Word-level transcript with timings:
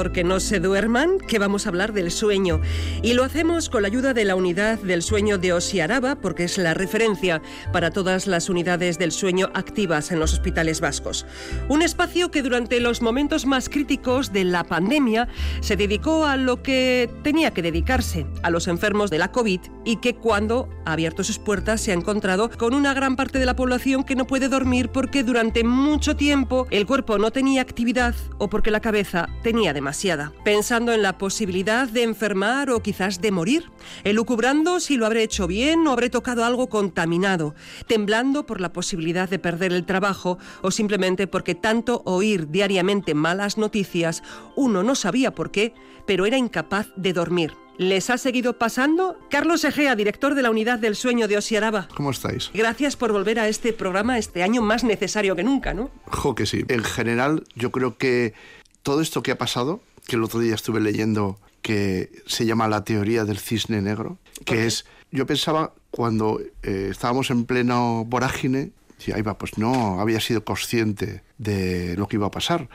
Mejor 0.00 0.12
que 0.12 0.24
no 0.24 0.40
se 0.40 0.60
duerman, 0.60 1.18
que 1.18 1.38
vamos 1.38 1.66
a 1.66 1.68
hablar 1.68 1.92
del 1.92 2.10
sueño. 2.10 2.62
Y 3.02 3.12
lo 3.12 3.22
hacemos 3.22 3.68
con 3.68 3.82
la 3.82 3.88
ayuda 3.88 4.14
de 4.14 4.24
la 4.24 4.34
unidad 4.34 4.78
del 4.78 5.02
sueño 5.02 5.36
de 5.36 5.52
Osiaraba, 5.52 6.14
porque 6.14 6.44
es 6.44 6.56
la 6.56 6.72
referencia 6.72 7.42
para 7.70 7.90
todas 7.90 8.26
las 8.26 8.48
unidades 8.48 8.98
del 8.98 9.12
sueño 9.12 9.50
activas 9.52 10.10
en 10.10 10.18
los 10.18 10.32
hospitales 10.32 10.80
vascos. 10.80 11.26
Un 11.68 11.82
que 12.00 12.42
durante 12.42 12.80
los 12.80 13.02
momentos 13.02 13.44
más 13.44 13.68
críticos 13.68 14.32
de 14.32 14.44
la 14.44 14.64
pandemia 14.64 15.28
se 15.60 15.76
dedicó 15.76 16.24
a 16.24 16.38
lo 16.38 16.62
que 16.62 17.10
tenía 17.22 17.50
que 17.50 17.60
dedicarse, 17.60 18.26
a 18.42 18.48
los 18.48 18.68
enfermos 18.68 19.10
de 19.10 19.18
la 19.18 19.30
COVID, 19.32 19.60
y 19.84 19.96
que 19.96 20.14
cuando 20.14 20.70
ha 20.86 20.92
abierto 20.92 21.22
sus 21.24 21.38
puertas 21.38 21.82
se 21.82 21.90
ha 21.90 21.94
encontrado 21.94 22.50
con 22.56 22.72
una 22.72 22.94
gran 22.94 23.16
parte 23.16 23.38
de 23.38 23.44
la 23.44 23.54
población 23.54 24.02
que 24.02 24.16
no 24.16 24.26
puede 24.26 24.48
dormir 24.48 24.88
porque 24.88 25.22
durante 25.22 25.62
mucho 25.62 26.16
tiempo 26.16 26.66
el 26.70 26.86
cuerpo 26.86 27.18
no 27.18 27.32
tenía 27.32 27.60
actividad 27.60 28.14
o 28.38 28.48
porque 28.48 28.70
la 28.70 28.80
cabeza 28.80 29.28
tenía 29.42 29.74
demasiada, 29.74 30.32
pensando 30.42 30.94
en 30.94 31.02
la 31.02 31.18
posibilidad 31.18 31.86
de 31.86 32.02
enfermar 32.02 32.70
o 32.70 32.80
quizás 32.80 33.20
de 33.20 33.30
morir, 33.30 33.70
elucubrando 34.04 34.80
si 34.80 34.96
lo 34.96 35.04
habré 35.04 35.22
hecho 35.22 35.46
bien 35.46 35.86
o 35.86 35.92
habré 35.92 36.08
tocado 36.08 36.46
algo 36.46 36.70
contaminado, 36.70 37.54
temblando 37.86 38.46
por 38.46 38.62
la 38.62 38.72
posibilidad 38.72 39.28
de 39.28 39.38
perder 39.38 39.74
el 39.74 39.84
trabajo 39.84 40.38
o 40.62 40.70
simplemente 40.70 41.26
porque 41.26 41.54
tanto 41.54 41.89
oír 41.98 42.48
diariamente 42.48 43.14
malas 43.14 43.58
noticias, 43.58 44.22
uno 44.56 44.82
no 44.82 44.94
sabía 44.94 45.34
por 45.34 45.50
qué, 45.50 45.74
pero 46.06 46.26
era 46.26 46.38
incapaz 46.38 46.88
de 46.96 47.12
dormir. 47.12 47.52
¿Les 47.80 48.10
ha 48.10 48.18
seguido 48.18 48.58
pasando? 48.58 49.16
Carlos 49.30 49.64
Egea, 49.64 49.96
director 49.96 50.34
de 50.34 50.42
la 50.42 50.50
Unidad 50.50 50.78
del 50.78 50.96
Sueño 50.96 51.28
de 51.28 51.38
Osiaraba. 51.38 51.88
¿Cómo 51.94 52.10
estáis? 52.10 52.50
Gracias 52.52 52.94
por 52.94 53.10
volver 53.10 53.40
a 53.40 53.48
este 53.48 53.72
programa 53.72 54.18
este 54.18 54.42
año 54.42 54.60
más 54.60 54.84
necesario 54.84 55.34
que 55.34 55.42
nunca, 55.42 55.72
¿no? 55.72 55.90
Jo, 56.06 56.34
que 56.34 56.44
sí. 56.44 56.64
En 56.68 56.84
general, 56.84 57.44
yo 57.54 57.70
creo 57.70 57.96
que 57.96 58.34
todo 58.82 59.00
esto 59.00 59.22
que 59.22 59.30
ha 59.30 59.38
pasado, 59.38 59.80
que 60.06 60.16
el 60.16 60.24
otro 60.24 60.40
día 60.40 60.54
estuve 60.54 60.80
leyendo 60.80 61.38
que 61.62 62.10
se 62.26 62.44
llama 62.44 62.68
la 62.68 62.84
teoría 62.84 63.24
del 63.24 63.38
cisne 63.38 63.80
negro, 63.80 64.18
que 64.44 64.66
es, 64.66 64.84
yo 65.10 65.24
pensaba 65.26 65.72
cuando 65.90 66.40
eh, 66.62 66.88
estábamos 66.90 67.30
en 67.30 67.46
pleno 67.46 68.04
vorágine, 68.04 68.72
decía, 68.98 69.16
ahí 69.16 69.22
va, 69.22 69.38
pues 69.38 69.56
no 69.56 70.00
había 70.00 70.20
sido 70.20 70.44
consciente 70.44 71.22
de 71.40 71.96
lo 71.96 72.06
que 72.06 72.16
iba 72.16 72.26
a 72.26 72.30
pasar. 72.30 72.68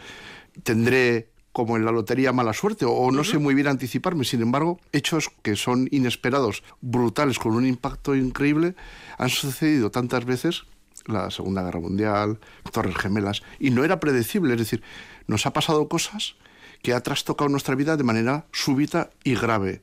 Tendré 0.63 1.30
como 1.52 1.77
en 1.77 1.85
la 1.85 1.91
lotería 1.91 2.33
mala 2.33 2.52
suerte 2.52 2.83
o 2.83 3.11
no 3.11 3.23
sé 3.23 3.38
muy 3.38 3.53
bien 3.53 3.67
anticiparme. 3.67 4.25
Sin 4.25 4.41
embargo, 4.41 4.80
hechos 4.91 5.30
que 5.41 5.55
son 5.55 5.88
inesperados, 5.91 6.63
brutales, 6.81 7.39
con 7.39 7.53
un 7.53 7.66
impacto 7.66 8.16
increíble, 8.16 8.75
han 9.17 9.30
sucedido 9.30 9.91
tantas 9.91 10.25
veces, 10.25 10.63
la 11.05 11.31
Segunda 11.31 11.63
Guerra 11.63 11.80
Mundial, 11.80 12.40
Torres 12.72 12.97
Gemelas, 12.97 13.44
y 13.59 13.69
no 13.69 13.85
era 13.85 14.00
predecible. 14.01 14.53
Es 14.53 14.59
decir, 14.59 14.84
nos 15.28 15.45
ha 15.45 15.53
pasado 15.53 15.88
cosas 15.88 16.35
que 16.81 16.94
ha 16.94 17.01
trastocado 17.01 17.50
nuestra 17.50 17.75
vida 17.75 17.95
de 17.95 18.03
manera 18.03 18.47
súbita 18.51 19.11
y 19.23 19.35
grave. 19.35 19.81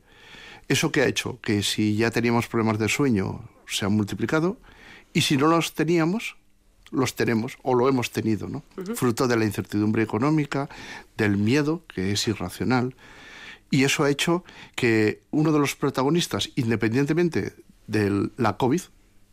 Eso 0.68 0.92
que 0.92 1.02
ha 1.02 1.06
hecho 1.06 1.40
que 1.40 1.62
si 1.62 1.96
ya 1.96 2.10
teníamos 2.10 2.48
problemas 2.48 2.78
de 2.78 2.88
sueño 2.88 3.48
se 3.66 3.86
han 3.86 3.92
multiplicado 3.92 4.58
y 5.14 5.22
si 5.22 5.36
no 5.36 5.46
los 5.46 5.72
teníamos, 5.72 6.36
los 6.92 7.14
tenemos 7.14 7.58
o 7.62 7.74
lo 7.74 7.88
hemos 7.88 8.10
tenido, 8.10 8.48
¿no? 8.48 8.62
Fruto 8.94 9.26
de 9.26 9.36
la 9.36 9.44
incertidumbre 9.44 10.02
económica, 10.02 10.68
del 11.16 11.36
miedo, 11.36 11.82
que 11.92 12.12
es 12.12 12.28
irracional. 12.28 12.94
Y 13.70 13.84
eso 13.84 14.04
ha 14.04 14.10
hecho 14.10 14.44
que 14.74 15.22
uno 15.30 15.50
de 15.52 15.58
los 15.58 15.74
protagonistas, 15.74 16.50
independientemente 16.56 17.54
de 17.86 18.28
la 18.36 18.56
COVID, 18.56 18.82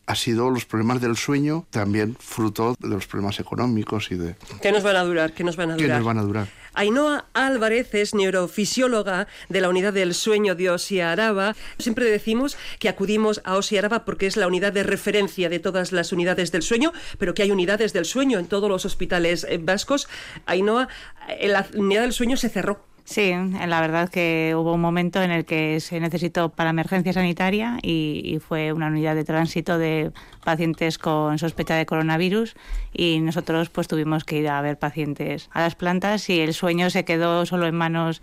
ha 0.07 0.15
sido 0.15 0.49
los 0.49 0.65
problemas 0.65 1.01
del 1.01 1.15
sueño, 1.17 1.67
también 1.69 2.15
fruto 2.19 2.75
de 2.79 2.87
los 2.87 3.05
problemas 3.05 3.39
económicos 3.39 4.11
y 4.11 4.15
de... 4.15 4.35
¿Qué 4.61 4.71
nos 4.71 4.81
van 4.81 4.95
a 4.95 5.03
durar? 5.03 5.33
¿Qué 5.33 5.43
nos 5.43 5.55
van 5.55 5.71
a 5.71 5.75
durar? 5.75 5.87
¿Qué 5.87 5.93
nos 5.93 6.03
van 6.03 6.17
a 6.17 6.23
durar? 6.23 6.47
Ainhoa 6.79 7.25
Álvarez 7.33 7.93
es 7.93 8.15
neurofisióloga 8.15 9.27
de 9.49 9.59
la 9.59 9.67
unidad 9.67 9.91
del 9.91 10.13
sueño 10.13 10.55
de 10.55 10.69
Osiaraba. 10.69 11.53
Siempre 11.77 12.05
decimos 12.05 12.55
que 12.79 12.87
acudimos 12.87 13.41
a 13.43 13.57
Osiaraba 13.57 14.05
porque 14.05 14.27
es 14.27 14.37
la 14.37 14.47
unidad 14.47 14.71
de 14.71 14.83
referencia 14.83 15.49
de 15.49 15.59
todas 15.59 15.91
las 15.91 16.13
unidades 16.13 16.53
del 16.53 16.61
sueño, 16.61 16.93
pero 17.17 17.33
que 17.33 17.43
hay 17.43 17.51
unidades 17.51 17.91
del 17.91 18.05
sueño 18.05 18.39
en 18.39 18.47
todos 18.47 18.69
los 18.69 18.85
hospitales 18.85 19.45
eh, 19.49 19.59
vascos. 19.61 20.07
Ainhoa, 20.45 20.87
eh, 21.27 21.49
la 21.49 21.67
unidad 21.75 22.03
del 22.03 22.13
sueño 22.13 22.37
se 22.37 22.47
cerró 22.47 22.88
Sí, 23.09 23.33
la 23.33 23.81
verdad 23.81 24.07
que 24.07 24.53
hubo 24.55 24.75
un 24.75 24.81
momento 24.81 25.23
en 25.23 25.31
el 25.31 25.43
que 25.43 25.79
se 25.79 25.99
necesitó 25.99 26.49
para 26.49 26.69
emergencia 26.69 27.11
sanitaria 27.11 27.79
y, 27.81 28.37
fue 28.39 28.71
una 28.71 28.85
unidad 28.85 29.15
de 29.15 29.23
tránsito 29.23 29.79
de 29.79 30.11
pacientes 30.45 30.99
con 30.99 31.39
sospecha 31.39 31.73
de 31.73 31.87
coronavirus 31.87 32.55
y 32.93 33.19
nosotros 33.21 33.71
pues 33.71 33.87
tuvimos 33.87 34.25
que 34.25 34.37
ir 34.37 34.47
a 34.47 34.61
ver 34.61 34.77
pacientes 34.77 35.49
a 35.51 35.61
las 35.61 35.73
plantas 35.73 36.29
y 36.29 36.39
el 36.39 36.53
sueño 36.53 36.91
se 36.91 37.03
quedó 37.03 37.47
solo 37.47 37.65
en 37.65 37.73
manos 37.73 38.21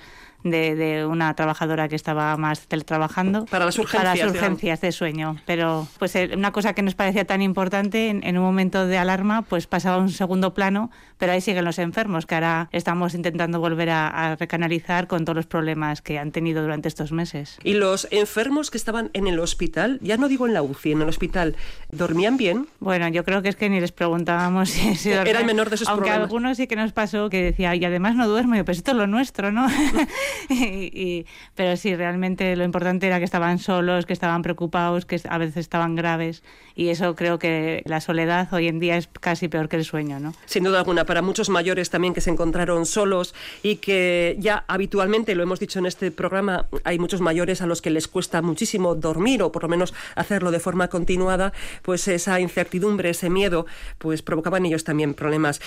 de, 0.50 1.06
una 1.08 1.34
trabajadora 1.34 1.88
que 1.88 1.96
estaba 1.96 2.36
más 2.36 2.66
teletrabajando. 2.66 3.46
Para 3.46 3.64
las 3.64 3.78
urgencias. 3.78 4.02
Para 4.02 4.16
las 4.16 4.34
urgencias 4.34 4.80
de 4.80 4.92
sueño. 4.92 5.36
Pero 5.46 5.86
pues 5.98 6.14
eh, 6.16 6.30
una 6.34 6.52
cosa 6.52 6.72
que 6.72 6.82
nos 6.82 6.94
parecía 6.94 7.24
tan 7.24 7.42
importante 7.42 8.08
en, 8.08 8.38
un 8.38 8.44
momento 8.44 8.86
de 8.86 8.98
alarma, 8.98 9.42
pues 9.42 9.66
pasaba 9.66 9.96
a 9.96 9.98
un 9.98 10.10
segundo 10.10 10.54
plano, 10.54 10.90
pero 11.18 11.32
ahí 11.32 11.40
siguen 11.40 11.64
los 11.64 11.78
enfermos, 11.78 12.26
que 12.26 12.34
ahora 12.34 12.68
estamos 12.72 13.14
intentando 13.14 13.60
volver 13.60 13.90
a, 13.90 14.36
recanalizar 14.38 15.06
con 15.06 15.24
todos 15.24 15.36
los 15.36 15.46
problemas 15.46 16.02
que 16.02 16.18
han 16.18 16.32
tenido 16.32 16.62
durante 16.62 16.88
estos 16.88 17.12
meses. 17.12 17.58
¿Y 17.62 17.74
los 17.74 18.08
enfermos 18.10 18.70
que 18.70 18.78
estaban 18.78 19.10
en 19.12 19.26
el 19.26 19.38
hospital, 19.38 19.98
ya 20.02 20.16
no 20.16 20.28
digo 20.28 20.46
en 20.46 20.54
la 20.54 20.62
UCI, 20.62 20.92
en 20.92 21.02
el 21.02 21.08
hospital, 21.08 21.56
dormían 21.90 22.36
bien? 22.36 22.68
Bueno, 22.80 23.08
yo 23.08 23.24
creo 23.24 23.42
que 23.42 23.48
es 23.48 23.56
que 23.56 23.68
ni 23.68 23.80
les 23.80 23.92
preguntábamos 23.92 24.70
si, 24.70 24.94
si 24.96 25.10
dormían. 25.10 25.28
Era 25.28 25.40
el 25.40 25.46
menor 25.46 25.70
de 25.70 25.76
esos 25.76 25.88
Aunque 25.88 26.10
algunos 26.10 26.56
sí 26.56 26.66
que 26.66 26.76
nos 26.76 26.92
pasó 26.92 27.30
que 27.30 27.42
decía, 27.42 27.74
y 27.74 27.84
además 27.84 28.14
no 28.14 28.28
duermo, 28.28 28.56
yo, 28.56 28.64
pues 28.64 28.78
esto 28.78 28.92
es 28.92 28.96
lo 28.96 29.06
nuestro, 29.06 29.52
¿no? 29.52 29.66
pero 31.54 31.76
sí, 31.76 31.94
realmente 31.94 32.56
lo 32.56 32.64
importante 32.64 33.06
era 33.06 33.18
que 33.18 33.24
estaban 33.24 33.58
solos, 33.58 34.06
que 34.06 34.12
estaban 34.12 34.42
preocupados, 34.42 35.04
que 35.06 35.20
a 35.28 35.38
veces 35.38 35.58
estaban 35.58 35.94
graves 35.94 36.42
y 36.74 36.88
eso 36.88 37.16
creo 37.16 37.38
que 37.38 37.82
la 37.86 38.00
soledad 38.00 38.52
hoy 38.52 38.68
en 38.68 38.78
día 38.78 38.96
es 38.96 39.08
casi 39.20 39.48
peor 39.48 39.68
que 39.68 39.76
el 39.76 39.84
sueño, 39.84 40.20
¿no? 40.20 40.34
Sin 40.44 40.64
duda 40.64 40.78
alguna, 40.80 41.06
para 41.06 41.22
muchos 41.22 41.48
mayores 41.48 41.88
también 41.90 42.12
que 42.12 42.20
se 42.20 42.30
encontraron 42.30 42.84
solos 42.84 43.34
y 43.62 43.76
que 43.76 44.36
ya 44.38 44.64
habitualmente, 44.68 45.34
lo 45.34 45.42
hemos 45.42 45.58
dicho 45.58 45.78
en 45.78 45.86
este 45.86 46.10
programa, 46.10 46.66
hay 46.84 46.98
muchos 46.98 47.20
mayores 47.20 47.62
a 47.62 47.66
los 47.66 47.80
que 47.80 47.90
les 47.90 48.08
cuesta 48.08 48.42
muchísimo 48.42 48.94
dormir 48.94 49.42
o 49.42 49.52
por 49.52 49.62
lo 49.62 49.68
menos 49.68 49.94
hacerlo 50.14 50.50
de 50.50 50.60
forma 50.60 50.88
continuada, 50.88 51.52
pues 51.82 52.06
esa 52.08 52.40
incertidumbre, 52.40 53.10
ese 53.10 53.30
miedo, 53.30 53.66
pues 53.98 54.22
provocaban 54.22 54.66
ellos 54.66 54.84
también 54.84 55.14
problemas. 55.14 55.60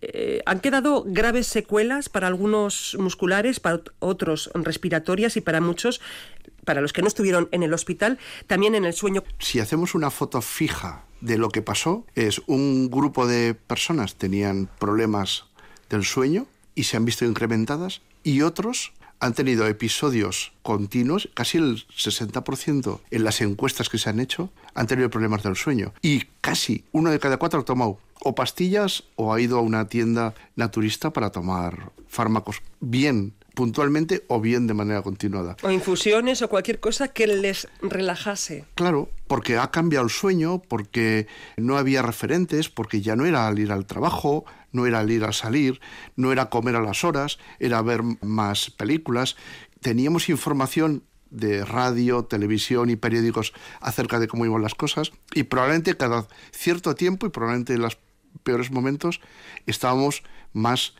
Eh, 0.00 0.42
han 0.46 0.60
quedado 0.60 1.04
graves 1.06 1.48
secuelas 1.48 2.08
para 2.08 2.28
algunos 2.28 2.96
musculares, 2.98 3.58
para 3.58 3.80
otros 4.02 4.50
respiratorias 4.54 5.36
y 5.36 5.40
para 5.40 5.60
muchos, 5.60 6.00
para 6.64 6.80
los 6.80 6.92
que 6.92 7.02
no 7.02 7.08
estuvieron 7.08 7.48
en 7.52 7.62
el 7.62 7.72
hospital, 7.72 8.18
también 8.46 8.74
en 8.74 8.84
el 8.84 8.92
sueño. 8.92 9.24
Si 9.38 9.60
hacemos 9.60 9.94
una 9.94 10.10
foto 10.10 10.42
fija 10.42 11.04
de 11.20 11.38
lo 11.38 11.50
que 11.50 11.62
pasó, 11.62 12.04
es 12.14 12.42
un 12.46 12.90
grupo 12.90 13.26
de 13.26 13.54
personas 13.54 14.16
tenían 14.16 14.68
problemas 14.78 15.44
del 15.88 16.04
sueño 16.04 16.46
y 16.74 16.84
se 16.84 16.96
han 16.96 17.04
visto 17.04 17.24
incrementadas 17.24 18.02
y 18.24 18.42
otros 18.42 18.92
han 19.22 19.34
tenido 19.34 19.68
episodios 19.68 20.52
continuos, 20.62 21.28
casi 21.32 21.58
el 21.58 21.86
60% 21.86 23.00
en 23.12 23.24
las 23.24 23.40
encuestas 23.40 23.88
que 23.88 23.98
se 23.98 24.10
han 24.10 24.18
hecho 24.18 24.50
han 24.74 24.88
tenido 24.88 25.10
problemas 25.10 25.44
del 25.44 25.54
sueño. 25.54 25.92
Y 26.02 26.24
casi 26.40 26.84
uno 26.90 27.08
de 27.10 27.20
cada 27.20 27.36
cuatro 27.36 27.60
ha 27.60 27.64
tomado 27.64 28.00
o 28.24 28.34
pastillas 28.34 29.04
o 29.14 29.32
ha 29.32 29.40
ido 29.40 29.58
a 29.58 29.62
una 29.62 29.86
tienda 29.86 30.34
naturista 30.56 31.12
para 31.12 31.30
tomar 31.30 31.92
fármacos 32.08 32.62
bien 32.80 33.32
puntualmente 33.54 34.24
o 34.28 34.40
bien 34.40 34.66
de 34.66 34.74
manera 34.74 35.02
continuada. 35.02 35.56
O 35.62 35.70
infusiones 35.70 36.42
o 36.42 36.48
cualquier 36.48 36.80
cosa 36.80 37.08
que 37.08 37.26
les 37.26 37.68
relajase. 37.80 38.64
Claro, 38.74 39.10
porque 39.26 39.58
ha 39.58 39.70
cambiado 39.70 40.04
el 40.04 40.10
sueño, 40.10 40.60
porque 40.60 41.26
no 41.56 41.76
había 41.76 42.02
referentes, 42.02 42.68
porque 42.68 43.00
ya 43.00 43.16
no 43.16 43.26
era 43.26 43.46
al 43.46 43.58
ir 43.58 43.72
al 43.72 43.86
trabajo, 43.86 44.44
no 44.72 44.86
era 44.86 45.00
al 45.00 45.10
ir 45.10 45.24
a 45.24 45.32
salir, 45.32 45.80
no 46.16 46.32
era 46.32 46.48
comer 46.48 46.76
a 46.76 46.80
las 46.80 47.04
horas, 47.04 47.38
era 47.58 47.82
ver 47.82 48.02
más 48.22 48.70
películas 48.70 49.36
teníamos 49.82 50.28
información 50.30 51.02
de 51.30 51.64
radio, 51.64 52.24
televisión 52.24 52.88
y 52.88 52.96
periódicos 52.96 53.52
acerca 53.80 54.18
de 54.18 54.28
cómo 54.28 54.46
iban 54.46 54.62
las 54.62 54.74
cosas 54.74 55.12
y 55.34 55.42
probablemente 55.44 55.96
cada 55.96 56.26
cierto 56.52 56.94
tiempo 56.94 57.26
y 57.26 57.30
probablemente 57.30 57.74
en 57.74 57.82
los 57.82 57.98
peores 58.44 58.70
momentos 58.70 59.20
estábamos 59.66 60.22
más 60.52 60.94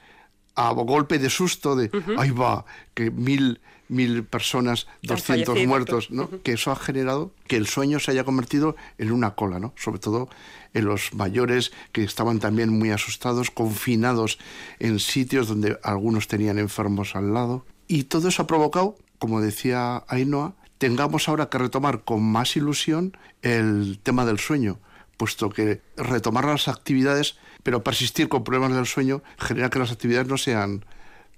a 0.54 0.70
golpe 0.72 1.19
de 1.19 1.31
susto 1.31 1.76
de, 1.76 1.90
ahí 2.19 2.31
va, 2.31 2.64
que 2.94 3.10
mil, 3.10 3.60
mil 3.88 4.25
personas, 4.25 4.87
200 5.02 5.66
muertos, 5.66 6.10
¿no? 6.10 6.28
Que 6.43 6.52
eso 6.52 6.70
ha 6.70 6.76
generado 6.76 7.32
que 7.46 7.56
el 7.56 7.66
sueño 7.66 7.99
se 8.00 8.10
haya 8.10 8.25
convertido 8.25 8.76
en 8.99 9.12
una 9.12 9.34
cola, 9.34 9.58
¿no? 9.58 9.72
Sobre 9.76 9.99
todo 9.99 10.28
en 10.75 10.84
los 10.87 11.14
mayores 11.14 11.72
que 11.93 12.02
estaban 12.02 12.38
también 12.38 12.70
muy 12.70 12.90
asustados, 12.90 13.50
confinados 13.50 14.38
en 14.78 14.99
sitios 14.99 15.49
donde 15.49 15.78
algunos 15.82 16.28
tenían 16.28 16.58
enfermos 16.58 17.14
al 17.14 17.34
lado. 17.34 17.64
Y 17.88 18.05
todo 18.05 18.28
eso 18.28 18.43
ha 18.43 18.46
provocado, 18.46 18.96
como 19.19 19.40
decía 19.40 20.05
Ainhoa, 20.08 20.55
tengamos 20.78 21.28
ahora 21.28 21.48
que 21.48 21.58
retomar 21.58 22.02
con 22.02 22.22
más 22.22 22.56
ilusión 22.56 23.16
el 23.43 24.00
tema 24.02 24.25
del 24.25 24.38
sueño, 24.38 24.81
puesto 25.16 25.50
que 25.50 25.81
retomar 25.96 26.46
las 26.46 26.69
actividades 26.69 27.37
pero 27.62 27.82
persistir 27.82 28.29
con 28.29 28.44
problemas 28.44 28.75
del 28.75 28.87
sueño 28.87 29.23
genera 29.38 29.70
que 29.70 29.79
las 29.79 29.93
actividades 29.93 30.29
no 30.29 30.37
sean 30.37 30.85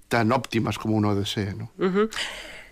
tan 0.07 0.31
óptimas 0.31 0.77
como 0.77 0.95
uno 0.95 1.15
desee. 1.15 1.53
¿no? 1.53 1.71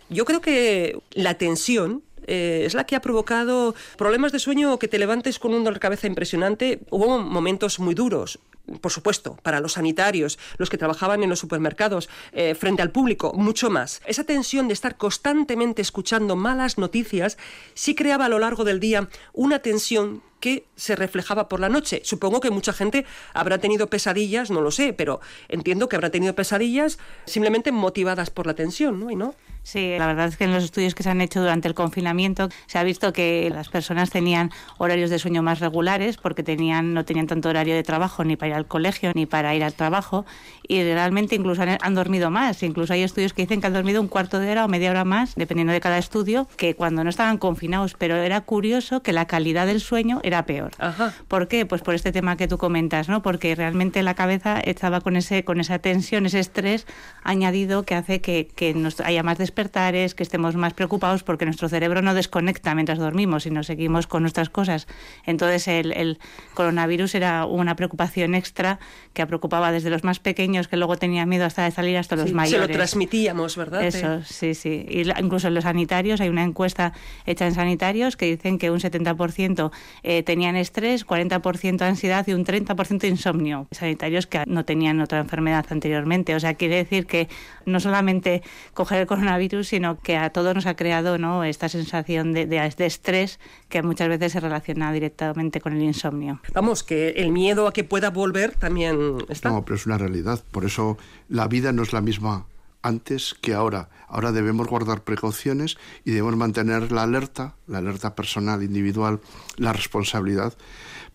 Yo 0.10 0.26
creo 0.26 0.42
que 0.42 1.00
la 1.12 1.36
tensión 1.36 2.04
eh, 2.28 2.64
es 2.66 2.74
la 2.74 2.86
que 2.86 2.96
ha 2.96 3.02
provocado 3.02 3.76
problemas 3.98 4.32
de 4.32 4.40
sueño 4.40 4.80
que 4.80 4.88
te 4.88 5.00
levantes 5.00 5.40
con 5.40 5.54
un 5.54 5.64
dolor 5.64 5.76
de 5.76 5.80
cabeza 5.80 6.08
impresionante. 6.08 6.80
Hubo 6.90 7.20
momentos 7.20 7.80
muy 7.80 7.96
duros 7.96 8.40
por 8.82 8.92
supuesto, 8.92 9.38
para 9.44 9.60
los 9.60 9.74
sanitarios, 9.74 10.40
los 10.58 10.70
que 10.70 10.78
trabajaban 10.78 11.22
en 11.22 11.30
los 11.30 11.40
supermercados, 11.40 12.10
eh, 12.32 12.56
frente 12.56 12.82
al 12.82 12.92
público, 12.92 13.34
mucho 13.34 13.70
más. 13.70 14.02
Esa 14.06 14.24
tensión 14.24 14.68
de 14.68 14.74
estar 14.74 14.96
constantemente 14.96 15.82
escuchando 15.82 16.36
malas 16.36 16.78
noticias 16.78 17.38
sí 17.74 17.94
creaba 17.94 18.26
a 18.26 18.30
lo 18.30 18.40
largo 18.40 18.64
del 18.64 18.80
día 18.80 19.10
una 19.34 19.60
tensión 19.60 20.24
que 20.40 20.66
se 20.76 20.96
reflejaba 20.96 21.48
por 21.48 21.60
la 21.60 21.70
noche. 21.70 22.02
Supongo 22.04 22.40
que 22.40 22.52
mucha 22.52 22.74
gente 22.74 23.06
habrá 23.34 23.60
tenido 23.60 23.88
pesadillas, 23.88 24.52
no 24.52 24.62
lo 24.62 24.72
sé, 24.72 24.94
pero 24.94 25.22
entiendo 25.48 25.88
que 25.88 25.96
habrá 25.96 26.10
tenido 26.10 26.36
pesadillas 26.36 27.00
simplemente 27.26 27.72
motivadas 27.72 28.30
por 28.30 28.48
la 28.48 28.54
tensión, 28.54 29.00
¿no? 29.00 29.10
¿Y 29.10 29.16
no? 29.16 29.36
Sí, 29.64 29.96
la 29.98 30.08
verdad 30.08 30.28
es 30.28 30.38
que 30.38 30.44
en 30.44 30.54
los 30.54 30.64
estudios 30.64 30.94
que 30.94 31.04
se 31.04 31.10
han 31.10 31.22
hecho 31.22 31.40
durante 31.40 31.68
el 31.68 31.74
confinamiento 31.74 32.50
se 32.68 32.78
ha 32.78 32.84
visto 32.84 33.14
que 33.14 33.50
las 33.50 33.70
personas 33.70 34.12
tenían 34.12 34.52
horarios 34.78 35.10
de 35.10 35.20
sueño 35.20 35.42
más 35.42 35.62
regulares 35.62 36.18
porque 36.18 36.44
tenían, 36.44 36.94
no 36.94 37.06
tenían 37.06 37.28
tanto 37.28 37.50
horario 37.50 37.74
de 37.74 37.84
trabajo 37.84 38.24
ni 38.24 38.36
para 38.36 38.50
ir 38.50 38.56
al 38.56 38.68
colegio 38.68 39.12
ni 39.16 39.26
para 39.26 39.56
ir 39.56 39.64
al 39.64 39.74
trabajo 39.74 40.26
y 40.68 40.82
realmente 40.84 41.36
incluso 41.36 41.62
han, 41.62 41.78
han, 41.82 41.96
dormido 41.96 42.30
más. 42.32 42.64
Incluso 42.64 42.94
hay 42.94 43.04
estudios 43.04 43.34
que 43.34 43.44
dicen 43.44 43.62
que 43.62 43.68
han 43.68 43.74
dormido 43.74 44.02
un 44.02 44.08
cuarto 44.08 44.40
de 44.40 44.52
hora 44.52 44.66
o 44.66 44.68
media 44.68 44.92
hora 44.92 45.06
más, 45.06 45.36
dependiendo 45.36 45.74
de 45.74 45.82
cada 45.82 45.98
estudio, 45.98 46.48
que 46.58 46.76
cuando 46.76 47.04
no 47.04 47.10
estaban 47.10 47.38
confinados. 47.38 47.96
Pero 47.98 48.16
era 48.16 48.42
curioso 48.42 49.02
que 49.02 49.14
la 49.14 49.28
calidad 49.28 49.68
del 49.68 49.82
sueño 49.82 50.20
era 50.24 50.46
peor. 50.46 50.72
Ajá. 50.80 51.14
¿Por 51.28 51.48
qué? 51.48 51.66
Pues 51.66 51.82
por 51.82 51.96
este 51.96 52.12
tema 52.12 52.38
que 52.38 52.48
tú 52.48 52.58
comentas, 52.58 53.10
¿no? 53.10 53.22
Porque 53.22 53.56
realmente 53.56 54.04
la 54.04 54.14
cabeza 54.14 54.60
estaba 54.60 55.02
con 55.02 55.16
ese, 55.16 55.44
con 55.44 55.60
esa 55.60 55.80
tensión, 55.80 56.26
ese 56.26 56.40
estrés 56.40 56.88
añadido 57.24 57.84
que 57.84 57.96
hace 57.96 58.22
que, 58.22 58.48
que 58.56 58.74
nos 58.74 59.00
haya 59.02 59.24
más 59.24 59.38
despertares, 59.54 60.16
que 60.16 60.24
estemos 60.24 60.56
más 60.56 60.74
preocupados 60.74 61.24
porque 61.24 61.46
nuestro 61.46 61.70
cerebro 61.70 62.02
no 62.02 62.16
desconecta 62.16 62.74
mientras 62.74 62.98
dormimos 62.98 63.46
y 63.46 63.52
nos 63.52 63.68
seguimos 63.68 64.08
con 64.08 64.24
nuestras 64.24 64.50
cosas. 64.50 64.88
Entonces 65.26 65.68
el, 65.68 65.92
el 65.92 66.18
coronavirus 66.56 67.14
era 67.16 67.46
una 67.46 67.76
preocupación 67.76 68.34
extra 68.34 68.80
que 69.14 69.26
preocupaba 69.28 69.72
desde 69.72 69.92
los 69.92 70.04
más 70.04 70.20
pequeños 70.20 70.68
que 70.68 70.76
luego 70.78 70.98
tenían 70.98 71.30
miedo 71.30 71.46
hasta 71.46 71.64
de 71.66 71.72
salir 71.72 71.98
hasta 71.98 72.16
los 72.16 72.30
sí, 72.30 72.34
mayores. 72.34 72.66
Se 72.66 72.68
lo 72.68 72.74
transmitíamos, 72.74 73.56
¿verdad? 73.56 73.84
Eso, 73.84 74.24
sí, 74.24 74.56
sí. 74.56 74.86
Y 74.90 75.04
la, 75.04 75.20
incluso 75.20 75.48
en 75.48 75.54
los 75.54 75.64
sanitarios 75.66 76.20
hay 76.20 76.30
una 76.30 76.44
encuesta 76.44 76.94
hecha 77.26 77.46
en 77.46 77.54
sanitarios 77.54 78.18
que 78.18 78.26
dicen 78.26 78.58
que 78.58 78.72
un 78.72 78.80
70% 78.80 79.72
eh, 80.02 80.24
tenían 80.24 80.56
estrés, 80.56 81.06
40% 81.06 81.82
ansiedad 81.82 82.26
y 82.28 82.34
un 82.34 82.44
30% 82.44 83.08
insomnio. 83.08 83.68
Sanitarios 83.72 84.26
que 84.26 84.44
no 84.48 84.66
tenían 84.66 85.00
otra 85.00 85.20
enfermedad 85.20 85.66
anteriormente. 85.70 86.34
O 86.36 86.40
sea, 86.40 86.56
quiere 86.56 86.78
decir 86.78 87.06
que 87.06 87.28
no 87.66 87.80
solamente 87.80 88.42
coger 88.74 89.02
el 89.02 89.08
coronavirus, 89.08 89.43
sino 89.64 90.00
que 90.00 90.18
a 90.18 90.30
todos 90.32 90.56
nos 90.56 90.66
ha 90.66 90.76
creado 90.76 91.18
¿no? 91.18 91.44
esta 91.44 91.70
sensación 91.70 92.34
de, 92.34 92.46
de, 92.46 92.74
de 92.78 92.86
estrés 92.86 93.40
que 93.70 93.84
muchas 93.84 94.10
veces 94.10 94.32
se 94.32 94.40
relaciona 94.40 94.92
directamente 94.92 95.62
con 95.62 95.74
el 95.74 95.84
insomnio. 95.84 96.42
Vamos, 96.54 96.84
que 96.84 97.10
el 97.10 97.32
miedo 97.32 97.68
a 97.68 97.74
que 97.74 97.84
pueda 97.84 98.10
volver 98.10 98.56
también 98.56 99.18
está. 99.30 99.50
No, 99.50 99.64
pero 99.64 99.76
es 99.76 99.86
una 99.86 99.98
realidad. 99.98 100.44
Por 100.52 100.66
eso 100.66 100.98
la 101.30 101.48
vida 101.48 101.72
no 101.72 101.84
es 101.84 101.94
la 101.94 102.02
misma 102.02 102.48
antes 102.82 103.36
que 103.42 103.54
ahora. 103.54 103.90
Ahora 104.08 104.32
debemos 104.32 104.68
guardar 104.68 105.04
precauciones 105.04 105.78
y 106.06 106.12
debemos 106.12 106.36
mantener 106.36 106.92
la 106.92 107.04
alerta, 107.04 107.56
la 107.68 107.80
alerta 107.80 108.14
personal, 108.14 108.62
individual, 108.62 109.22
la 109.58 109.74
responsabilidad 109.74 110.54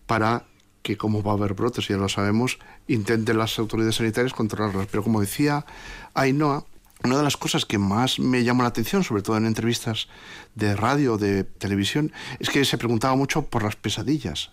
para 0.05 0.45
que 0.81 0.97
como 0.97 1.21
va 1.21 1.31
a 1.31 1.35
haber 1.35 1.53
brotes, 1.53 1.87
ya 1.87 1.97
lo 1.97 2.09
sabemos, 2.09 2.57
intenten 2.87 3.37
las 3.37 3.59
autoridades 3.59 3.95
sanitarias 3.95 4.33
controlarlas. 4.33 4.87
Pero 4.87 5.03
como 5.03 5.21
decía 5.21 5.65
Ainhoa, 6.13 6.65
una 7.03 7.17
de 7.17 7.23
las 7.23 7.37
cosas 7.37 7.65
que 7.65 7.77
más 7.77 8.19
me 8.19 8.43
llamó 8.43 8.63
la 8.63 8.69
atención, 8.69 9.03
sobre 9.03 9.21
todo 9.21 9.37
en 9.37 9.45
entrevistas 9.45 10.07
de 10.55 10.75
radio, 10.75 11.17
de 11.17 11.43
televisión, 11.43 12.11
es 12.39 12.49
que 12.49 12.65
se 12.65 12.77
preguntaba 12.77 13.15
mucho 13.15 13.43
por 13.43 13.63
las 13.63 13.75
pesadillas. 13.75 14.51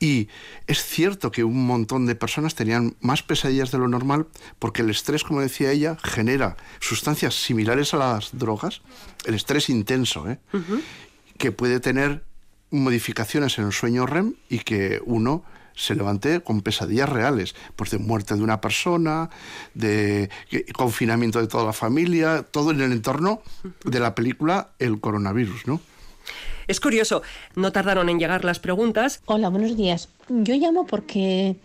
Y 0.00 0.28
es 0.66 0.84
cierto 0.84 1.30
que 1.30 1.44
un 1.44 1.66
montón 1.66 2.06
de 2.06 2.14
personas 2.14 2.54
tenían 2.54 2.96
más 3.00 3.22
pesadillas 3.22 3.70
de 3.70 3.78
lo 3.78 3.88
normal 3.88 4.26
porque 4.58 4.82
el 4.82 4.90
estrés, 4.90 5.24
como 5.24 5.40
decía 5.40 5.70
ella, 5.70 5.96
genera 6.02 6.56
sustancias 6.80 7.34
similares 7.34 7.94
a 7.94 7.98
las 7.98 8.36
drogas, 8.36 8.82
el 9.24 9.34
estrés 9.34 9.68
intenso, 9.68 10.28
¿eh? 10.28 10.38
uh 10.52 10.58
-huh. 10.58 10.82
que 11.38 11.52
puede 11.52 11.80
tener 11.80 12.24
modificaciones 12.70 13.58
en 13.58 13.66
el 13.66 13.72
sueño 13.72 14.06
REM 14.06 14.34
y 14.48 14.60
que 14.60 15.00
uno 15.04 15.44
se 15.74 15.94
levante 15.94 16.40
con 16.40 16.62
pesadillas 16.62 17.08
reales, 17.08 17.54
pues 17.76 17.90
de 17.90 17.98
muerte 17.98 18.34
de 18.34 18.42
una 18.42 18.60
persona, 18.60 19.30
de 19.74 20.30
confinamiento 20.74 21.40
de 21.40 21.46
toda 21.46 21.64
la 21.64 21.72
familia, 21.72 22.44
todo 22.50 22.70
en 22.70 22.80
el 22.80 22.92
entorno 22.92 23.42
de 23.84 24.00
la 24.00 24.14
película 24.14 24.70
El 24.78 25.00
coronavirus, 25.00 25.66
¿no? 25.66 25.80
Es 26.66 26.80
curioso, 26.80 27.22
no 27.56 27.72
tardaron 27.72 28.08
en 28.08 28.18
llegar 28.18 28.44
las 28.44 28.58
preguntas. 28.58 29.20
Hola, 29.26 29.50
buenos 29.50 29.76
días. 29.76 30.08
Yo 30.28 30.54
llamo 30.54 30.86
porque 30.86 31.56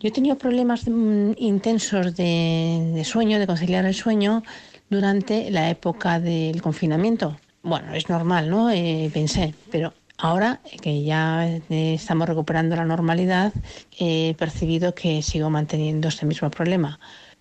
yo 0.00 0.08
he 0.08 0.10
tenido 0.10 0.36
problemas 0.36 0.86
intensos 0.86 2.16
de, 2.16 2.92
de 2.94 3.04
sueño, 3.04 3.38
de 3.38 3.46
conciliar 3.46 3.84
el 3.84 3.94
sueño 3.94 4.42
durante 4.90 5.50
la 5.50 5.70
época 5.70 6.18
del 6.18 6.60
confinamiento. 6.62 7.38
Bueno, 7.62 7.94
es 7.94 8.08
normal, 8.08 8.50
¿no? 8.50 8.70
Eh, 8.70 9.10
pensé, 9.12 9.54
pero 9.70 9.92
Ahora 10.20 10.60
que 10.82 11.04
ya 11.04 11.46
estamos 11.46 12.28
recuperando 12.28 12.74
la 12.74 12.84
normalidad, 12.84 13.52
he 13.96 14.34
percibido 14.36 14.92
que 14.92 15.22
sigo 15.22 15.48
manteniendo 15.48 16.08
este 16.08 16.26
mismo 16.26 16.50
problema. 16.50 16.98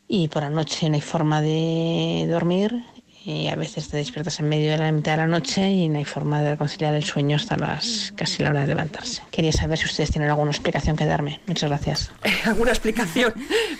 Y 0.08 0.28
por 0.28 0.44
la 0.44 0.52
noche 0.52 0.88
no 0.88 0.96
hay 0.96 1.02
forma 1.02 1.42
de 1.42 2.28
dormir 2.30 2.84
y 3.28 3.50
a 3.50 3.56
veces 3.56 3.90
te 3.90 3.98
despiertas 3.98 4.40
en 4.40 4.48
medio 4.48 4.72
de 4.72 4.78
la 4.78 4.90
mitad 4.90 5.12
de 5.12 5.18
la 5.18 5.28
noche 5.28 5.70
y 5.70 5.90
no 5.90 5.98
hay 5.98 6.06
forma 6.06 6.42
de 6.42 6.56
conciliar 6.56 6.96
el 6.96 7.04
sueño 7.04 7.36
hasta 7.36 7.58
las 7.58 8.14
casi 8.16 8.42
la 8.42 8.52
hora 8.52 8.62
de 8.62 8.68
levantarse. 8.68 9.22
Quería 9.32 9.52
saber 9.52 9.78
si 9.78 9.84
ustedes 9.84 10.12
tienen 10.12 10.30
alguna 10.30 10.52
explicación 10.52 10.96
que 10.96 11.06
darme. 11.06 11.42
Muchas 11.46 11.70
gracias. 11.70 12.12
¿Alguna 12.46 12.72
explicación? 12.72 13.34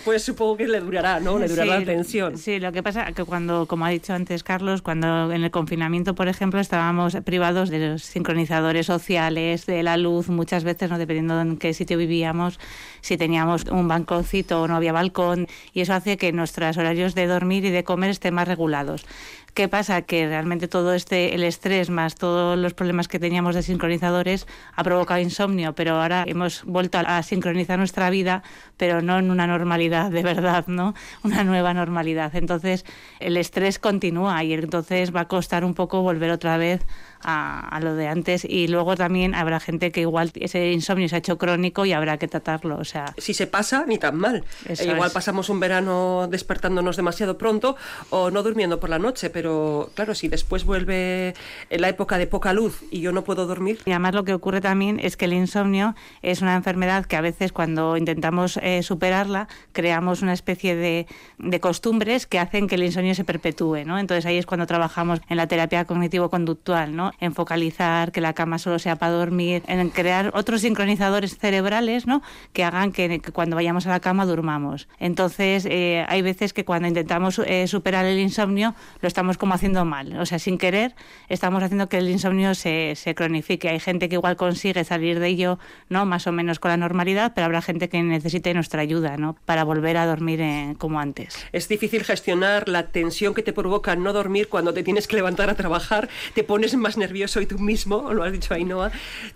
Pues 0.04 0.22
supongo 0.22 0.58
que 0.58 0.68
le 0.68 0.80
durará, 0.80 1.18
¿no? 1.18 1.38
Le 1.38 1.48
durará 1.48 1.78
sí, 1.78 1.84
la 1.86 1.92
tensión. 1.92 2.36
Sí, 2.36 2.60
lo 2.60 2.72
que 2.72 2.82
pasa 2.82 3.10
que 3.12 3.24
cuando, 3.24 3.64
como 3.64 3.86
ha 3.86 3.88
dicho 3.88 4.12
antes 4.12 4.42
Carlos, 4.42 4.82
cuando 4.82 5.32
en 5.32 5.42
el 5.42 5.50
confinamiento, 5.50 6.14
por 6.14 6.28
ejemplo, 6.28 6.60
estábamos 6.60 7.16
privados 7.24 7.70
de 7.70 7.88
los 7.88 8.02
sincronizadores 8.02 8.84
sociales, 8.84 9.64
de 9.64 9.82
la 9.82 9.96
luz, 9.96 10.28
muchas 10.28 10.62
veces, 10.62 10.90
no 10.90 10.98
dependiendo 10.98 11.40
en 11.40 11.56
qué 11.56 11.72
sitio 11.72 11.96
vivíamos, 11.96 12.60
si 13.00 13.16
teníamos 13.16 13.64
un 13.64 13.88
balconcito 13.88 14.62
o 14.62 14.68
no 14.68 14.76
había 14.76 14.92
balcón, 14.92 15.46
y 15.72 15.80
eso 15.80 15.94
hace 15.94 16.16
que 16.16 16.32
nuestros 16.32 16.76
horarios 16.76 17.14
de 17.14 17.26
dormir 17.26 17.64
y 17.64 17.70
de 17.70 17.84
comer 17.84 18.10
estén 18.10 18.34
más 18.34 18.48
regulados. 18.48 19.06
¿Qué 19.54 19.66
pasa? 19.68 20.02
Que 20.02 20.26
realmente 20.28 20.68
todo 20.68 20.94
este, 20.94 21.34
el 21.34 21.42
estrés 21.42 21.90
más 21.90 22.14
todos 22.14 22.56
los 22.56 22.74
problemas 22.74 23.08
que 23.08 23.18
teníamos 23.18 23.54
de 23.56 23.62
sincronizadores 23.62 24.46
ha 24.76 24.84
provocado 24.84 25.20
insomnio, 25.20 25.74
pero 25.74 25.96
ahora 25.96 26.24
hemos 26.26 26.62
vuelto 26.64 26.98
a, 26.98 27.18
a 27.18 27.22
sincronizar 27.22 27.78
nuestra 27.78 28.08
vida, 28.10 28.42
pero 28.76 29.02
no 29.02 29.18
en 29.18 29.30
una 29.30 29.46
normalidad 29.46 30.10
de 30.10 30.22
verdad, 30.22 30.66
¿no? 30.68 30.94
Una 31.24 31.42
nueva 31.44 31.74
normalidad. 31.74 32.34
Entonces, 32.36 32.84
el 33.18 33.36
estrés 33.36 33.78
continúa 33.78 34.42
y 34.44 34.52
entonces 34.52 35.14
va 35.14 35.22
a 35.22 35.28
costar 35.28 35.64
un 35.64 35.74
poco 35.74 36.02
volver 36.02 36.30
otra 36.30 36.56
vez 36.56 36.82
a, 37.20 37.68
a, 37.68 37.80
lo 37.80 37.96
de 37.96 38.06
antes 38.06 38.44
y 38.44 38.68
luego 38.68 38.96
también 38.96 39.34
habrá 39.34 39.58
gente 39.58 39.90
que 39.90 40.02
igual 40.02 40.30
ese 40.36 40.70
insomnio 40.70 41.08
se 41.08 41.16
ha 41.16 41.18
hecho 41.18 41.36
crónico 41.36 41.84
y 41.84 41.92
habrá 41.92 42.16
que 42.18 42.28
tratarlo, 42.28 42.78
o 42.78 42.84
sea... 42.84 43.12
Si 43.18 43.34
se 43.34 43.48
pasa, 43.48 43.84
ni 43.88 43.98
tan 43.98 44.16
mal. 44.16 44.44
Igual 44.80 45.08
es. 45.08 45.12
pasamos 45.12 45.48
un 45.48 45.58
verano 45.58 46.28
despertándonos 46.30 46.96
demasiado 46.96 47.36
pronto 47.36 47.76
o 48.10 48.30
no 48.30 48.44
durmiendo 48.44 48.78
por 48.78 48.88
la 48.88 48.98
noche 49.00 49.08
noche, 49.08 49.30
pero 49.38 49.88
claro, 49.94 50.16
si 50.16 50.26
después 50.26 50.64
vuelve 50.64 51.32
la 51.70 51.88
época 51.88 52.18
de 52.18 52.26
poca 52.26 52.52
luz 52.52 52.82
y 52.90 53.02
yo 53.02 53.12
no 53.12 53.22
puedo 53.22 53.46
dormir. 53.46 53.78
Y 53.84 53.90
además 53.92 54.12
lo 54.16 54.24
que 54.24 54.34
ocurre 54.34 54.60
también 54.60 54.98
es 55.00 55.16
que 55.16 55.26
el 55.26 55.32
insomnio 55.32 55.94
es 56.22 56.42
una 56.42 56.56
enfermedad 56.56 57.06
que 57.06 57.14
a 57.14 57.20
veces 57.20 57.52
cuando 57.52 57.96
intentamos 57.96 58.56
eh, 58.56 58.82
superarla 58.82 59.46
creamos 59.70 60.22
una 60.22 60.32
especie 60.32 60.74
de, 60.74 61.06
de, 61.38 61.60
costumbres 61.60 62.26
que 62.26 62.40
hacen 62.40 62.66
que 62.66 62.74
el 62.74 62.82
insomnio 62.82 63.14
se 63.14 63.22
perpetúe, 63.22 63.84
¿no? 63.86 64.00
Entonces 64.00 64.26
ahí 64.26 64.38
es 64.38 64.46
cuando 64.46 64.66
trabajamos 64.66 65.20
en 65.28 65.36
la 65.36 65.46
terapia 65.46 65.84
cognitivo-conductual, 65.84 66.96
¿no? 66.96 67.12
En 67.20 67.32
focalizar 67.32 68.10
que 68.10 68.20
la 68.20 68.32
cama 68.32 68.58
solo 68.58 68.80
sea 68.80 68.96
para 68.96 69.12
dormir, 69.12 69.62
en 69.68 69.88
crear 69.90 70.32
otros 70.34 70.62
sincronizadores 70.62 71.38
cerebrales, 71.38 72.08
¿no? 72.08 72.22
Que 72.52 72.64
hagan 72.64 72.90
que, 72.90 73.20
cuando 73.32 73.54
vayamos 73.54 73.86
a 73.86 73.90
la 73.90 74.00
cama 74.00 74.26
durmamos. 74.26 74.88
Entonces 74.98 75.64
eh, 75.70 76.04
hay 76.08 76.22
veces 76.22 76.52
que 76.52 76.64
cuando 76.64 76.88
intentamos 76.88 77.38
eh, 77.38 77.68
superar 77.68 78.04
el 78.04 78.18
insomnio 78.18 78.74
lo 79.00 79.06
estamos 79.06 79.27
como 79.36 79.54
haciendo 79.54 79.84
mal, 79.84 80.16
o 80.18 80.24
sea, 80.24 80.38
sin 80.38 80.56
querer 80.56 80.94
estamos 81.28 81.62
haciendo 81.62 81.88
que 81.88 81.98
el 81.98 82.08
insomnio 82.08 82.54
se, 82.54 82.94
se 82.96 83.14
cronifique. 83.14 83.68
Hay 83.68 83.80
gente 83.80 84.08
que 84.08 84.14
igual 84.14 84.36
consigue 84.36 84.84
salir 84.84 85.20
de 85.20 85.28
ello, 85.28 85.58
¿no? 85.88 86.06
Más 86.06 86.26
o 86.26 86.32
menos 86.32 86.58
con 86.58 86.70
la 86.70 86.76
normalidad, 86.76 87.32
pero 87.34 87.46
habrá 87.46 87.62
gente 87.62 87.88
que 87.88 88.02
necesite 88.02 88.54
nuestra 88.54 88.82
ayuda, 88.82 89.16
¿no? 89.16 89.36
Para 89.44 89.64
volver 89.64 89.96
a 89.96 90.06
dormir 90.06 90.40
eh, 90.40 90.74
como 90.78 91.00
antes. 91.00 91.36
Es 91.52 91.68
difícil 91.68 92.04
gestionar 92.04 92.68
la 92.68 92.88
tensión 92.88 93.34
que 93.34 93.42
te 93.42 93.52
provoca 93.52 93.96
no 93.96 94.12
dormir 94.12 94.48
cuando 94.48 94.72
te 94.72 94.82
tienes 94.82 95.06
que 95.06 95.16
levantar 95.16 95.50
a 95.50 95.54
trabajar, 95.54 96.08
te 96.34 96.44
pones 96.44 96.76
más 96.76 96.96
nervioso 96.96 97.40
y 97.40 97.46
tú 97.46 97.58
mismo, 97.58 98.12
lo 98.12 98.24
has 98.24 98.32
dicho 98.32 98.54
Ainhoa, 98.54 98.90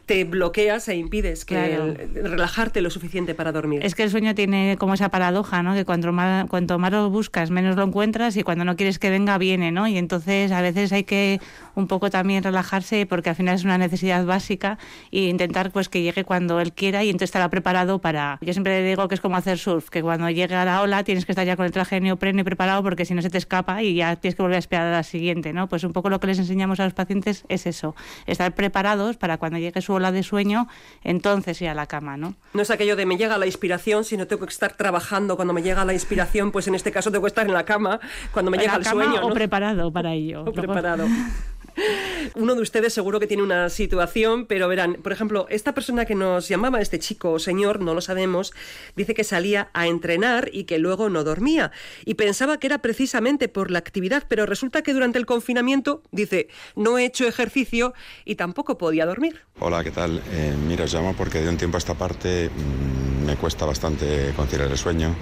te 0.06 0.24
bloqueas 0.24 0.88
e 0.88 0.96
impides 0.96 1.44
que 1.44 2.08
relajarte 2.14 2.80
lo 2.80 2.90
suficiente 2.90 3.34
para 3.34 3.52
dormir. 3.52 3.84
Es 3.84 3.94
que 3.94 4.02
el 4.02 4.10
sueño 4.10 4.34
tiene 4.34 4.76
como 4.78 4.94
esa 4.94 5.08
paradoja, 5.10 5.62
¿no? 5.62 5.74
Que 5.74 5.84
cuanto 5.84 6.12
más, 6.12 6.48
cuanto 6.48 6.78
más 6.78 6.92
lo 6.92 7.10
buscas, 7.10 7.50
menos 7.50 7.76
lo 7.76 7.84
encuentras 7.84 8.36
y 8.36 8.42
cuando 8.42 8.64
no 8.64 8.76
quieres 8.76 8.98
que 8.98 9.10
venga, 9.10 9.38
viene, 9.38 9.72
¿no? 9.72 9.81
Y 9.86 9.98
entonces 9.98 10.52
a 10.52 10.60
veces 10.60 10.92
hay 10.92 11.04
que 11.04 11.40
un 11.74 11.86
poco 11.86 12.10
también 12.10 12.42
relajarse 12.42 13.06
porque 13.06 13.30
al 13.30 13.36
final 13.36 13.54
es 13.54 13.64
una 13.64 13.78
necesidad 13.78 14.24
básica 14.24 14.78
e 15.10 15.20
intentar 15.22 15.70
pues 15.70 15.88
que 15.88 16.02
llegue 16.02 16.24
cuando 16.24 16.60
él 16.60 16.72
quiera 16.72 17.02
y 17.04 17.08
entonces 17.08 17.28
estará 17.28 17.48
preparado 17.48 18.00
para... 18.00 18.38
Yo 18.42 18.52
siempre 18.52 18.82
digo 18.82 19.08
que 19.08 19.14
es 19.14 19.20
como 19.20 19.36
hacer 19.36 19.58
surf, 19.58 19.88
que 19.88 20.02
cuando 20.02 20.28
llegue 20.30 20.54
a 20.54 20.64
la 20.64 20.82
ola 20.82 21.04
tienes 21.04 21.24
que 21.24 21.32
estar 21.32 21.46
ya 21.46 21.56
con 21.56 21.66
el 21.66 21.72
traje 21.72 21.96
de 21.96 22.02
neopreno 22.02 22.40
y 22.40 22.44
preparado 22.44 22.82
porque 22.82 23.04
si 23.04 23.14
no 23.14 23.22
se 23.22 23.30
te 23.30 23.38
escapa 23.38 23.82
y 23.82 23.94
ya 23.94 24.16
tienes 24.16 24.34
que 24.34 24.42
volver 24.42 24.56
a 24.56 24.58
esperar 24.58 24.86
a 24.88 24.92
la 24.92 25.02
siguiente, 25.02 25.52
¿no? 25.52 25.68
Pues 25.68 25.84
un 25.84 25.92
poco 25.92 26.10
lo 26.10 26.20
que 26.20 26.26
les 26.26 26.38
enseñamos 26.38 26.80
a 26.80 26.84
los 26.84 26.94
pacientes 26.94 27.44
es 27.48 27.66
eso, 27.66 27.94
estar 28.26 28.54
preparados 28.54 29.16
para 29.16 29.38
cuando 29.38 29.58
llegue 29.58 29.80
su 29.80 29.92
ola 29.92 30.12
de 30.12 30.22
sueño, 30.22 30.68
entonces 31.02 31.60
ir 31.62 31.68
a 31.68 31.74
la 31.74 31.86
cama, 31.86 32.16
¿no? 32.16 32.34
No 32.52 32.62
es 32.62 32.70
aquello 32.70 32.96
de 32.96 33.06
me 33.06 33.16
llega 33.16 33.38
la 33.38 33.46
inspiración, 33.46 34.04
sino 34.04 34.26
tengo 34.26 34.46
que 34.46 34.52
estar 34.52 34.74
trabajando 34.74 35.36
cuando 35.36 35.54
me 35.54 35.62
llega 35.62 35.84
la 35.84 35.92
inspiración, 35.92 36.52
pues 36.52 36.68
en 36.68 36.74
este 36.74 36.92
caso 36.92 37.10
tengo 37.10 37.24
que 37.24 37.28
estar 37.28 37.46
en 37.46 37.52
la 37.52 37.64
cama 37.64 38.00
cuando 38.32 38.50
me 38.50 38.58
llega 38.58 38.76
el 38.76 38.84
sueño. 38.84 39.26
O 39.26 39.34
preparado 39.72 39.92
para 39.92 40.14
ello. 40.14 40.44
O 40.44 40.52
preparado. 40.52 41.06
Uno 42.34 42.54
de 42.54 42.60
ustedes 42.60 42.92
seguro 42.92 43.18
que 43.18 43.26
tiene 43.26 43.42
una 43.42 43.70
situación, 43.70 44.46
pero 44.46 44.68
verán, 44.68 44.98
por 45.02 45.12
ejemplo, 45.12 45.46
esta 45.48 45.72
persona 45.72 46.04
que 46.04 46.14
nos 46.14 46.48
llamaba, 46.48 46.80
este 46.80 46.98
chico 46.98 47.32
o 47.32 47.38
señor, 47.38 47.80
no 47.80 47.94
lo 47.94 48.02
sabemos, 48.02 48.52
dice 48.94 49.14
que 49.14 49.24
salía 49.24 49.70
a 49.72 49.86
entrenar 49.86 50.50
y 50.52 50.64
que 50.64 50.78
luego 50.78 51.08
no 51.08 51.24
dormía. 51.24 51.72
Y 52.04 52.14
pensaba 52.14 52.58
que 52.58 52.66
era 52.66 52.78
precisamente 52.78 53.48
por 53.48 53.70
la 53.70 53.78
actividad, 53.78 54.24
pero 54.28 54.44
resulta 54.44 54.82
que 54.82 54.92
durante 54.92 55.18
el 55.18 55.24
confinamiento, 55.24 56.02
dice, 56.10 56.48
no 56.76 56.98
he 56.98 57.06
hecho 57.06 57.26
ejercicio 57.26 57.94
y 58.24 58.34
tampoco 58.34 58.76
podía 58.76 59.06
dormir. 59.06 59.40
Hola, 59.58 59.82
¿qué 59.82 59.90
tal? 59.90 60.20
Eh, 60.32 60.54
mira, 60.68 60.84
os 60.84 60.92
llamo 60.92 61.14
porque 61.16 61.40
de 61.40 61.48
un 61.48 61.56
tiempo 61.56 61.76
a 61.76 61.78
esta 61.78 61.94
parte 61.94 62.50
mm, 62.50 63.24
me 63.26 63.36
cuesta 63.36 63.64
bastante 63.64 64.32
conciliar 64.36 64.70
el 64.70 64.78
sueño. 64.78 65.14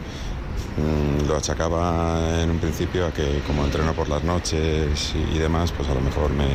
Mm, 0.80 1.28
lo 1.28 1.36
achacaba 1.36 2.40
en 2.42 2.50
un 2.50 2.58
principio 2.58 3.06
a 3.06 3.12
que 3.12 3.42
como 3.46 3.64
entreno 3.64 3.92
por 3.92 4.08
las 4.08 4.24
noches 4.24 5.14
y, 5.34 5.38
demás, 5.38 5.72
pues 5.72 5.88
a 5.88 5.94
lo 5.94 6.00
mejor 6.00 6.30
me, 6.32 6.48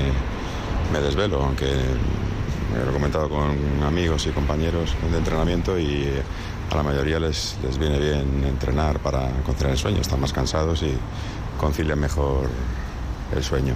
me 0.91 0.99
desvelo, 0.99 1.43
aunque 1.43 1.67
lo 2.73 2.89
he 2.89 2.93
comentado 2.93 3.29
con 3.29 3.83
amigos 3.83 4.25
y 4.25 4.31
compañeros 4.31 4.95
de 5.11 5.17
entrenamiento 5.17 5.77
y 5.79 6.09
a 6.71 6.75
la 6.75 6.83
mayoría 6.83 7.19
les, 7.19 7.57
les 7.63 7.77
viene 7.77 7.99
bien 7.99 8.43
entrenar 8.45 8.99
para 8.99 9.29
conciliar 9.45 9.73
el 9.73 9.77
sueño, 9.77 10.01
están 10.01 10.19
más 10.19 10.33
cansados 10.33 10.81
y 10.81 10.93
concilian 11.59 11.99
mejor 11.99 12.49
el 13.35 13.43
sueño. 13.43 13.75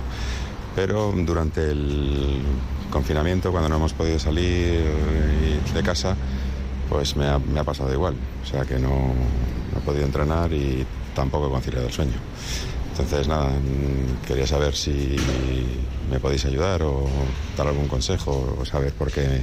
Pero 0.76 1.14
durante 1.16 1.70
el 1.70 2.42
confinamiento, 2.90 3.52
cuando 3.52 3.70
no 3.70 3.76
hemos 3.76 3.94
podido 3.94 4.18
salir 4.18 4.84
de 5.74 5.84
casa, 5.84 6.16
pues 6.90 7.16
me 7.16 7.26
ha, 7.28 7.40
me 7.40 7.60
ha 7.60 7.64
pasado 7.64 7.94
igual. 7.94 8.16
O 8.44 8.46
sea 8.46 8.66
que 8.66 8.80
no, 8.80 8.90
no 8.90 9.78
he 9.78 9.82
podido 9.82 10.06
entrenar 10.06 10.52
y 10.52 10.86
tampoco 11.16 11.48
he 11.48 11.50
conciliado 11.52 11.88
el 11.88 11.94
sueño. 11.94 12.18
Entonces, 12.92 13.28
nada, 13.28 13.50
mm, 13.50 14.26
quería 14.28 14.46
saber 14.46 14.76
si 14.76 15.16
me 16.12 16.20
podéis 16.20 16.46
ayudar 16.46 16.84
o 16.84 17.08
dar 17.56 17.68
algún 17.68 17.88
consejo 17.88 18.58
o 18.60 18.66
saber 18.66 18.92
por 18.94 19.12
qué 19.12 19.42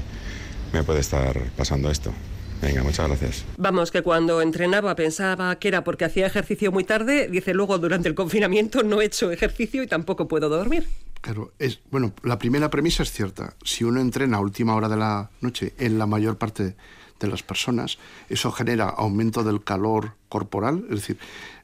me 0.73 0.83
puede 0.83 1.01
estar 1.01 1.41
pasando 1.57 1.91
esto. 1.91 2.13
Venga, 2.61 2.83
muchas 2.83 3.07
gracias. 3.07 3.45
Vamos, 3.59 3.91
que 3.91 4.03
cuando 4.03 4.41
entrenaba 4.41 4.95
pensaba 4.97 5.57
que 5.57 5.69
era 5.69 5.85
porque 5.85 6.05
hacía 6.05 6.27
ejercicio 6.27 6.73
muy 6.73 6.85
tarde, 6.85 7.29
dice 7.29 7.55
luego 7.55 7.79
durante 7.79 8.09
el 8.09 8.15
confinamiento 8.15 8.83
no 8.83 9.01
he 9.01 9.07
hecho 9.07 9.31
ejercicio 9.31 9.83
y 9.83 9.87
tampoco 9.87 10.27
puedo 10.27 10.49
dormir. 10.49 10.87
Claro, 11.21 11.53
es, 11.59 11.81
bueno, 11.91 12.13
la 12.23 12.39
primera 12.39 12.71
premisa 12.71 13.03
es 13.03 13.11
cierta. 13.11 13.55
Si 13.65 13.85
uno 13.85 14.01
entrena 14.01 14.39
a 14.39 14.41
última 14.41 14.75
hora 14.75 14.89
de 14.89 14.97
la 14.97 15.31
noche 15.41 15.75
en 15.79 15.99
la 15.99 16.07
mayor 16.07 16.39
parte 16.39 16.77
de 17.21 17.29
las 17.29 17.43
personas, 17.43 17.99
eso 18.29 18.53
genera 18.53 18.89
aumento 18.89 19.43
del 19.45 19.65
calor 19.65 20.15
corporal, 20.29 20.85
es 20.91 20.97
decir, 20.97 21.19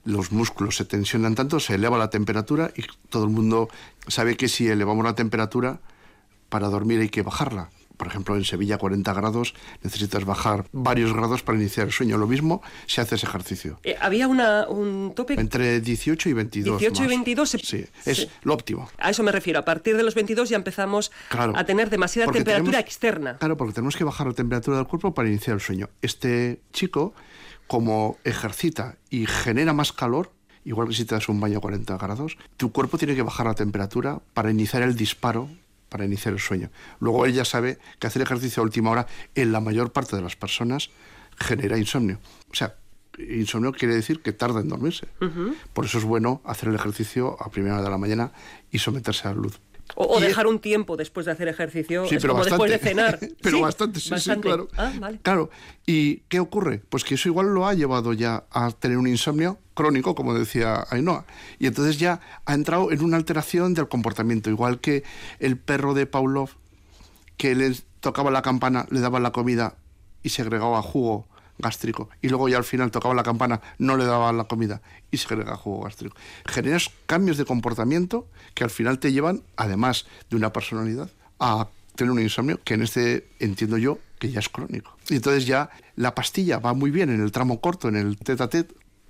los 0.05 0.33
músculos 0.33 0.77
se 0.77 0.85
tensionan 0.85 1.35
tanto, 1.35 1.61
se 1.61 1.75
eleva 1.75 1.99
la 1.99 2.11
temperatura 2.11 2.73
y 2.77 2.85
todo 3.09 3.25
el 3.25 3.31
mundo 3.31 3.69
sabe 4.09 4.37
que 4.37 4.49
si 4.49 4.69
elevamos 4.69 5.05
la 5.05 5.15
temperatura, 5.15 5.81
para 6.49 6.69
dormir 6.69 7.01
hay 7.01 7.09
que 7.09 7.23
bajarla 7.23 7.71
por 8.03 8.09
ejemplo, 8.09 8.35
en 8.35 8.45
Sevilla 8.45 8.79
40 8.79 9.15
grados, 9.15 9.55
necesitas 9.81 10.25
bajar 10.25 10.65
varios 10.73 11.13
grados 11.13 11.45
para 11.45 11.57
iniciar 11.57 11.87
el 11.87 11.93
sueño. 11.93 12.19
Lo 12.19 12.27
mismo 12.27 12.61
si 12.87 13.01
haces 13.01 13.23
ejercicio. 13.23 13.79
Eh, 13.85 13.95
¿Había 14.01 14.27
una, 14.27 14.67
un 14.67 15.13
tope? 15.15 15.35
Entre 15.35 15.81
18 15.81 16.29
y 16.29 16.33
22. 16.33 16.81
18 16.81 17.05
y 17.05 17.07
22. 17.07 17.51
Sí, 17.63 17.85
es 18.05 18.27
lo 18.43 18.55
óptimo. 18.55 18.91
A 18.99 19.11
eso 19.11 19.23
me 19.23 19.31
refiero. 19.31 19.61
A 19.61 19.65
partir 19.65 19.97
de 19.97 20.03
los 20.03 20.17
22 20.17 20.49
ya 20.49 20.57
empezamos 20.57 21.13
a 21.31 21.63
tener 21.63 21.91
demasiada 21.91 22.33
temperatura 22.33 22.81
externa. 22.81 23.37
Claro, 23.39 23.57
porque 23.57 23.75
tenemos 23.75 23.95
que 23.95 24.03
bajar 24.03 24.27
la 24.27 24.33
temperatura 24.33 24.79
del 24.79 24.89
cuerpo 24.89 25.15
para 25.15 25.29
iniciar 25.29 25.55
el 25.55 25.61
sueño. 25.61 25.89
Este 26.03 26.61
chico, 26.73 27.15
como 27.69 28.19
ejercita 28.25 28.97
y 29.11 29.27
genera 29.27 29.75
más 29.75 29.93
calor, 29.93 30.33
igual 30.65 30.89
que 30.89 30.95
si 30.95 31.05
te 31.05 31.15
das 31.15 31.29
un 31.29 31.39
baño 31.39 31.59
a 31.59 31.61
40 31.61 31.97
grados, 31.99 32.37
tu 32.57 32.73
cuerpo 32.73 32.99
tiene 32.99 33.15
que 33.15 33.23
bajar 33.23 33.47
la 33.47 33.55
temperatura 33.55 34.23
para 34.35 34.51
iniciar 34.51 34.83
el 34.83 34.97
disparo 34.97 35.49
para 35.93 36.07
iniciar 36.07 36.33
el 36.33 36.41
sueño. 36.41 36.71
Luego 37.01 37.27
ella 37.27 37.45
sabe 37.45 37.79
que 37.99 38.07
hacer 38.07 38.23
ejercicio 38.23 38.63
a 38.63 38.65
última 38.65 38.91
hora 38.91 39.07
en 39.35 39.53
la 39.53 39.61
mayor 39.61 39.93
parte 39.93 40.17
de 40.17 40.23
las 40.23 40.37
personas 40.37 40.89
genera 41.39 41.77
insomnio. 41.77 42.19
O 42.51 42.55
sea, 42.55 42.77
insomnio 43.19 43.73
quiere 43.73 43.95
decir 43.95 44.23
que 44.23 44.33
tarda 44.33 44.61
en 44.61 44.69
dormirse. 44.69 45.07
Por 45.75 45.85
eso 45.85 45.99
es 45.99 46.05
bueno 46.05 46.41
hacer 46.45 46.71
el 46.71 46.75
ejercicio 46.75 47.37
a 47.41 47.51
primera 47.51 47.75
hora 47.75 47.85
de 47.85 47.91
la 47.91 47.99
mañana 47.99 48.33
y 48.71 48.79
someterse 48.79 49.29
a 49.29 49.35
la 49.35 49.41
luz. 49.43 49.61
O, 49.95 50.19
dejar 50.21 50.47
un 50.47 50.59
tiempo 50.59 50.97
después 50.97 51.27
de 51.27 51.33
hacer 51.33 51.49
ejercicio, 51.49 52.07
sí, 52.07 52.17
pero 52.19 52.33
como 52.33 52.47
después 52.47 52.71
de 52.71 52.79
cenar. 52.79 53.19
pero 53.43 53.61
bastante, 53.61 54.01
sí, 54.01 54.15
sí, 54.17 54.31
claro. 54.37 54.69
Ah, 54.79 54.91
vale. 54.99 55.19
Claro. 55.23 55.51
¿Y 55.85 56.21
qué 56.29 56.41
ocurre? 56.41 56.81
Pues 56.89 57.05
que 57.05 57.17
eso 57.17 57.29
igual 57.29 57.53
lo 57.53 57.67
ha 57.67 57.75
llevado 57.75 58.15
ya 58.15 58.47
a 58.51 58.71
tener 58.71 58.97
un 58.97 59.07
insomnio 59.07 59.59
crónico, 59.75 60.15
como 60.15 60.35
decía 60.35 60.85
Ainhoa. 60.91 61.25
Y 61.59 61.67
entonces 61.67 61.99
ya 61.99 62.21
ha 62.45 62.55
entrado 62.55 62.93
en 62.93 63.03
una 63.03 63.17
alteración 63.17 63.75
del 63.75 63.89
comportamiento, 63.89 64.51
igual 64.51 64.81
que 64.81 65.05
el 65.39 65.57
perro 65.57 65.95
de 65.95 66.07
Pavlov, 66.07 66.51
que 67.37 67.55
le 67.55 67.75
tocaba 68.01 68.31
la 68.31 68.43
campana, 68.43 68.87
le 68.91 69.01
daba 69.01 69.21
la 69.21 69.33
comida 69.33 69.77
y 70.23 70.31
segregaba 70.31 70.83
jugo 70.83 71.27
gástrico 71.59 72.11
y 72.21 72.29
luego 72.29 72.49
ya 72.49 72.57
al 72.57 72.65
final 72.65 72.91
tocaba 72.91 73.15
la 73.15 73.23
campana, 73.23 73.61
no 73.79 73.97
le 73.97 74.05
daban 74.05 74.37
la 74.37 74.45
comida 74.45 74.83
y 75.11 75.19
se 75.19 75.29
genera 75.29 75.57
jugo 75.57 75.85
gástrico. 75.85 76.17
Generas 76.47 76.91
cambios 77.07 77.37
de 77.37 77.45
comportamiento 77.45 78.27
que 78.55 78.65
al 78.65 78.71
final 78.71 78.99
te 78.99 79.13
llevan, 79.13 79.43
además 79.57 80.07
de 80.29 80.37
una 80.37 80.53
personalidad, 80.53 81.11
a 81.39 81.69
tener 81.95 82.11
un 82.11 82.21
insomnio 82.21 82.61
que 82.65 82.75
en 82.75 82.83
este 82.83 83.29
entiendo 83.39 83.79
yo 83.79 83.99
que 84.19 84.31
ya 84.31 84.41
es 84.41 84.49
crónico. 84.49 84.97
Y 85.09 85.17
entonces 85.17 85.47
ya 85.47 85.71
la 85.97 86.15
pastilla 86.15 86.59
va 86.59 86.75
muy 86.75 86.91
bien 86.91 87.11
en 87.11 87.21
el 87.23 87.33
tramo 87.33 87.61
corto, 87.61 87.89
en 87.89 87.97
el 87.97 88.19
tete 88.19 88.43
a 88.43 88.49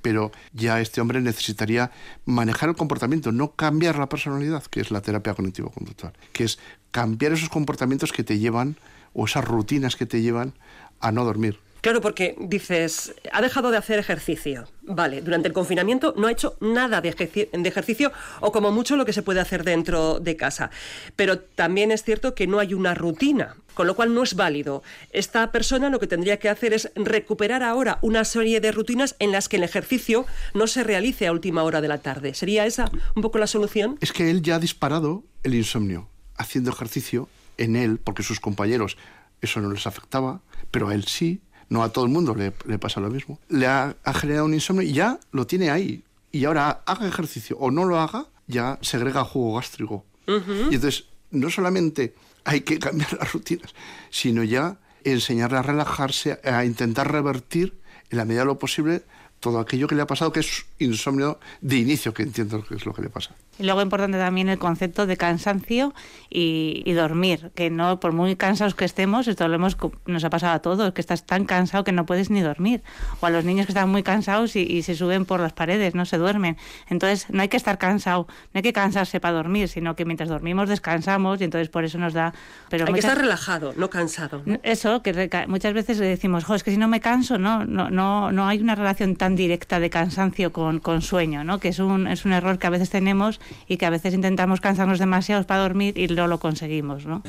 pero 0.03 0.33
ya 0.53 0.81
este 0.81 1.01
hombre 1.01 1.21
necesitaría 1.21 1.91
manejar 2.25 2.69
el 2.69 2.77
comportamiento, 2.77 3.33
no 3.33 3.53
cambiar 3.53 3.99
la 3.99 4.09
personalidad, 4.09 4.65
que 4.65 4.81
es 4.81 4.91
la 4.91 5.01
terapia 5.01 5.35
cognitivo-conductual, 5.35 6.13
que 6.33 6.45
es 6.45 6.59
cambiar 6.91 7.33
esos 7.33 7.49
comportamientos 7.49 8.13
que 8.13 8.25
te 8.25 8.39
llevan 8.39 8.77
o 9.15 9.25
esas 9.25 9.45
rutinas 9.45 9.97
que 9.97 10.07
te 10.07 10.21
llevan 10.21 10.55
a 11.01 11.13
no 11.13 11.25
dormir 11.25 11.59
Claro, 11.83 12.01
porque 12.01 12.37
dices, 12.39 13.13
ha 13.33 13.43
dejado 13.43 13.73
de 13.73 13.77
hacer 13.77 13.99
ejercicio. 13.99 14.69
Vale, 14.83 15.21
durante 15.21 15.49
el 15.49 15.55
confinamiento 15.55 16.15
no 16.17 16.29
ha 16.29 16.33
hecho 16.33 16.57
nada 16.61 17.01
de, 17.01 17.09
ejercicio 17.09 18.13
o 18.41 18.53
como 18.53 18.71
mucho 18.71 18.95
lo 18.95 19.05
que 19.05 19.13
se 19.13 19.23
puede 19.23 19.41
hacer 19.41 19.65
dentro 19.65 20.21
de 20.21 20.37
casa. 20.37 20.71
Pero 21.17 21.41
también 21.41 21.91
es 21.91 22.05
cierto 22.05 22.37
que 22.37 22.47
no 22.47 22.61
hay 22.61 22.73
una 22.73 22.95
rutina, 22.95 23.57
con 23.75 23.89
lo 23.89 23.97
cual 23.97 24.15
no 24.15 24.23
es 24.23 24.37
válido. 24.37 24.85
Esta 25.11 25.51
persona 25.51 25.91
lo 25.91 25.99
que 25.99 26.07
tendría 26.07 26.39
que 26.39 26.49
hacer 26.49 26.73
es 26.73 26.89
recuperar 26.95 27.65
ahora 27.65 27.99
una 28.01 28.25
serie 28.25 28.61
de 28.61 28.71
rutinas 28.71 29.17
en 29.19 29.33
las 29.33 29.49
que 29.49 29.57
el 29.57 29.65
ejercicio 29.65 30.25
no 30.55 30.69
se 30.69 30.85
realice 30.85 31.27
a 31.27 31.33
última 31.33 31.65
hora 31.65 31.81
de 31.81 31.89
la 31.89 31.99
tarde. 31.99 32.35
¿Sería 32.35 32.65
esa 32.65 32.93
un 33.17 33.23
poco 33.23 33.39
la 33.39 33.49
solución? 33.49 33.99
Es 34.01 34.13
que 34.13 34.31
él 34.31 34.43
ya 34.43 34.55
ha 34.55 34.61
disparado 34.61 35.25
el 35.43 35.57
insomnio 35.57 36.09
haciendo 36.37 36.71
ejercicio 36.71 37.29
en 37.59 37.75
él, 37.75 37.99
porque 37.99 38.23
sus 38.23 38.39
compañeros 38.39 38.97
eso 39.41 39.61
no 39.61 39.73
les 39.73 39.89
afectaba, 39.89 40.43
pero 40.71 40.89
a 40.89 40.95
él 40.95 41.05
sí, 41.07 41.41
no 41.73 41.83
a 41.83 41.89
todo 41.89 42.05
el 42.05 42.11
mundo 42.11 42.35
le, 42.35 42.79
pasa 42.79 43.01
lo 43.01 43.09
mismo. 43.09 43.39
Le 43.49 43.67
ha, 43.67 43.97
generado 44.15 44.45
un 44.45 44.53
insomnio 44.53 44.83
y 44.83 44.93
ya 44.93 45.19
lo 45.33 45.47
tiene 45.47 45.71
ahí. 45.71 46.05
Y 46.31 46.45
ahora 46.45 46.83
haga 46.85 47.09
ejercicio 47.09 47.57
o 47.59 47.71
no 47.71 47.87
lo 47.87 47.99
haga, 47.99 48.27
ya 48.47 48.79
segrega 48.83 49.25
jugo 49.25 49.57
gástrico. 49.57 50.05
Y 50.27 50.75
entonces, 50.75 51.07
no 51.31 51.49
solamente 51.51 52.15
hay 52.45 52.61
que 52.61 52.79
cambiar 52.79 53.13
las 53.19 53.33
rutinas, 53.33 53.75
sino 54.11 54.43
ya 54.43 54.77
enseñarle 55.05 55.59
a 55.59 55.63
relajarse, 55.63 56.41
a 56.45 56.65
intentar 56.67 57.11
revertir 57.11 57.81
en 58.11 58.19
la 58.19 58.27
medida 58.27 58.43
de 58.43 58.47
lo 58.47 58.59
posible 58.59 59.05
todo 59.43 59.59
aquello 59.59 59.89
que 59.89 59.97
le 59.97 60.03
ha 60.03 60.07
pasado, 60.07 60.33
que 60.33 60.41
es 60.41 60.65
insomnio 60.79 61.41
de 61.61 61.77
inicio, 61.77 62.15
que 62.15 62.23
entiendo 62.23 62.65
que 62.65 62.77
es 62.77 62.87
lo 62.87 62.95
que 62.95 63.03
le 63.03 63.11
pasa. 63.11 63.35
Y 63.59 63.65
luego 63.65 63.83
importante 63.83 64.17
también 64.17 64.49
el 64.49 64.59
concepto 64.59 65.05
de 65.05 65.17
cansancio 65.17 65.93
y, 66.31 66.91
dormir, 66.93 67.51
que 67.57 67.69
no 67.69 67.99
por 67.99 68.13
muy 68.13 68.37
cansados 68.37 68.75
que 68.75 68.85
estemos, 68.85 69.27
esto 69.27 69.49
lo 69.49 69.57
hemos, 69.57 69.77
nos 70.07 70.23
ha 70.23 70.31
pasado 70.31 70.55
a 70.55 70.61
todos, 70.61 70.93
que 70.93 71.01
estás 71.01 71.27
tan 71.27 71.45
cansado 71.45 71.83
que 71.83 71.91
no 71.91 72.07
puedes 72.07 72.31
ni 72.31 72.41
dormir. 72.41 72.83
O 73.21 73.27
a 73.27 73.31
los 73.31 73.45
niños 73.45 73.67
que 73.67 73.73
están 73.73 73.91
muy 73.91 74.05
cansados 74.05 74.55
y, 74.55 74.83
se 74.83 74.95
suben 74.95 75.25
por 75.25 75.41
las 75.41 75.53
paredes, 75.53 75.95
no 75.97 76.07
se 76.07 76.19
duermen. 76.19 76.57
Entonces 76.89 77.27
no 77.29 77.43
hay 77.43 77.49
que 77.49 77.57
estar 77.57 77.79
cansado, 77.79 78.29
no 78.55 78.59
hay 78.59 78.63
que 78.63 78.73
cansarse 78.73 79.19
para 79.19 79.35
dormir, 79.35 79.69
sino 79.69 79.97
que 79.97 80.05
mientras 80.05 80.29
dormimos 80.29 80.69
descansamos 80.69 81.41
y 81.41 81.45
entonces 81.45 81.69
por 81.69 81.85
eso 81.85 81.99
nos 81.99 82.15
da... 82.15 82.33
Pero 82.71 82.87
hay 82.87 82.95
que 82.95 83.01
estar 83.01 83.19
relajado, 83.19 83.75
no 83.77 83.91
cansado. 83.91 84.43
Eso, 84.63 85.03
que 85.03 85.45
muchas 85.49 85.75
veces 85.75 85.99
decimos, 85.99 86.45
jo, 86.45 86.55
es 86.55 86.63
que 86.63 86.71
si 86.71 86.77
no 86.77 86.87
me 86.87 87.01
canso, 87.01 87.39
no, 87.39 87.65
no, 87.65 87.91
no, 87.91 88.31
no 88.31 88.47
hay 88.47 88.61
una 88.61 88.77
relación 88.77 89.17
tan 89.17 89.32
directa 89.37 89.81
de 89.81 89.91
cansancio 89.91 90.53
con, 90.53 90.79
con 90.81 91.03
sueño, 91.03 91.45
¿no? 91.45 91.59
que 91.59 91.69
es 91.69 91.79
un, 91.79 92.07
es 92.07 92.25
un 92.25 92.33
error 92.33 92.59
que 92.59 92.67
a 92.67 92.71
veces 92.71 92.91
tenemos 92.91 93.41
y 93.69 93.77
que 93.77 93.87
a 93.87 93.91
veces 93.91 94.15
intentamos 94.15 94.61
cansarnos 94.61 94.99
demasiado 94.99 95.45
para 95.45 95.63
dormir 95.63 95.99
y 95.99 96.07
no 96.09 96.27
lo 96.27 96.39
conseguimos, 96.39 97.07
¿no? 97.07 97.23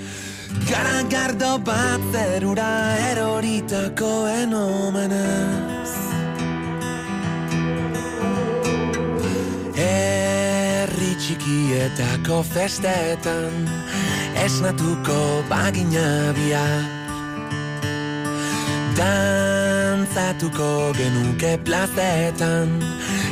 Festetan 12.43 13.65
Dantzatuko 20.33 20.93
genuke 20.97 21.57
plazetan 21.63 22.81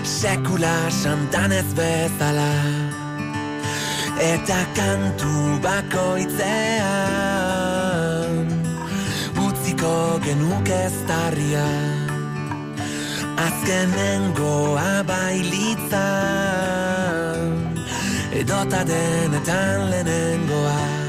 Sekula 0.04 0.90
santan 0.92 1.52
ez 1.52 1.74
bezala. 1.74 2.54
Eta 4.22 4.66
kantu 4.76 5.60
bakoitzean 5.64 6.46
Utziko 9.42 10.20
genuke 10.22 10.74
ez 10.86 10.94
tarria. 11.08 11.66
Azkenengoa 13.42 15.04
bailitzan 15.04 15.82
Edota 18.32 18.86
denetan 18.86 19.90
lehenengoa 19.90 21.02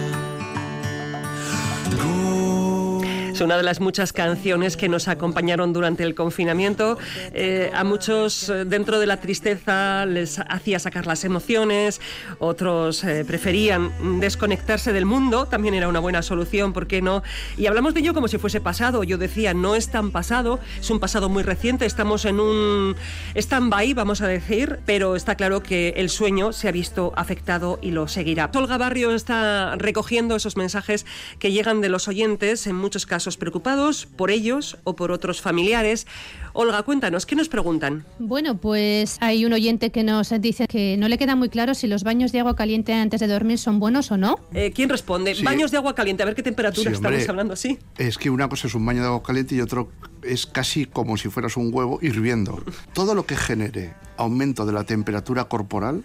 una 3.41 3.57
de 3.57 3.63
las 3.63 3.81
muchas 3.81 4.13
canciones 4.13 4.77
que 4.77 4.89
nos 4.89 5.09
acompañaron 5.09 5.73
durante 5.73 6.03
el 6.03 6.15
confinamiento. 6.15 6.99
Eh, 7.33 7.71
a 7.75 7.83
muchos 7.83 8.49
eh, 8.49 8.65
dentro 8.65 9.01
de 9.01 9.07
la 9.07 9.19
tristeza 9.19 10.05
les 10.07 10.39
hacía 10.39 10.79
sacar 10.79 11.07
las 11.07 11.25
emociones, 11.25 12.01
otros 12.39 13.03
eh, 13.05 13.25
preferían 13.27 14.21
desconectarse 14.21 14.93
del 14.93 15.07
mundo, 15.07 15.47
también 15.47 15.75
era 15.75 15.89
una 15.89 16.01
buena 16.01 16.23
solución, 16.23 16.73
¿por 16.73 16.87
qué 16.87 17.01
no? 17.01 17.23
Y 17.57 17.67
hablamos 17.67 17.95
de 17.95 18.01
ello 18.01 18.15
como 18.15 18.29
si 18.29 18.39
fuese 18.39 18.61
pasado. 18.61 19.03
Yo 19.03 19.19
decía, 19.19 19.55
no 19.55 19.75
es 19.75 19.91
tan 19.91 20.11
pasado, 20.11 20.61
es 20.79 20.91
un 20.91 21.01
pasado 21.01 21.29
muy 21.29 21.43
reciente, 21.43 21.87
estamos 21.87 22.25
en 22.25 22.39
un 22.39 22.97
stand-by, 23.35 23.95
vamos 23.95 24.21
a 24.21 24.27
decir, 24.27 24.81
pero 24.85 25.17
está 25.17 25.37
claro 25.37 25.63
que 25.63 25.95
el 25.97 26.11
sueño 26.11 26.53
se 26.53 26.69
ha 26.69 26.73
visto 26.73 27.13
afectado 27.17 27.79
y 27.81 27.93
lo 27.93 28.09
seguirá. 28.09 28.51
Olga 28.55 28.79
Barrio 28.79 29.15
está 29.15 29.77
recogiendo 29.77 30.37
esos 30.37 30.57
mensajes 30.57 31.07
que 31.39 31.51
llegan 31.51 31.81
de 31.81 31.89
los 31.89 32.09
oyentes, 32.09 32.67
en 32.67 32.77
muchos 32.77 33.07
casos 33.07 33.22
preocupados 33.39 34.07
por 34.07 34.31
ellos 34.31 34.79
o 34.85 34.95
por 34.95 35.11
otros 35.11 35.41
familiares. 35.41 36.07
Olga, 36.53 36.83
cuéntanos, 36.83 37.25
¿qué 37.25 37.35
nos 37.35 37.49
preguntan? 37.49 38.05
Bueno, 38.19 38.59
pues 38.59 39.17
hay 39.21 39.45
un 39.45 39.53
oyente 39.53 39.91
que 39.91 40.03
nos 40.03 40.31
dice 40.41 40.67
que 40.67 40.97
no 40.99 41.09
le 41.09 41.17
queda 41.19 41.37
muy 41.37 41.49
claro 41.49 41.75
si 41.75 41.87
los 41.87 42.05
baños 42.05 42.33
de 42.33 42.41
agua 42.41 42.57
caliente 42.57 42.93
antes 42.93 43.21
de 43.21 43.27
dormir 43.27 43.59
son 43.59 43.79
buenos 43.79 44.11
o 44.11 44.17
no. 44.17 44.39
Eh, 44.53 44.73
¿Quién 44.75 44.89
responde? 44.89 45.35
Baños 45.43 45.71
de 45.71 45.79
agua 45.79 45.95
caliente, 45.95 46.23
a 46.23 46.27
ver 46.27 46.35
qué 46.35 46.43
temperatura 46.43 46.91
estamos 46.91 47.29
hablando, 47.29 47.57
sí. 47.57 47.79
Es 47.97 48.19
que 48.19 48.31
una 48.31 48.49
cosa 48.49 48.67
es 48.67 48.75
un 48.75 48.85
baño 48.85 49.01
de 49.01 49.09
agua 49.09 49.23
caliente 49.23 49.55
y 49.55 49.61
otro 49.61 49.91
es 50.23 50.47
casi 50.47 50.87
como 50.87 51.17
si 51.17 51.29
fueras 51.29 51.57
un 51.57 51.71
huevo 51.73 51.99
hirviendo. 52.03 52.63
Todo 52.93 53.15
lo 53.15 53.27
que 53.27 53.37
genere 53.37 53.95
aumento 54.17 54.67
de 54.67 54.73
la 54.73 54.85
temperatura 54.85 55.45
corporal 55.45 56.05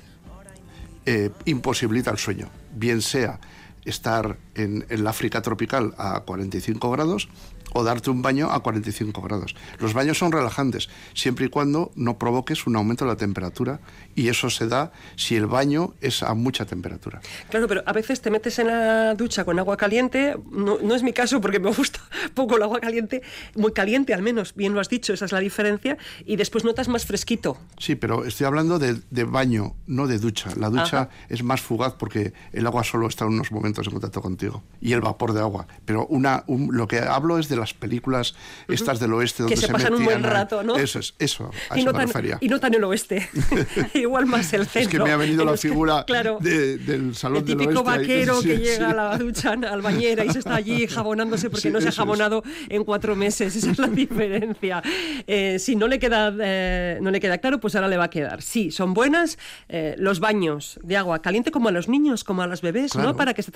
eh, 1.06 1.30
imposibilita 1.45 2.12
el 2.12 2.17
sueño, 2.17 2.49
bien 2.75 3.01
sea 3.01 3.39
estar 3.88 4.38
en, 4.56 4.86
el 4.89 5.08
África 5.08 5.41
tropical 5.41 5.93
a 5.97 6.21
45 6.21 6.91
grados 6.91 7.30
o 7.73 7.84
darte 7.84 8.10
un 8.10 8.21
baño 8.21 8.50
a 8.52 8.62
45 8.62 9.21
grados. 9.21 9.56
Los 9.80 9.93
baños 9.93 10.17
son 10.17 10.32
relajantes, 10.32 10.89
siempre 11.13 11.45
y 11.45 11.50
cuando 11.50 11.91
no 11.95 12.17
provoques 12.17 12.65
un 12.65 12.76
aumento 12.76 13.06
de 13.06 13.12
la 13.12 13.17
temperatura 13.17 13.80
y 14.15 14.30
eso 14.30 14.50
se 14.50 14.67
da 14.67 14.91
si 15.15 15.36
el 15.36 15.47
baño 15.47 15.93
es 16.02 16.23
a 16.23 16.34
mucha 16.34 16.65
temperatura. 16.65 17.21
Claro, 17.50 17.67
pero 17.67 17.84
a 17.86 17.93
veces 17.93 18.21
te 18.21 18.32
metes 18.32 18.58
en 18.60 18.67
la 18.67 19.13
ducha 19.15 19.45
con 19.45 19.60
agua 19.60 19.78
caliente, 19.78 20.36
no, 20.50 20.95
es 20.95 21.04
mi 21.04 21.13
caso 21.13 21.39
porque 21.41 21.60
me 21.60 21.71
gusta 21.71 22.00
poco 22.34 22.58
el 22.58 22.63
agua 22.63 22.80
caliente, 22.80 23.21
muy 23.56 23.73
caliente 23.73 24.13
al 24.13 24.21
menos, 24.21 24.56
bien 24.56 24.73
lo 24.73 24.80
has 24.80 24.89
dicho, 24.89 25.13
esa 25.13 25.26
es 25.26 25.32
la 25.32 25.39
diferencia, 25.39 25.97
y 26.26 26.36
después 26.36 26.63
notas 26.63 26.88
más 26.88 27.06
fresquito. 27.06 27.58
Sí, 27.78 27.95
pero 27.95 28.26
estoy 28.26 28.47
hablando 28.47 28.80
de, 28.80 29.23
baño, 29.23 29.76
no 29.86 30.08
de 30.08 30.17
ducha. 30.17 30.50
La 30.58 30.69
ducha 30.69 31.10
es 31.30 31.43
más 31.43 31.62
fugaz 31.62 31.93
porque 31.93 32.34
el 32.54 32.65
agua 32.65 32.84
solo 32.84 33.08
está 33.08 33.26
unos 33.26 33.52
momentos 33.52 33.77
en 33.86 33.94
contacto 33.94 34.22
contigo 34.22 34.63
y 34.82 34.94
el 34.94 35.02
vapor 35.02 35.34
de 35.34 35.42
agua, 35.42 35.68
pero 35.86 36.08
una, 36.08 36.44
lo 36.48 36.88
que 36.88 37.00
hablo 37.00 37.38
es 37.38 37.50
de 37.50 37.56
las 37.56 37.74
películas 37.74 38.36
estas 38.68 39.00
del 39.00 39.13
oeste 39.13 39.44
donde 39.44 39.56
que 39.56 39.62
se, 39.62 39.68
pasan 39.68 39.94
un 39.94 40.06
buen 40.06 40.24
rato, 40.24 40.63
¿no? 40.63 40.76
Eso 40.78 41.00
es, 41.00 41.13
eso, 41.20 41.52
a 41.70 41.78
y 41.78 41.82
eso 41.82 41.94
me 41.94 42.06
refería. 42.06 42.38
Y 42.42 42.48
no 42.48 42.60
tan 42.60 42.74
el 42.74 42.84
oeste, 42.84 43.30
igual 43.94 44.26
más 44.26 44.52
el 44.54 44.66
centro. 44.66 44.82
Es 44.82 44.88
que 44.88 45.00
me 45.00 45.12
ha 45.12 45.18
venido 45.18 45.46
la 45.46 45.58
figura 45.58 46.06
del 46.08 47.16
salón 47.16 47.46
del 47.46 47.58
oeste. 47.58 47.63
El 47.63 47.70
típico 47.70 47.84
vaquero 47.84 48.42
que 48.42 48.58
llega 48.58 48.90
a 48.90 48.94
la 48.94 49.18
ducha, 49.18 49.52
al 49.52 49.82
bañera 49.82 50.26
y 50.26 50.30
se 50.32 50.40
está 50.40 50.56
allí 50.56 50.88
jabonándose 50.88 51.50
porque 51.50 51.70
no 51.70 51.82
se 51.82 51.90
ha 51.90 51.92
jabonado 51.92 52.44
en 52.70 52.84
cuatro 52.84 53.16
meses, 53.16 53.56
esa 53.56 53.72
es 53.72 53.80
la 53.80 53.88
diferencia. 53.88 54.82
Eh, 55.28 55.60
si 55.60 55.76
no 55.76 55.88
le, 55.88 56.00
queda, 56.00 56.34
eh, 56.40 57.00
no 57.02 57.12
le 57.12 57.20
queda 57.20 57.38
claro, 57.38 57.60
pues 57.60 57.76
ahora 57.76 57.88
le 57.88 57.98
va 57.98 58.06
a 58.06 58.10
quedar. 58.10 58.42
Sí, 58.42 58.72
son 58.72 58.94
buenas 58.94 59.38
eh, 59.70 59.96
los 59.98 60.20
baños 60.20 60.80
de 60.84 60.98
agua 60.98 61.22
caliente 61.22 61.52
como 61.52 61.70
a 61.70 61.72
los 61.72 61.88
niños, 61.88 62.24
como 62.24 62.42
a 62.42 62.48
los 62.48 62.62
bebés, 62.62 62.96
¿no? 62.96 63.16
Para 63.16 63.34
que 63.34 63.44
se 63.44 63.52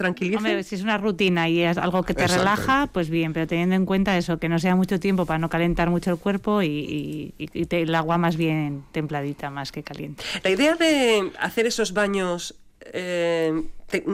si 0.64 0.76
es 0.76 0.82
una 0.82 0.98
rutina 0.98 1.50
y 1.50 1.62
es 1.62 1.78
algo 1.78 2.04
que 2.04 2.14
te 2.14 2.28
relaja, 2.28 2.88
pues 2.92 3.10
bien, 3.10 3.34
pero 3.34 3.48
teniendo 3.48 3.76
en 3.76 3.86
cuenta 3.86 4.18
eso, 4.18 4.38
que 4.38 4.50
no 4.50 4.60
sea 4.60 4.76
mucho 4.76 5.00
tiempo 5.00 5.26
para 5.26 5.40
no 5.40 5.50
calentar 5.50 5.90
mucho 5.90 6.12
el 6.12 6.18
cuerpo 6.18 6.62
y, 6.62 7.34
el 7.38 7.96
agua 7.96 8.18
más 8.18 8.38
bien 8.38 8.84
templadita, 8.92 9.50
más 9.50 9.72
que 9.72 9.84
caliente. 9.84 10.24
La 10.44 10.50
idea 10.50 10.76
de 10.76 11.32
hacer 11.40 11.66
esos 11.66 11.94
baños 11.94 12.56
eh, 12.82 13.64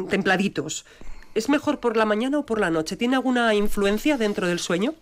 templaditos, 0.09 0.85
¿es 1.35 1.49
mejor 1.49 1.79
por 1.79 1.97
la 1.97 2.05
mañana 2.05 2.39
o 2.39 2.45
por 2.45 2.59
la 2.59 2.69
noche? 2.69 2.97
¿Tiene 2.97 3.15
alguna 3.15 3.53
influencia 3.53 4.17
dentro 4.17 4.47
del 4.47 4.59
sueño? 4.59 4.95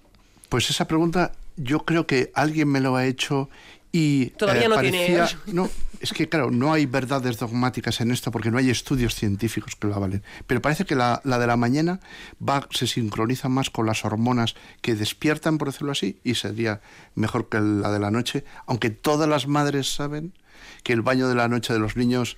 Pues 0.49 0.69
esa 0.69 0.87
pregunta 0.87 1.31
yo 1.57 1.85
creo 1.85 2.05
que 2.05 2.31
alguien 2.33 2.69
me 2.69 2.81
lo 2.81 2.95
ha 2.95 3.05
hecho 3.05 3.49
y 3.97 4.25
todavía 4.31 4.65
eh, 4.65 4.67
no 4.67 4.77
tiene 4.81 5.25
no 5.53 5.69
es 6.01 6.11
que 6.11 6.27
claro 6.27 6.51
no 6.51 6.73
hay 6.73 6.85
verdades 6.85 7.39
dogmáticas 7.39 8.01
en 8.01 8.11
esto 8.11 8.29
porque 8.29 8.51
no 8.51 8.57
hay 8.57 8.69
estudios 8.69 9.15
científicos 9.15 9.77
que 9.77 9.87
lo 9.87 9.95
avalen. 9.95 10.21
Pero 10.47 10.61
parece 10.61 10.83
que 10.83 10.95
la, 10.95 11.21
de 11.23 11.47
la 11.47 11.55
mañana 11.55 12.01
va 12.37 12.67
se 12.71 12.87
sincroniza 12.87 13.47
más 13.47 13.69
con 13.69 13.85
las 13.85 14.03
hormonas 14.03 14.55
que 14.81 14.95
despiertan 14.95 15.57
por 15.57 15.69
decirlo 15.69 15.93
así 15.93 16.19
y 16.25 16.35
sería 16.35 16.81
mejor 17.15 17.47
que 17.47 17.61
la 17.61 17.89
de 17.89 17.99
la 17.99 18.11
noche 18.11 18.43
aunque 18.65 18.89
todas 18.89 19.29
las 19.29 19.47
madres 19.47 19.95
saben 19.95 20.33
que 20.83 20.91
el 20.91 21.01
baño 21.01 21.29
de 21.29 21.35
la 21.35 21.47
noche 21.47 21.71
de 21.71 21.79
los 21.79 21.95
niños 21.95 22.35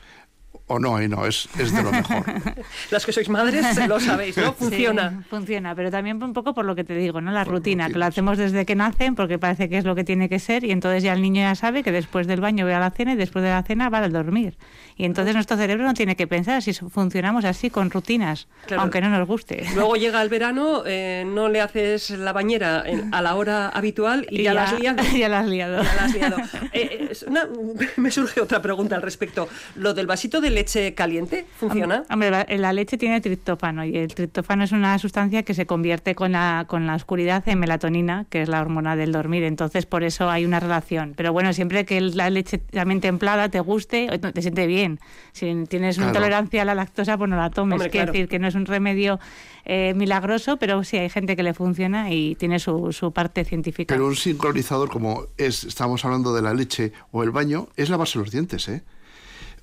o 0.68 0.80
no, 0.80 1.02
y 1.02 1.08
no, 1.08 1.26
es, 1.26 1.48
es 1.58 1.72
de 1.74 1.82
lo 1.82 1.92
mejor. 1.92 2.24
Las 2.92 3.06
que 3.06 3.14
sois 3.14 3.30
madres 3.30 3.66
lo 3.88 4.00
sabéis, 4.00 4.36
¿no? 4.38 4.54
Funciona. 4.54 5.10
Sí, 5.24 5.30
funciona, 5.30 5.76
pero 5.76 5.90
también 5.92 6.22
un 6.22 6.34
poco 6.34 6.54
por 6.54 6.66
lo 6.66 6.76
que 6.76 6.84
te 6.84 6.94
digo, 6.96 7.22
¿no? 7.22 7.32
La 7.32 7.44
rutina, 7.46 7.88
que 7.90 7.98
lo 7.98 8.06
hacemos 8.06 8.38
desde 8.38 8.66
que 8.66 8.76
nacen 8.76 9.16
porque 9.16 9.40
parece 9.40 9.70
que 9.70 9.78
es 9.78 9.86
lo 9.86 9.96
que 9.96 10.04
tiene 10.04 10.28
que 10.30 10.40
ser 10.40 10.64
y 10.64 10.72
entonces 10.72 11.04
ya 11.04 11.14
el 11.14 11.22
niño 11.22 11.42
ya 11.42 11.56
sabe 11.56 11.84
que 11.84 11.92
después 11.92 12.28
del 12.28 12.42
baño 12.42 12.66
ve 12.66 12.74
a 12.74 12.80
la 12.80 12.92
cena 12.92 13.14
y 13.14 13.16
después 13.16 13.44
de 13.44 13.50
la 13.50 13.64
cena 13.64 13.90
va 13.90 14.00
a 14.00 14.10
dormir. 14.10 14.58
Y 14.98 15.06
entonces 15.06 15.34
nuestro 15.36 15.56
cerebro 15.58 15.86
no 15.86 15.94
tiene 15.94 16.16
que 16.16 16.28
pensar 16.28 16.62
si 16.62 16.74
funcionamos 16.74 17.46
así 17.46 17.70
con 17.70 17.90
rutinas, 17.92 18.48
Claro. 18.66 18.82
aunque 18.82 19.00
no 19.00 19.10
nos 19.10 19.28
guste. 19.28 19.66
Luego 19.76 19.96
llega 19.98 20.22
el 20.22 20.30
verano, 20.30 20.84
eh, 20.86 21.24
no 21.26 21.48
le 21.50 21.62
haces 21.62 22.10
la 22.10 22.34
bañera 22.34 22.84
en- 22.86 23.14
a 23.14 23.22
la 23.22 23.36
hora 23.36 23.70
habitual 23.70 24.26
y, 24.30 24.44
ya, 24.44 24.54
la 24.54 24.64
has 24.66 24.80
liado. 24.80 25.04
ya 25.16 25.30
la 25.30 25.40
has 25.40 25.48
liado. 25.48 25.84
Ya 25.84 25.96
la 25.96 26.04
has 26.04 26.14
liado. 26.14 26.38
Eh, 26.74 27.10
una- 27.28 27.48
me 27.96 28.12
surge 28.12 28.42
otra 28.42 28.62
pregunta 28.62 28.96
al 28.96 29.02
respecto. 29.02 29.48
¿Lo 29.76 29.94
del 29.94 30.08
vasito 30.08 30.42
de 30.42 30.50
leche 30.58 30.93
caliente 30.93 31.46
funciona? 31.58 32.04
Hombre, 32.10 32.32
la, 32.32 32.46
la 32.50 32.74
leche 32.74 32.98
tiene 32.98 33.22
triptófano 33.22 33.86
y 33.86 33.96
el 33.98 34.13
triptófano 34.13 34.63
es 34.63 34.72
una 34.72 34.98
sustancia 35.00 35.43
que 35.43 35.54
se 35.54 35.65
convierte 35.65 36.15
con 36.15 36.32
la, 36.34 36.65
con 36.67 36.88
la 36.88 36.96
oscuridad 36.96 37.48
en 37.48 37.60
melatonina, 37.60 38.26
que 38.30 38.41
es 38.41 38.50
la 38.50 38.62
hormona 38.62 38.96
del 38.96 39.12
dormir. 39.12 39.43
Entonces, 39.43 39.86
por 39.86 40.04
eso 40.04 40.30
hay 40.30 40.46
una 40.46 40.60
relación. 40.60 41.13
Pero 41.15 41.32
bueno, 41.34 41.54
siempre 41.54 41.86
que 41.86 42.02
la 42.02 42.30
leche 42.30 42.58
también 42.58 43.02
templada 43.02 43.50
te 43.50 43.60
guste, 43.60 44.10
o 44.12 44.20
te 44.20 44.41
siente 44.41 44.67
bien. 44.67 45.00
Si 45.34 45.46
tienes 45.70 45.98
una 45.98 46.08
Claro. 46.08 46.20
intolerancia 46.20 46.62
a 46.62 46.65
la 46.65 46.76
lactosa, 46.76 47.17
pues 47.17 47.30
no 47.30 47.36
la 47.38 47.50
tomes. 47.50 47.74
Hombre, 47.76 47.89
Quiere 47.89 48.06
claro. 48.06 48.13
decir 48.13 48.28
que 48.30 48.39
no 48.39 48.48
es 48.48 48.56
un 48.56 48.65
remedio 48.65 49.20
eh, 49.65 49.93
milagroso, 49.96 50.58
pero 50.58 50.84
sí 50.84 50.98
hay 50.98 51.10
gente 51.10 51.36
que 51.36 51.43
le 51.43 51.54
funciona 51.54 52.12
y 52.12 52.36
tiene 52.36 52.58
su, 52.60 52.91
su 52.93 53.12
parte 53.12 53.43
científica. 53.46 53.93
Pero 53.93 54.08
un 54.08 54.15
sincronizador 54.15 54.89
como 54.89 55.26
es, 55.38 55.63
estamos 55.65 56.04
hablando 56.06 56.34
de 56.34 56.41
la 56.41 56.54
leche 56.54 56.93
o 57.12 57.22
el 57.24 57.32
baño, 57.32 57.67
es 57.76 57.89
lavarse 57.89 58.17
los 58.17 58.32
dientes, 58.32 58.67
¿eh? 58.70 58.84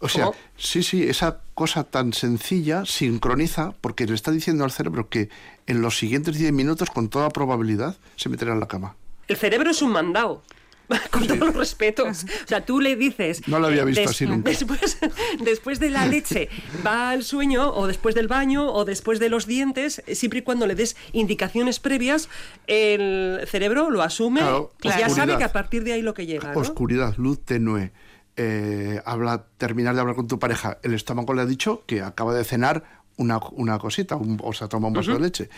O 0.05 0.09
sea, 0.11 0.27
¿Cómo? 0.27 0.37
sí, 0.59 0.83
sí, 0.83 1.03
esa 1.05 1.40
cosa 1.55 1.85
tan 1.85 2.12
sencilla 2.12 2.85
sincroniza 2.85 3.73
porque 3.81 4.05
le 4.07 4.14
está 4.14 4.33
diciendo 4.33 4.62
al 4.64 4.71
cerebro 4.71 5.09
que 5.09 5.31
en 5.67 5.81
los 5.81 5.97
siguientes 5.97 6.37
10 6.37 6.53
minutos, 6.53 6.90
con 6.90 7.09
toda 7.09 7.31
probabilidad, 7.31 7.97
se 8.17 8.29
meterá 8.29 8.53
en 8.53 8.61
la 8.61 8.69
cama. 8.69 8.97
El 9.29 9.38
cerebro 9.38 9.71
es 9.71 9.81
un 9.81 9.93
mandado. 9.93 10.43
Con 11.11 11.27
todos 11.27 11.38
los 11.38 11.57
respetos. 11.57 12.25
O 12.25 12.47
sea, 12.47 12.67
tú 12.67 12.79
le 12.79 12.95
dices. 12.95 13.49
No 13.49 13.59
lo 13.59 13.69
había 13.69 13.81
eh, 13.81 13.87
visto 13.87 14.11
así 14.11 14.27
nunca. 14.27 14.51
Después, 14.51 14.99
después 15.43 15.81
de 15.81 15.88
la 15.88 16.05
leche 16.05 16.51
va 16.87 17.09
al 17.09 17.25
sueño, 17.25 17.73
o 17.73 17.87
después 17.87 18.14
del 18.14 18.29
baño, 18.29 18.71
o 18.71 18.85
después 18.85 19.19
de 19.19 19.31
los 19.31 19.47
dientes, 19.47 20.03
siempre 20.12 20.40
y 20.40 20.43
cuando 20.43 20.67
le 20.67 20.75
des 20.75 20.97
indicaciones 21.12 21.81
previas, 21.81 22.29
el 22.67 23.40
cerebro 23.47 23.90
lo 23.90 24.03
asume 24.03 24.40
Claro, 24.40 24.73
y 24.83 24.88
ya 24.88 25.09
sabe 25.09 25.38
que 25.38 25.45
a 25.45 25.53
partir 25.53 25.83
de 25.85 25.95
ahí 25.95 26.03
lo 26.03 26.12
que 26.12 26.27
llega. 26.27 26.53
¿no? 26.53 26.61
Oscuridad, 26.61 27.14
luz 27.17 27.43
tenue. 27.43 27.90
Eh, 28.37 29.01
habla, 29.05 29.47
terminar 29.59 29.94
de 29.94 30.01
hablar 30.01 30.16
con 30.16 30.27
tu 30.29 30.38
pareja. 30.38 30.79
El 30.83 30.94
estómago 30.94 31.35
le 31.35 31.42
ha 31.42 31.47
dicho 31.47 31.83
que 31.87 32.03
acaba 32.03 32.35
de 32.35 32.44
cenar 32.44 32.85
una, 33.16 33.38
una 33.53 33.79
cosita, 33.79 34.16
un- 34.16 34.40
o 34.42 34.53
sea, 34.53 34.68
toma 34.68 34.88
un 34.88 34.94
vaso 34.94 35.12
de 35.12 35.20
leche. 35.20 35.49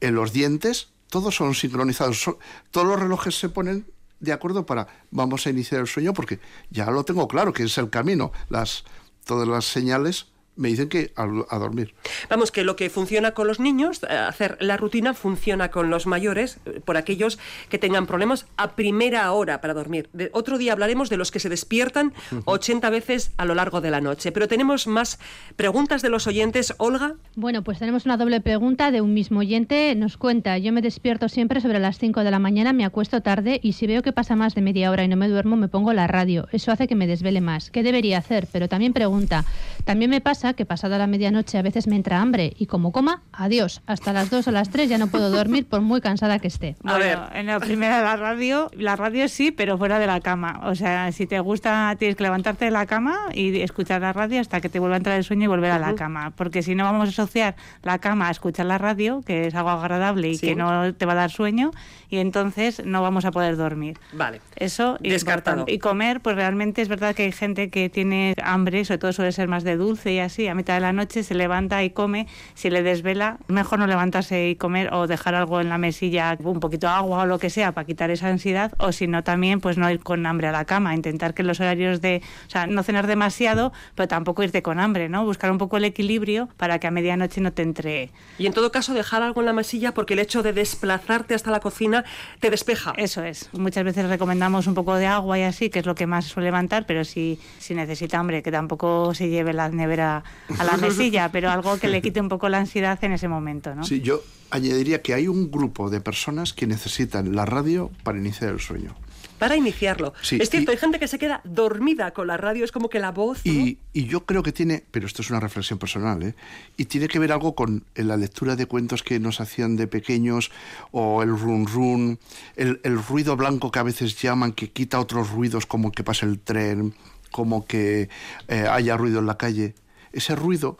En 0.00 0.14
los 0.14 0.32
dientes, 0.32 0.88
todos 1.10 1.34
son 1.34 1.54
sincronizados. 1.54 2.20
son- 2.22 2.36
todos 2.70 2.86
los 2.86 2.98
relojes 3.00 3.38
se 3.38 3.48
ponen 3.48 3.86
de 4.20 4.32
acuerdo 4.32 4.64
para 4.64 4.88
vamos 5.10 5.46
a 5.46 5.50
iniciar 5.50 5.82
el 5.82 5.86
sueño 5.86 6.14
porque 6.14 6.40
ya 6.70 6.90
lo 6.90 7.04
tengo 7.04 7.28
claro 7.28 7.52
que 7.52 7.64
es 7.64 7.76
el 7.78 7.90
camino. 7.90 8.32
Las, 8.48 8.84
todas 9.24 9.46
las 9.46 9.66
señales 9.66 10.26
me 10.56 10.68
dicen 10.68 10.88
que 10.88 11.12
a, 11.16 11.22
a 11.50 11.58
dormir. 11.58 11.94
Vamos, 12.30 12.50
que 12.50 12.64
lo 12.64 12.76
que 12.76 12.90
funciona 12.90 13.32
con 13.32 13.46
los 13.46 13.60
niños, 13.60 14.00
eh, 14.08 14.14
hacer 14.14 14.56
la 14.60 14.76
rutina, 14.76 15.14
funciona 15.14 15.70
con 15.70 15.90
los 15.90 16.06
mayores, 16.06 16.58
eh, 16.66 16.80
por 16.84 16.96
aquellos 16.96 17.38
que 17.68 17.78
tengan 17.78 18.06
problemas 18.06 18.46
a 18.56 18.72
primera 18.72 19.30
hora 19.32 19.60
para 19.60 19.74
dormir. 19.74 20.08
De- 20.12 20.30
otro 20.32 20.58
día 20.58 20.72
hablaremos 20.72 21.10
de 21.10 21.16
los 21.16 21.30
que 21.30 21.40
se 21.40 21.48
despiertan 21.48 22.12
80 22.44 22.90
veces 22.90 23.30
a 23.36 23.44
lo 23.44 23.54
largo 23.54 23.80
de 23.80 23.90
la 23.90 24.00
noche. 24.00 24.32
Pero 24.32 24.48
tenemos 24.48 24.86
más 24.86 25.18
preguntas 25.56 26.02
de 26.02 26.08
los 26.08 26.26
oyentes. 26.26 26.74
Olga, 26.78 27.14
Bueno, 27.34 27.62
pues 27.62 27.78
tenemos 27.78 28.04
una 28.06 28.16
doble 28.16 28.40
pregunta 28.40 28.90
de 28.90 29.00
un 29.00 29.14
mismo 29.14 29.40
oyente. 29.40 29.94
Nos 29.94 30.16
cuenta, 30.16 30.58
yo 30.58 30.72
me 30.72 30.82
despierto 30.82 31.28
siempre 31.28 31.60
sobre 31.60 31.78
las 31.80 31.98
5 31.98 32.24
de 32.24 32.30
la 32.30 32.38
mañana, 32.38 32.72
me 32.72 32.84
acuesto 32.84 33.20
tarde 33.20 33.60
y 33.62 33.72
si 33.74 33.86
veo 33.86 34.02
que 34.02 34.12
pasa 34.12 34.36
más 34.36 34.54
de 34.54 34.62
media 34.62 34.90
hora 34.90 35.04
y 35.04 35.08
no 35.08 35.16
me 35.16 35.28
duermo, 35.28 35.56
me 35.56 35.68
pongo 35.68 35.92
la 35.92 36.06
radio. 36.06 36.48
Eso 36.52 36.72
hace 36.72 36.86
que 36.88 36.94
me 36.94 37.06
desvele 37.06 37.40
más. 37.40 37.70
¿Qué 37.70 37.82
debería 37.82 38.18
hacer? 38.18 38.48
Pero 38.52 38.68
también 38.68 38.92
pregunta, 38.92 39.44
también 39.84 40.10
me 40.10 40.20
pasa 40.20 40.45
que 40.54 40.64
pasada 40.66 40.98
la 40.98 41.06
medianoche 41.06 41.58
a 41.58 41.62
veces 41.62 41.86
me 41.86 41.96
entra 41.96 42.20
hambre 42.20 42.52
y 42.58 42.66
como 42.66 42.92
coma, 42.92 43.22
adiós. 43.32 43.82
Hasta 43.86 44.12
las 44.12 44.30
2 44.30 44.48
o 44.48 44.50
las 44.50 44.70
3 44.70 44.88
ya 44.88 44.98
no 44.98 45.06
puedo 45.08 45.30
dormir 45.30 45.66
por 45.66 45.80
muy 45.80 46.00
cansada 46.00 46.38
que 46.38 46.48
esté. 46.48 46.76
A 46.84 46.96
Bueno, 46.96 47.26
en 47.34 47.46
la 47.46 47.60
primera 47.60 48.02
la 48.02 48.16
radio, 48.16 48.70
la 48.76 48.96
radio 48.96 49.28
sí, 49.28 49.50
pero 49.50 49.78
fuera 49.78 49.98
de 49.98 50.06
la 50.06 50.20
cama. 50.20 50.60
O 50.64 50.74
sea, 50.74 51.10
si 51.12 51.26
te 51.26 51.40
gusta, 51.40 51.94
tienes 51.98 52.16
que 52.16 52.22
levantarte 52.24 52.64
de 52.66 52.70
la 52.70 52.86
cama 52.86 53.16
y 53.32 53.60
escuchar 53.60 54.00
la 54.00 54.12
radio 54.12 54.40
hasta 54.40 54.60
que 54.60 54.68
te 54.68 54.78
vuelva 54.78 54.96
a 54.96 54.98
entrar 54.98 55.16
el 55.16 55.24
sueño 55.24 55.44
y 55.44 55.46
volver 55.48 55.70
a 55.72 55.78
la 55.78 55.94
cama. 55.94 56.32
Porque 56.36 56.62
si 56.62 56.74
no 56.74 56.84
vamos 56.84 57.08
a 57.08 57.10
asociar 57.10 57.56
la 57.82 57.98
cama 57.98 58.28
a 58.28 58.30
escuchar 58.30 58.66
la 58.66 58.78
radio, 58.78 59.22
que 59.24 59.46
es 59.46 59.54
algo 59.54 59.70
agradable 59.70 60.28
y 60.28 60.36
Sí. 60.36 60.48
que 60.48 60.54
no 60.54 60.94
te 60.94 61.06
va 61.06 61.12
a 61.12 61.16
dar 61.16 61.30
sueño, 61.30 61.70
y 62.08 62.18
entonces 62.18 62.82
no 62.84 63.02
vamos 63.02 63.24
a 63.24 63.30
poder 63.30 63.56
dormir. 63.56 63.98
vale. 64.12 64.40
Eso 64.56 64.96
Descartado. 65.00 65.56
importante. 65.58 65.72
Y 65.72 65.78
comer, 65.78 66.20
pues 66.20 66.36
realmente 66.36 66.82
es 66.82 66.88
verdad 66.88 67.14
que 67.14 67.24
hay 67.24 67.32
gente 67.32 67.68
que 67.70 67.88
tiene 67.88 68.34
hambre, 68.42 68.84
sobre 68.84 68.98
todo 68.98 69.12
suele 69.12 69.32
ser 69.32 69.48
más 69.48 69.64
de 69.64 69.76
dulce 69.76 70.12
y 70.12 70.18
así, 70.36 70.48
a 70.48 70.54
mitad 70.54 70.74
de 70.74 70.80
la 70.80 70.92
noche 70.92 71.22
se 71.22 71.34
levanta 71.34 71.82
y 71.82 71.90
come, 71.90 72.26
si 72.54 72.68
le 72.68 72.82
desvela, 72.82 73.38
mejor 73.48 73.78
no 73.78 73.86
levantarse 73.86 74.50
y 74.50 74.56
comer 74.56 74.92
o 74.92 75.06
dejar 75.06 75.34
algo 75.34 75.62
en 75.62 75.70
la 75.70 75.78
mesilla, 75.78 76.36
un 76.42 76.60
poquito 76.60 76.86
de 76.86 76.92
agua 76.92 77.22
o 77.22 77.26
lo 77.26 77.38
que 77.38 77.48
sea 77.48 77.72
para 77.72 77.86
quitar 77.86 78.10
esa 78.10 78.28
ansiedad, 78.28 78.74
o 78.78 78.92
si 78.92 79.06
no 79.06 79.24
también 79.24 79.60
pues 79.60 79.78
no 79.78 79.90
ir 79.90 80.00
con 80.00 80.26
hambre 80.26 80.48
a 80.48 80.52
la 80.52 80.66
cama, 80.66 80.94
intentar 80.94 81.32
que 81.32 81.42
los 81.42 81.58
horarios 81.60 82.02
de, 82.02 82.20
o 82.46 82.50
sea, 82.50 82.66
no 82.66 82.82
cenar 82.82 83.06
demasiado, 83.06 83.72
pero 83.94 84.08
tampoco 84.08 84.42
irte 84.42 84.62
con 84.62 84.78
hambre, 84.78 85.08
¿no? 85.08 85.24
Buscar 85.24 85.50
un 85.50 85.56
poco 85.56 85.78
el 85.78 85.84
equilibrio 85.84 86.50
para 86.58 86.78
que 86.78 86.86
a 86.86 86.90
medianoche 86.90 87.40
no 87.40 87.52
te 87.52 87.62
entre 87.62 88.10
Y 88.38 88.46
en 88.46 88.52
todo 88.52 88.70
caso, 88.70 88.92
dejar 88.92 89.22
algo 89.22 89.40
en 89.40 89.46
la 89.46 89.54
mesilla 89.54 89.94
porque 89.94 90.12
el 90.12 90.20
hecho 90.20 90.42
de 90.42 90.52
desplazarte 90.52 91.34
hasta 91.34 91.50
la 91.50 91.60
cocina 91.60 92.04
te 92.40 92.50
despeja. 92.50 92.92
Eso 92.98 93.22
es. 93.22 93.48
Muchas 93.54 93.84
veces 93.84 94.06
recomendamos 94.06 94.66
un 94.66 94.74
poco 94.74 94.96
de 94.96 95.06
agua 95.06 95.38
y 95.38 95.42
así, 95.44 95.70
que 95.70 95.78
es 95.78 95.86
lo 95.86 95.94
que 95.94 96.06
más 96.06 96.26
suele 96.26 96.48
levantar, 96.48 96.84
pero 96.86 97.04
si, 97.04 97.38
si 97.58 97.74
necesita 97.74 98.18
hambre, 98.18 98.42
que 98.42 98.50
tampoco 98.50 99.14
se 99.14 99.30
lleve 99.30 99.54
la 99.54 99.70
nevera 99.70 100.24
a 100.58 100.64
la 100.64 100.76
mesilla, 100.76 101.28
pero 101.32 101.50
algo 101.50 101.78
que 101.78 101.88
le 101.88 102.02
quite 102.02 102.20
un 102.20 102.28
poco 102.28 102.48
la 102.48 102.58
ansiedad 102.58 102.98
en 103.02 103.12
ese 103.12 103.28
momento, 103.28 103.74
¿no? 103.74 103.84
Sí, 103.84 104.00
yo 104.00 104.22
añadiría 104.50 105.02
que 105.02 105.14
hay 105.14 105.28
un 105.28 105.50
grupo 105.50 105.90
de 105.90 106.00
personas 106.00 106.52
que 106.52 106.66
necesitan 106.66 107.34
la 107.34 107.44
radio 107.44 107.90
para 108.04 108.18
iniciar 108.18 108.50
el 108.52 108.60
sueño. 108.60 108.94
Para 109.38 109.54
iniciarlo. 109.54 110.14
Sí, 110.22 110.38
es 110.40 110.48
cierto, 110.48 110.70
y- 110.70 110.74
hay 110.76 110.78
gente 110.80 110.98
que 110.98 111.08
se 111.08 111.18
queda 111.18 111.42
dormida 111.44 112.12
con 112.12 112.26
la 112.26 112.38
radio, 112.38 112.64
es 112.64 112.72
como 112.72 112.88
que 112.88 112.98
la 113.00 113.10
voz. 113.12 113.44
¿no? 113.44 113.52
Y, 113.52 113.76
y 113.92 114.06
yo 114.06 114.24
creo 114.24 114.42
que 114.42 114.50
tiene, 114.50 114.82
pero 114.90 115.06
esto 115.06 115.20
es 115.20 115.28
una 115.28 115.40
reflexión 115.40 115.78
personal, 115.78 116.22
¿eh? 116.22 116.34
y 116.78 116.86
tiene 116.86 117.06
que 117.06 117.18
ver 117.18 117.32
algo 117.32 117.54
con 117.54 117.84
la 117.96 118.16
lectura 118.16 118.56
de 118.56 118.64
cuentos 118.64 119.02
que 119.02 119.20
nos 119.20 119.42
hacían 119.42 119.76
de 119.76 119.88
pequeños, 119.88 120.50
o 120.90 121.22
el 121.22 121.36
run 121.38 121.66
run, 121.66 122.18
el, 122.54 122.80
el 122.82 123.02
ruido 123.02 123.36
blanco 123.36 123.70
que 123.70 123.78
a 123.78 123.82
veces 123.82 124.18
llaman, 124.22 124.52
que 124.52 124.70
quita 124.70 124.98
otros 125.00 125.30
ruidos 125.30 125.66
como 125.66 125.92
que 125.92 126.02
pase 126.02 126.24
el 126.24 126.38
tren, 126.38 126.94
como 127.30 127.66
que 127.66 128.08
eh, 128.48 128.66
haya 128.70 128.96
ruido 128.96 129.18
en 129.18 129.26
la 129.26 129.36
calle. 129.36 129.74
Ese 130.16 130.34
ruido 130.34 130.78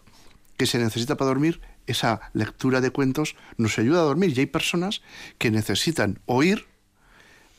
que 0.56 0.66
se 0.66 0.78
necesita 0.78 1.16
para 1.16 1.28
dormir, 1.28 1.60
esa 1.86 2.20
lectura 2.32 2.80
de 2.80 2.90
cuentos, 2.90 3.36
nos 3.58 3.78
ayuda 3.78 4.00
a 4.00 4.04
dormir. 4.04 4.32
Y 4.36 4.40
hay 4.40 4.46
personas 4.46 5.02
que 5.38 5.50
necesitan 5.50 6.18
oír 6.26 6.66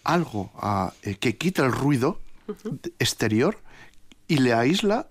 algo 0.04 0.52
eh, 1.04 1.16
que 1.16 1.38
quita 1.38 1.66
el 1.66 1.72
ruido 1.72 2.20
exterior 3.00 3.60
y 4.28 4.38
le 4.38 4.54
aísla, 4.54 5.08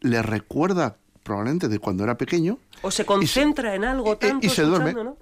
le 0.00 0.22
recuerda 0.22 0.96
probablemente 1.22 1.68
de 1.68 1.78
cuando 1.78 2.04
era 2.04 2.16
pequeño, 2.16 2.58
O 2.82 2.90
se 2.90 3.04
concentra 3.04 3.74
en 3.74 3.84
algo 3.84 4.14
y- 4.14 4.16
tanto 4.16 4.46
y 4.46 4.50
se 4.50 4.62
duerme. 4.62 4.94
¿no? 4.94 5.16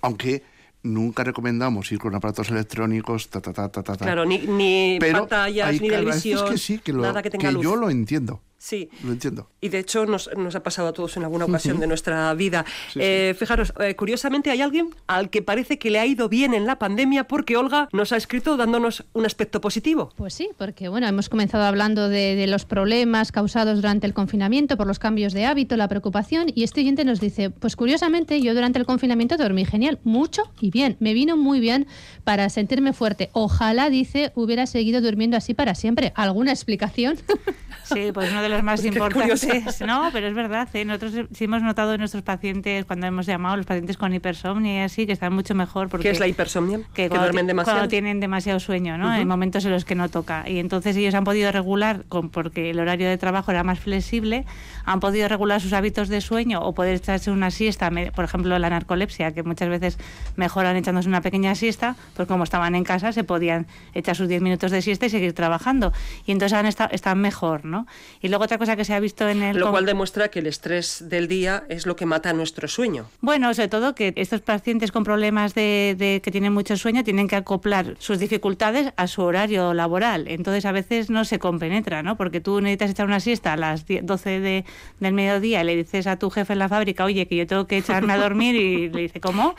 aunque 0.00 0.42
nunca 0.82 1.22
recomendamos 1.22 1.92
ir 1.92 1.98
con 1.98 2.12
aparatos 2.14 2.48
electrónicos, 2.50 3.28
ta, 3.28 3.40
ta, 3.40 3.52
ta, 3.52 3.68
ta, 3.70 3.82
ta. 3.82 3.96
Claro, 3.96 4.24
ni, 4.24 4.38
ni 4.38 4.98
pantallas, 5.00 5.72
ni 5.72 5.78
televisión, 5.88 6.48
que 6.50 6.58
sí, 6.58 6.78
que, 6.78 6.92
lo- 6.92 7.02
nada 7.02 7.22
que 7.22 7.30
tenga 7.30 7.48
que 7.48 7.52
luz. 7.52 7.62
yo 7.62 7.76
lo 7.76 7.88
entiendo. 7.90 8.40
Sí. 8.62 8.90
Lo 9.02 9.10
entiendo. 9.10 9.48
Y 9.60 9.70
de 9.70 9.80
hecho 9.80 10.06
nos, 10.06 10.30
nos 10.36 10.54
ha 10.54 10.62
pasado 10.62 10.86
a 10.86 10.92
todos 10.92 11.16
en 11.16 11.24
alguna 11.24 11.46
ocasión 11.46 11.80
de 11.80 11.88
nuestra 11.88 12.32
vida. 12.34 12.64
Eh, 12.94 13.34
fijaros, 13.36 13.72
eh, 13.80 13.96
curiosamente 13.96 14.52
hay 14.52 14.60
alguien 14.60 14.90
al 15.08 15.30
que 15.30 15.42
parece 15.42 15.80
que 15.80 15.90
le 15.90 15.98
ha 15.98 16.06
ido 16.06 16.28
bien 16.28 16.54
en 16.54 16.64
la 16.64 16.78
pandemia 16.78 17.26
porque 17.26 17.56
Olga 17.56 17.88
nos 17.92 18.12
ha 18.12 18.16
escrito 18.16 18.56
dándonos 18.56 19.02
un 19.14 19.26
aspecto 19.26 19.60
positivo. 19.60 20.10
Pues 20.14 20.34
sí, 20.34 20.48
porque 20.56 20.88
bueno, 20.88 21.08
hemos 21.08 21.28
comenzado 21.28 21.64
hablando 21.64 22.08
de, 22.08 22.36
de 22.36 22.46
los 22.46 22.64
problemas 22.64 23.32
causados 23.32 23.74
durante 23.74 24.06
el 24.06 24.14
confinamiento 24.14 24.76
por 24.76 24.86
los 24.86 25.00
cambios 25.00 25.32
de 25.32 25.44
hábito, 25.44 25.76
la 25.76 25.88
preocupación, 25.88 26.46
y 26.54 26.62
este 26.62 26.82
oyente 26.82 27.04
nos 27.04 27.18
dice, 27.18 27.50
pues 27.50 27.74
curiosamente 27.74 28.40
yo 28.40 28.54
durante 28.54 28.78
el 28.78 28.86
confinamiento 28.86 29.36
dormí 29.38 29.64
genial, 29.64 29.98
mucho 30.04 30.44
y 30.60 30.70
bien, 30.70 30.96
me 31.00 31.14
vino 31.14 31.36
muy 31.36 31.58
bien 31.58 31.88
para 32.22 32.48
sentirme 32.48 32.92
fuerte. 32.92 33.28
Ojalá, 33.32 33.90
dice, 33.90 34.30
hubiera 34.36 34.68
seguido 34.68 35.00
durmiendo 35.00 35.36
así 35.36 35.52
para 35.52 35.74
siempre. 35.74 36.12
¿Alguna 36.14 36.52
explicación? 36.52 37.18
Sí, 37.84 38.10
pues 38.12 38.30
uno 38.30 38.42
de 38.42 38.48
los 38.48 38.62
más 38.62 38.84
importantes, 38.84 39.80
¿no? 39.80 40.10
Pero 40.12 40.28
es 40.28 40.34
verdad, 40.34 40.68
¿eh? 40.74 40.84
nosotros 40.84 41.26
sí 41.32 41.44
hemos 41.44 41.62
notado 41.62 41.94
en 41.94 41.98
nuestros 41.98 42.22
pacientes, 42.22 42.84
cuando 42.84 43.06
hemos 43.06 43.26
llamado, 43.26 43.56
los 43.56 43.66
pacientes 43.66 43.96
con 43.96 44.14
hipersomnia 44.14 44.82
y 44.82 44.84
así, 44.84 45.06
que 45.06 45.12
están 45.12 45.32
mucho 45.32 45.54
mejor. 45.54 45.88
Porque, 45.88 46.04
¿Qué 46.04 46.10
es 46.10 46.20
la 46.20 46.26
hipersomnia? 46.26 46.80
Que, 46.94 47.08
duermen 47.08 47.46
demasiado. 47.46 47.78
Cuando 47.78 47.88
tienen 47.88 48.20
demasiado 48.20 48.60
sueño, 48.60 48.98
¿no? 48.98 49.14
En 49.14 49.26
momentos 49.26 49.64
en 49.64 49.72
los 49.72 49.84
que 49.84 49.94
no 49.94 50.08
toca. 50.08 50.48
Y 50.48 50.58
entonces 50.58 50.96
ellos 50.96 51.14
han 51.14 51.24
podido 51.24 51.50
regular, 51.52 52.04
con, 52.08 52.30
porque 52.30 52.70
el 52.70 52.80
horario 52.80 53.08
de 53.08 53.18
trabajo 53.18 53.50
era 53.50 53.64
más 53.64 53.78
flexible, 53.78 54.44
han 54.84 55.00
podido 55.00 55.28
regular 55.28 55.60
sus 55.60 55.72
hábitos 55.72 56.08
de 56.08 56.20
sueño 56.20 56.60
o 56.60 56.74
poder 56.74 56.96
echarse 56.96 57.30
una 57.30 57.50
siesta, 57.50 57.90
por 58.14 58.24
ejemplo, 58.24 58.58
la 58.58 58.70
narcolepsia, 58.70 59.32
que 59.32 59.42
muchas 59.42 59.68
veces 59.68 59.98
mejoran 60.36 60.76
echándose 60.76 61.08
una 61.08 61.20
pequeña 61.20 61.54
siesta, 61.54 61.96
pues 62.14 62.28
como 62.28 62.44
estaban 62.44 62.74
en 62.74 62.84
casa 62.84 63.12
se 63.12 63.24
podían 63.24 63.66
echar 63.94 64.16
sus 64.16 64.28
10 64.28 64.42
minutos 64.42 64.70
de 64.70 64.82
siesta 64.82 65.06
y 65.06 65.10
seguir 65.10 65.32
trabajando. 65.32 65.92
Y 66.26 66.32
entonces 66.32 66.56
han 66.56 66.66
estado, 66.66 66.90
están 66.92 67.20
mejor, 67.20 67.64
¿no? 67.64 67.71
Y 68.20 68.28
luego 68.28 68.44
otra 68.44 68.58
cosa 68.58 68.76
que 68.76 68.84
se 68.84 68.94
ha 68.94 69.00
visto 69.00 69.28
en 69.28 69.42
el... 69.42 69.58
Lo 69.58 69.70
cual 69.70 69.86
demuestra 69.86 70.28
que 70.28 70.40
el 70.40 70.46
estrés 70.46 71.04
del 71.08 71.28
día 71.28 71.64
es 71.68 71.86
lo 71.86 71.96
que 71.96 72.06
mata 72.06 72.32
nuestro 72.32 72.68
sueño. 72.68 73.06
Bueno, 73.20 73.52
sobre 73.54 73.68
todo 73.68 73.94
que 73.94 74.12
estos 74.16 74.40
pacientes 74.40 74.92
con 74.92 75.04
problemas 75.04 75.54
de, 75.54 76.20
que 76.22 76.30
tienen 76.30 76.52
mucho 76.52 76.76
sueño 76.76 77.04
tienen 77.04 77.28
que 77.28 77.36
acoplar 77.36 77.96
sus 77.98 78.18
dificultades 78.18 78.92
a 78.96 79.06
su 79.06 79.22
horario 79.22 79.74
laboral. 79.74 80.26
Entonces 80.28 80.64
a 80.64 80.72
veces 80.72 81.10
no 81.10 81.24
se 81.24 81.38
compenetra, 81.38 82.02
¿no? 82.02 82.16
Porque 82.16 82.40
tú 82.40 82.60
necesitas 82.60 82.90
echar 82.90 83.06
una 83.06 83.20
siesta 83.20 83.52
a 83.52 83.56
las 83.56 83.84
12 83.86 84.40
de, 84.40 84.64
del 85.00 85.12
mediodía 85.12 85.62
y 85.62 85.64
le 85.64 85.76
dices 85.76 86.06
a 86.06 86.18
tu 86.18 86.30
jefe 86.30 86.52
en 86.52 86.58
la 86.58 86.68
fábrica, 86.68 87.04
oye, 87.04 87.26
que 87.26 87.36
yo 87.36 87.46
tengo 87.46 87.66
que 87.66 87.78
echarme 87.78 88.12
a 88.12 88.18
dormir 88.18 88.54
y 88.54 88.88
le 88.88 89.02
dice, 89.02 89.20
¿cómo? 89.20 89.54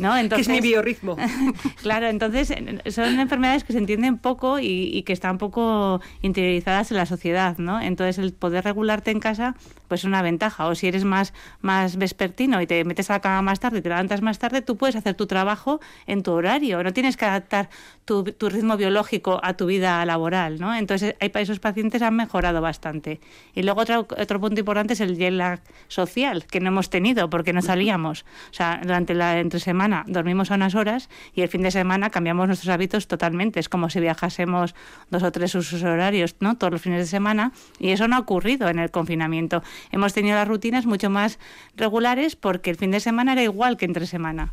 ¿No? 0.00 0.16
Entonces, 0.16 0.48
es 0.48 0.52
mi 0.52 0.60
biorritmo. 0.60 1.16
claro, 1.82 2.06
entonces 2.08 2.52
son 2.90 3.20
enfermedades 3.20 3.64
que 3.64 3.72
se 3.72 3.78
entienden 3.78 4.18
poco 4.18 4.58
y, 4.58 5.02
que 5.02 5.12
están 5.12 5.38
poco 5.38 6.00
interiorizadas 6.22 6.90
en 6.90 6.96
la 6.96 7.06
sociedad, 7.06 7.58
¿no? 7.58 7.80
Entonces 7.80 8.18
el 8.18 8.32
poder 8.32 8.64
regularte 8.64 9.10
en 9.10 9.20
casa 9.20 9.54
pues 9.88 10.02
es 10.02 10.04
una 10.04 10.22
ventaja. 10.22 10.66
O 10.66 10.74
si 10.74 10.86
eres 10.86 11.04
más, 11.04 11.32
más 11.60 11.96
vespertino 11.96 12.62
y 12.62 12.66
te 12.66 12.84
metes 12.84 13.10
a 13.10 13.14
la 13.14 13.20
cama 13.20 13.42
más 13.42 13.60
tarde 13.60 13.78
y 13.78 13.82
te 13.82 13.88
levantas 13.88 14.22
más 14.22 14.38
tarde, 14.38 14.62
tú 14.62 14.76
puedes 14.76 14.96
hacer 14.96 15.14
tu 15.14 15.26
trabajo 15.26 15.80
en 16.06 16.22
tu 16.22 16.32
horario. 16.32 16.82
No 16.82 16.92
tienes 16.92 17.16
que 17.16 17.24
adaptar 17.24 17.70
tu, 18.04 18.24
tu 18.24 18.48
ritmo 18.48 18.76
biológico 18.76 19.40
a 19.42 19.54
tu 19.54 19.66
vida 19.66 20.04
laboral, 20.04 20.60
¿no? 20.60 20.74
Entonces 20.74 21.16
hay, 21.20 21.30
esos 21.34 21.58
pacientes 21.58 22.02
han 22.02 22.14
mejorado 22.14 22.60
bastante. 22.60 23.20
Y 23.54 23.62
luego 23.62 23.80
otro, 23.80 24.06
otro 24.16 24.40
punto 24.40 24.60
importante 24.60 24.92
es 24.92 25.00
el 25.00 25.16
jet 25.16 25.32
lag 25.32 25.60
social, 25.88 26.46
que 26.46 26.60
no 26.60 26.68
hemos 26.68 26.88
tenido 26.88 27.28
porque 27.28 27.52
no 27.52 27.60
salíamos. 27.62 28.24
O 28.50 28.54
sea, 28.54 28.80
durante 28.82 29.14
la 29.14 29.40
entre 29.40 29.58
semana 29.60 29.89
dormimos 30.06 30.50
a 30.50 30.54
unas 30.54 30.74
horas 30.74 31.08
y 31.34 31.42
el 31.42 31.48
fin 31.48 31.62
de 31.62 31.70
semana 31.70 32.10
cambiamos 32.10 32.46
nuestros 32.46 32.68
hábitos 32.70 33.06
totalmente. 33.06 33.60
Es 33.60 33.68
como 33.68 33.90
si 33.90 34.00
viajásemos 34.00 34.74
dos 35.10 35.22
o 35.22 35.32
tres 35.32 35.54
usos 35.54 35.82
horarios, 35.82 36.36
¿no? 36.40 36.56
Todos 36.56 36.72
los 36.72 36.82
fines 36.82 37.00
de 37.00 37.06
semana 37.06 37.52
y 37.78 37.90
eso 37.90 38.08
no 38.08 38.16
ha 38.16 38.18
ocurrido 38.20 38.68
en 38.68 38.78
el 38.78 38.90
confinamiento. 38.90 39.62
Hemos 39.92 40.12
tenido 40.12 40.36
las 40.36 40.48
rutinas 40.48 40.86
mucho 40.86 41.10
más 41.10 41.38
regulares 41.76 42.36
porque 42.36 42.70
el 42.70 42.76
fin 42.76 42.90
de 42.90 43.00
semana 43.00 43.32
era 43.32 43.42
igual 43.42 43.76
que 43.76 43.84
entre 43.84 44.06
semana. 44.06 44.52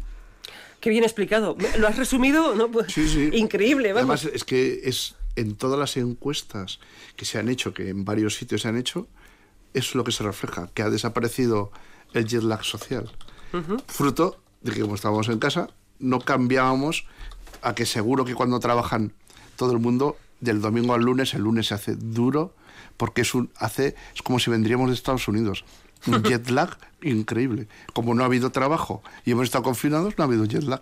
Qué 0.79 0.89
bien 0.89 1.03
explicado. 1.03 1.57
Lo 1.79 1.87
has 1.87 1.97
resumido, 1.97 2.55
¿no? 2.55 2.69
Pues, 2.69 2.95
Increíble, 3.33 3.91
Además, 3.91 4.25
es 4.25 4.43
que 4.43 4.81
es 4.83 5.15
en 5.35 5.55
todas 5.55 5.79
las 5.79 5.97
encuestas 5.97 6.79
que 7.15 7.25
se 7.25 7.39
han 7.39 7.49
hecho, 7.49 7.73
que 7.73 7.89
en 7.89 8.05
varios 8.05 8.35
sitios 8.35 8.61
se 8.61 8.67
han 8.67 8.77
hecho, 8.77 9.07
es 9.73 9.95
lo 9.95 10.03
que 10.03 10.11
se 10.11 10.23
refleja, 10.23 10.69
que 10.73 10.81
ha 10.81 10.89
desaparecido 10.89 11.71
el 12.13 12.25
jet 12.25 12.43
lag 12.43 12.63
social. 12.63 13.11
Fruto 13.87 14.39
de 14.61 14.71
que 14.71 14.81
como 14.81 14.95
estábamos 14.95 15.29
en 15.29 15.39
casa, 15.39 15.69
no 15.99 16.19
cambiábamos 16.19 17.05
a 17.61 17.75
que 17.75 17.85
seguro 17.85 18.25
que 18.25 18.35
cuando 18.35 18.59
trabajan 18.59 19.13
todo 19.55 19.71
el 19.71 19.79
mundo, 19.79 20.17
del 20.39 20.61
domingo 20.61 20.93
al 20.93 21.01
lunes, 21.01 21.33
el 21.33 21.41
lunes 21.41 21.67
se 21.67 21.73
hace 21.73 21.95
duro, 21.95 22.53
porque 22.97 23.21
es, 23.21 23.33
un, 23.33 23.49
hace, 23.57 23.95
es 24.15 24.21
como 24.21 24.39
si 24.39 24.49
vendríamos 24.49 24.89
de 24.89 24.95
Estados 24.95 25.27
Unidos. 25.27 25.65
Un 26.05 26.23
jet 26.23 26.49
lag 26.49 26.77
increíble. 27.01 27.67
Como 27.93 28.13
no 28.13 28.23
ha 28.23 28.27
habido 28.27 28.51
trabajo 28.51 29.01
y 29.25 29.31
hemos 29.31 29.45
estado 29.45 29.63
confinados, 29.63 30.17
no 30.17 30.23
ha 30.23 30.27
habido 30.27 30.45
jet 30.45 30.63
lag. 30.63 30.81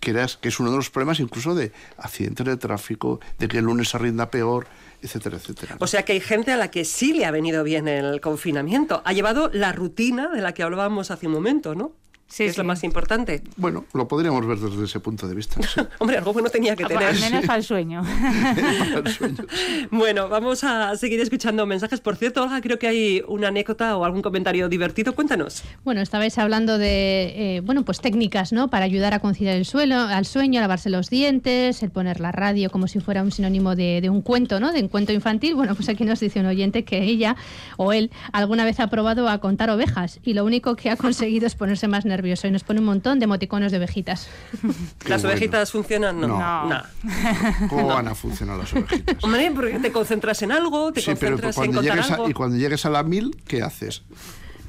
Que, 0.00 0.12
que 0.40 0.48
es 0.48 0.60
uno 0.60 0.70
de 0.70 0.76
los 0.76 0.90
problemas 0.90 1.20
incluso 1.20 1.54
de 1.54 1.72
accidentes 1.96 2.44
de 2.44 2.56
tráfico, 2.58 3.18
de 3.38 3.48
que 3.48 3.58
el 3.58 3.64
lunes 3.64 3.88
se 3.88 3.98
rinda 3.98 4.30
peor, 4.30 4.66
etcétera, 5.00 5.38
etcétera. 5.38 5.76
O 5.80 5.86
sea 5.86 6.04
que 6.04 6.12
hay 6.12 6.20
gente 6.20 6.52
a 6.52 6.56
la 6.58 6.70
que 6.70 6.84
sí 6.84 7.14
le 7.14 7.24
ha 7.24 7.30
venido 7.30 7.64
bien 7.64 7.88
el 7.88 8.20
confinamiento. 8.20 9.00
Ha 9.06 9.14
llevado 9.14 9.50
la 9.52 9.72
rutina 9.72 10.28
de 10.28 10.42
la 10.42 10.52
que 10.52 10.62
hablábamos 10.62 11.10
hace 11.10 11.26
un 11.26 11.32
momento, 11.32 11.74
¿no? 11.74 11.92
Sí, 12.28 12.42
es 12.42 12.58
lo 12.58 12.64
más 12.64 12.82
importante. 12.82 13.40
Bueno, 13.56 13.84
lo 13.94 14.08
podríamos 14.08 14.44
ver 14.44 14.58
desde 14.58 14.84
ese 14.84 14.98
punto 14.98 15.28
de 15.28 15.34
vista. 15.34 15.60
Hombre, 16.00 16.18
algo 16.18 16.32
bueno 16.32 16.50
tenía 16.50 16.74
que 16.74 16.84
tener. 16.84 17.04
Al 17.04 17.20
menos 17.20 17.48
al 17.48 17.62
sueño. 17.62 18.02
bueno, 19.92 20.28
vamos 20.28 20.64
a 20.64 20.96
seguir 20.96 21.20
escuchando 21.20 21.64
mensajes. 21.66 22.00
Por 22.00 22.16
cierto, 22.16 22.42
Olga, 22.42 22.60
creo 22.60 22.80
que 22.80 22.88
hay 22.88 23.22
una 23.28 23.48
anécdota 23.48 23.96
o 23.96 24.04
algún 24.04 24.22
comentario 24.22 24.68
divertido. 24.68 25.14
Cuéntanos. 25.14 25.62
Bueno, 25.84 26.00
estabais 26.00 26.36
hablando 26.38 26.78
de, 26.78 27.56
eh, 27.56 27.60
bueno, 27.60 27.84
pues 27.84 28.00
técnicas, 28.00 28.52
¿no? 28.52 28.68
Para 28.70 28.86
ayudar 28.86 29.14
a 29.14 29.20
conciliar 29.20 29.56
el 29.56 29.64
suelo, 29.64 29.96
al 29.96 30.26
sueño, 30.26 30.60
lavarse 30.60 30.90
los 30.90 31.08
dientes, 31.10 31.80
el 31.84 31.90
poner 31.90 32.18
la 32.18 32.32
radio 32.32 32.70
como 32.70 32.88
si 32.88 32.98
fuera 32.98 33.22
un 33.22 33.30
sinónimo 33.30 33.76
de, 33.76 34.00
de 34.00 34.10
un 34.10 34.20
cuento, 34.20 34.58
¿no? 34.58 34.72
De 34.72 34.82
un 34.82 34.88
cuento 34.88 35.12
infantil. 35.12 35.54
Bueno, 35.54 35.76
pues 35.76 35.88
aquí 35.88 36.04
nos 36.04 36.18
dice 36.18 36.40
un 36.40 36.46
oyente 36.46 36.84
que 36.84 37.04
ella 37.04 37.36
o 37.76 37.92
él 37.92 38.10
alguna 38.32 38.64
vez 38.64 38.80
ha 38.80 38.88
probado 38.88 39.28
a 39.28 39.38
contar 39.38 39.70
ovejas 39.70 40.18
y 40.24 40.34
lo 40.34 40.44
único 40.44 40.74
que 40.74 40.90
ha 40.90 40.96
conseguido 40.96 41.46
es 41.46 41.54
ponerse 41.54 41.86
más 41.86 42.04
nervioso 42.04 42.15
nervioso 42.16 42.46
y 42.46 42.50
nos 42.50 42.64
pone 42.64 42.80
un 42.80 42.86
montón 42.86 43.18
de 43.18 43.24
emoticonos 43.24 43.72
de 43.72 43.78
ovejitas. 43.78 44.28
¿Las 45.06 45.24
ovejitas 45.24 45.70
funcionan? 45.70 46.20
No. 46.20 46.38
no. 46.66 46.82
¿Cómo 47.68 47.88
van 47.88 48.08
a 48.08 48.14
funcionar 48.14 48.56
las 48.56 48.72
ovejitas? 48.72 49.22
Hombre, 49.22 49.50
porque 49.54 49.78
te 49.78 49.92
concentras 49.92 50.42
en 50.42 50.52
algo, 50.52 50.92
te 50.92 51.04
concentras 51.04 51.56
en 51.58 51.76
algo. 51.76 52.28
y 52.28 52.32
cuando 52.32 52.56
llegues 52.56 52.84
a 52.86 52.90
la 52.90 53.02
mil, 53.02 53.36
¿qué 53.46 53.62
haces? 53.62 54.02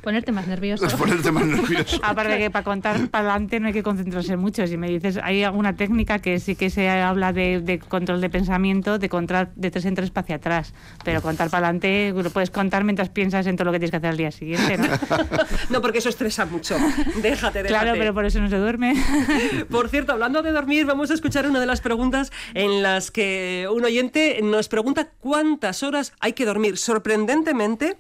Ponerte 0.07 0.31
más 0.31 0.47
nervioso. 0.47 0.87
ponerte 0.97 1.33
más 1.33 1.45
nervioso. 1.45 1.99
Aparte 2.01 2.37
que 2.37 2.49
para 2.49 2.63
contar 2.63 3.09
para 3.09 3.29
adelante 3.29 3.59
no 3.59 3.67
hay 3.67 3.73
que 3.73 3.83
concentrarse 3.83 4.37
mucho. 4.37 4.65
Si 4.65 4.77
me 4.77 4.87
dices, 4.87 5.19
hay 5.21 5.43
alguna 5.43 5.75
técnica 5.75 6.19
que 6.19 6.39
sí 6.39 6.55
que 6.55 6.69
se 6.69 6.89
habla 6.89 7.33
de, 7.33 7.81
control 7.89 8.21
de 8.21 8.29
pensamiento, 8.29 8.99
de 8.99 9.09
contar 9.09 9.51
de 9.57 9.69
tres 9.69 9.83
en 9.83 9.95
tres 9.95 10.13
hacia 10.15 10.37
atrás. 10.37 10.73
Pero 11.03 11.21
contar 11.21 11.49
para 11.49 11.67
adelante 11.67 12.13
lo 12.15 12.29
puedes 12.29 12.51
contar 12.51 12.85
mientras 12.85 13.09
piensas 13.09 13.47
en 13.47 13.57
todo 13.57 13.65
lo 13.65 13.73
que 13.73 13.79
tienes 13.79 13.91
que 13.91 13.97
hacer 13.97 14.11
al 14.11 14.15
día 14.15 14.31
siguiente, 14.31 14.77
¿no? 14.77 14.87
no, 15.71 15.81
porque 15.81 15.97
eso 15.97 16.07
estresa 16.07 16.45
mucho. 16.45 16.77
Déjate, 17.21 17.63
déjate. 17.63 17.67
Claro, 17.67 17.91
pero 17.97 18.13
por 18.13 18.25
eso 18.25 18.39
no 18.39 18.49
se 18.49 18.55
duerme. 18.55 18.93
por 19.69 19.89
cierto, 19.89 20.13
hablando 20.13 20.41
de 20.41 20.53
dormir, 20.53 20.85
vamos 20.85 21.11
a 21.11 21.15
escuchar 21.15 21.45
una 21.45 21.59
de 21.59 21.65
las 21.65 21.81
preguntas 21.81 22.31
en 22.53 22.81
las 22.81 23.11
que 23.11 23.67
un 23.69 23.83
oyente 23.83 24.39
nos 24.41 24.69
pregunta 24.69 25.09
cuántas 25.19 25.83
horas 25.83 26.13
hay 26.21 26.31
que 26.31 26.45
dormir. 26.45 26.77
Sorprendentemente, 26.77 27.97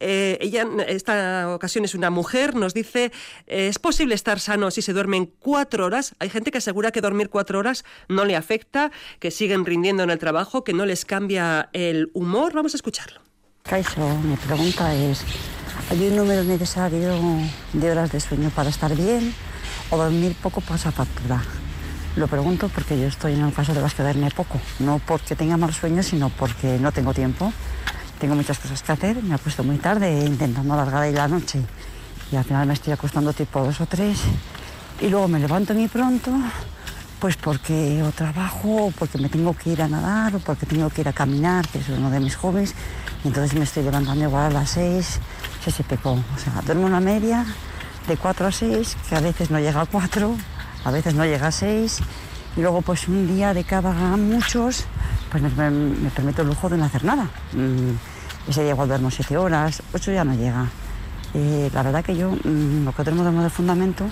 eh, 0.00 0.38
ella, 0.40 0.66
esta 0.88 1.54
ocasión 1.54 1.84
es 1.84 1.94
una 1.94 2.10
mujer, 2.10 2.54
nos 2.54 2.74
dice, 2.74 3.12
¿es 3.46 3.78
posible 3.78 4.14
estar 4.14 4.40
sano 4.40 4.70
si 4.70 4.82
se 4.82 4.92
duermen 4.92 5.30
cuatro 5.38 5.86
horas? 5.86 6.14
Hay 6.18 6.30
gente 6.30 6.50
que 6.50 6.58
asegura 6.58 6.90
que 6.90 7.00
dormir 7.00 7.28
cuatro 7.28 7.58
horas 7.58 7.84
no 8.08 8.24
le 8.24 8.34
afecta, 8.34 8.90
que 9.18 9.30
siguen 9.30 9.64
rindiendo 9.64 10.02
en 10.02 10.10
el 10.10 10.18
trabajo, 10.18 10.64
que 10.64 10.72
no 10.72 10.86
les 10.86 11.04
cambia 11.04 11.68
el 11.72 12.10
humor. 12.14 12.54
Vamos 12.54 12.74
a 12.74 12.78
escucharlo. 12.78 13.20
Caixo, 13.62 14.18
mi 14.20 14.36
pregunta 14.36 14.94
es, 14.94 15.22
¿hay 15.90 16.08
un 16.08 16.16
número 16.16 16.42
necesario 16.44 17.14
de 17.74 17.90
horas 17.90 18.10
de 18.10 18.20
sueño 18.20 18.50
para 18.50 18.70
estar 18.70 18.94
bien 18.96 19.34
o 19.90 19.98
dormir 19.98 20.34
poco 20.42 20.62
pasa 20.62 20.90
factura? 20.90 21.42
Lo 22.16 22.26
pregunto 22.26 22.68
porque 22.74 22.98
yo 22.98 23.06
estoy 23.06 23.34
en 23.34 23.42
el 23.42 23.52
caso 23.52 23.72
de 23.74 23.80
las 23.80 23.94
que 23.94 24.02
duerme 24.02 24.30
poco, 24.30 24.60
no 24.80 24.98
porque 24.98 25.36
tenga 25.36 25.56
mal 25.56 25.72
sueño, 25.72 26.02
sino 26.02 26.30
porque 26.30 26.78
no 26.80 26.90
tengo 26.90 27.14
tiempo 27.14 27.52
tengo 28.20 28.34
muchas 28.34 28.58
cosas 28.58 28.82
que 28.82 28.92
hacer, 28.92 29.22
me 29.22 29.34
acuesto 29.34 29.64
muy 29.64 29.78
tarde 29.78 30.26
intentando 30.26 30.74
alargar 30.74 31.02
ahí 31.04 31.12
la 31.12 31.26
noche 31.26 31.62
y 32.30 32.36
al 32.36 32.44
final 32.44 32.66
me 32.66 32.74
estoy 32.74 32.92
acostando 32.92 33.32
tipo 33.32 33.64
dos 33.64 33.80
o 33.80 33.86
tres 33.86 34.18
y 35.00 35.08
luego 35.08 35.26
me 35.26 35.38
levanto 35.38 35.72
muy 35.72 35.88
pronto 35.88 36.30
pues 37.18 37.36
porque 37.36 38.02
o 38.02 38.12
trabajo 38.12 38.92
porque 38.98 39.16
me 39.16 39.30
tengo 39.30 39.56
que 39.56 39.70
ir 39.70 39.80
a 39.80 39.88
nadar 39.88 40.36
o 40.36 40.38
porque 40.38 40.66
tengo 40.66 40.90
que 40.90 41.00
ir 41.00 41.08
a 41.08 41.14
caminar, 41.14 41.66
que 41.68 41.78
es 41.78 41.88
uno 41.88 42.10
de 42.10 42.20
mis 42.20 42.36
hobbies 42.36 42.74
y 43.24 43.28
entonces 43.28 43.54
me 43.54 43.64
estoy 43.64 43.84
levantando 43.84 44.22
igual 44.22 44.44
a 44.44 44.50
las 44.50 44.70
seis, 44.70 45.18
se 45.64 45.70
se 45.70 45.82
pecó. 45.82 46.12
O 46.12 46.38
sea, 46.38 46.60
duermo 46.60 46.86
una 46.86 47.00
media 47.00 47.46
de 48.06 48.16
cuatro 48.18 48.48
a 48.48 48.52
seis, 48.52 48.98
que 49.08 49.16
a 49.16 49.20
veces 49.20 49.50
no 49.50 49.58
llega 49.58 49.80
a 49.80 49.86
cuatro, 49.86 50.36
a 50.84 50.90
veces 50.90 51.14
no 51.14 51.24
llega 51.24 51.46
a 51.46 51.52
seis 51.52 52.00
y 52.54 52.60
luego 52.60 52.82
pues 52.82 53.08
un 53.08 53.34
día 53.34 53.54
de 53.54 53.64
cada 53.64 53.92
muchos 54.18 54.84
pues 55.30 55.42
me, 55.42 55.50
permito 56.10 56.42
el 56.42 56.48
lujo 56.48 56.68
de 56.68 56.76
no 56.76 56.84
hacer 56.84 57.04
nada. 57.04 57.24
Mm, 57.52 57.92
ese 58.48 58.62
día 58.62 58.70
igual 58.72 58.88
duermo 58.88 59.10
siete 59.10 59.36
horas, 59.36 59.82
ocho 59.92 60.12
ya 60.12 60.24
no 60.24 60.34
llega. 60.34 60.66
La 61.32 61.82
verdad 61.82 62.04
que 62.04 62.16
yo 62.16 62.32
mm, 62.32 62.88
que 62.88 63.04
duermo 63.04 63.22
duermo 63.22 63.42
de 63.42 63.50
fundamento 63.50 64.04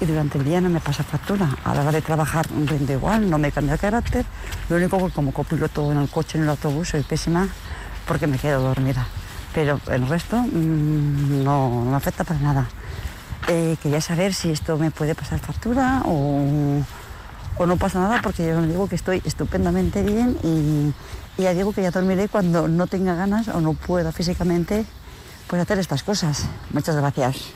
y 0.00 0.06
durante 0.06 0.38
el 0.38 0.44
día 0.44 0.60
no 0.60 0.68
me 0.68 0.80
pasa 0.80 1.04
factura. 1.04 1.48
A 1.64 1.74
la 1.74 1.82
hora 1.82 1.92
de 1.92 2.02
trabajar 2.02 2.46
rindo 2.66 2.92
igual, 2.92 3.30
no 3.30 3.38
me 3.38 3.52
cambia 3.52 3.74
el 3.74 3.80
carácter. 3.80 4.24
Lo 4.68 4.76
único 4.76 4.98
que 5.06 5.12
como 5.12 5.32
copiloto 5.32 5.92
en 5.92 5.98
el 5.98 6.08
coche, 6.08 6.38
en 6.38 6.44
el 6.44 6.50
autobús, 6.50 6.88
soy 6.88 7.02
pésima 7.02 7.48
porque 8.06 8.26
me 8.26 8.38
quedo 8.38 8.60
dormida. 8.60 9.06
Pero 9.54 9.80
el 9.88 10.08
resto 10.08 10.36
mm, 10.36 11.44
no, 11.44 11.84
me 11.84 11.96
afecta 11.96 12.24
para 12.24 12.40
nada. 12.40 12.66
Eh, 13.46 13.76
quería 13.82 14.00
saber 14.00 14.34
si 14.34 14.50
esto 14.50 14.76
me 14.78 14.90
puede 14.90 15.14
pasar 15.14 15.38
factura 15.38 16.02
o 16.06 16.82
o 17.56 17.66
no 17.66 17.76
pasa 17.76 18.00
nada 18.00 18.20
porque 18.22 18.46
yo 18.46 18.60
digo 18.62 18.88
que 18.88 18.96
estoy 18.96 19.22
estupendamente 19.24 20.02
bien 20.02 20.36
y 20.42 20.92
ya 21.38 21.54
digo 21.54 21.72
que 21.72 21.82
ya 21.82 21.90
dormiré 21.90 22.28
cuando 22.28 22.68
no 22.68 22.86
tenga 22.86 23.14
ganas 23.14 23.48
o 23.48 23.60
no 23.60 23.74
pueda 23.74 24.12
físicamente 24.12 24.84
pues 25.48 25.60
hacer 25.60 25.78
estas 25.78 26.02
cosas. 26.02 26.46
Muchas 26.72 26.96
gracias. 26.96 27.54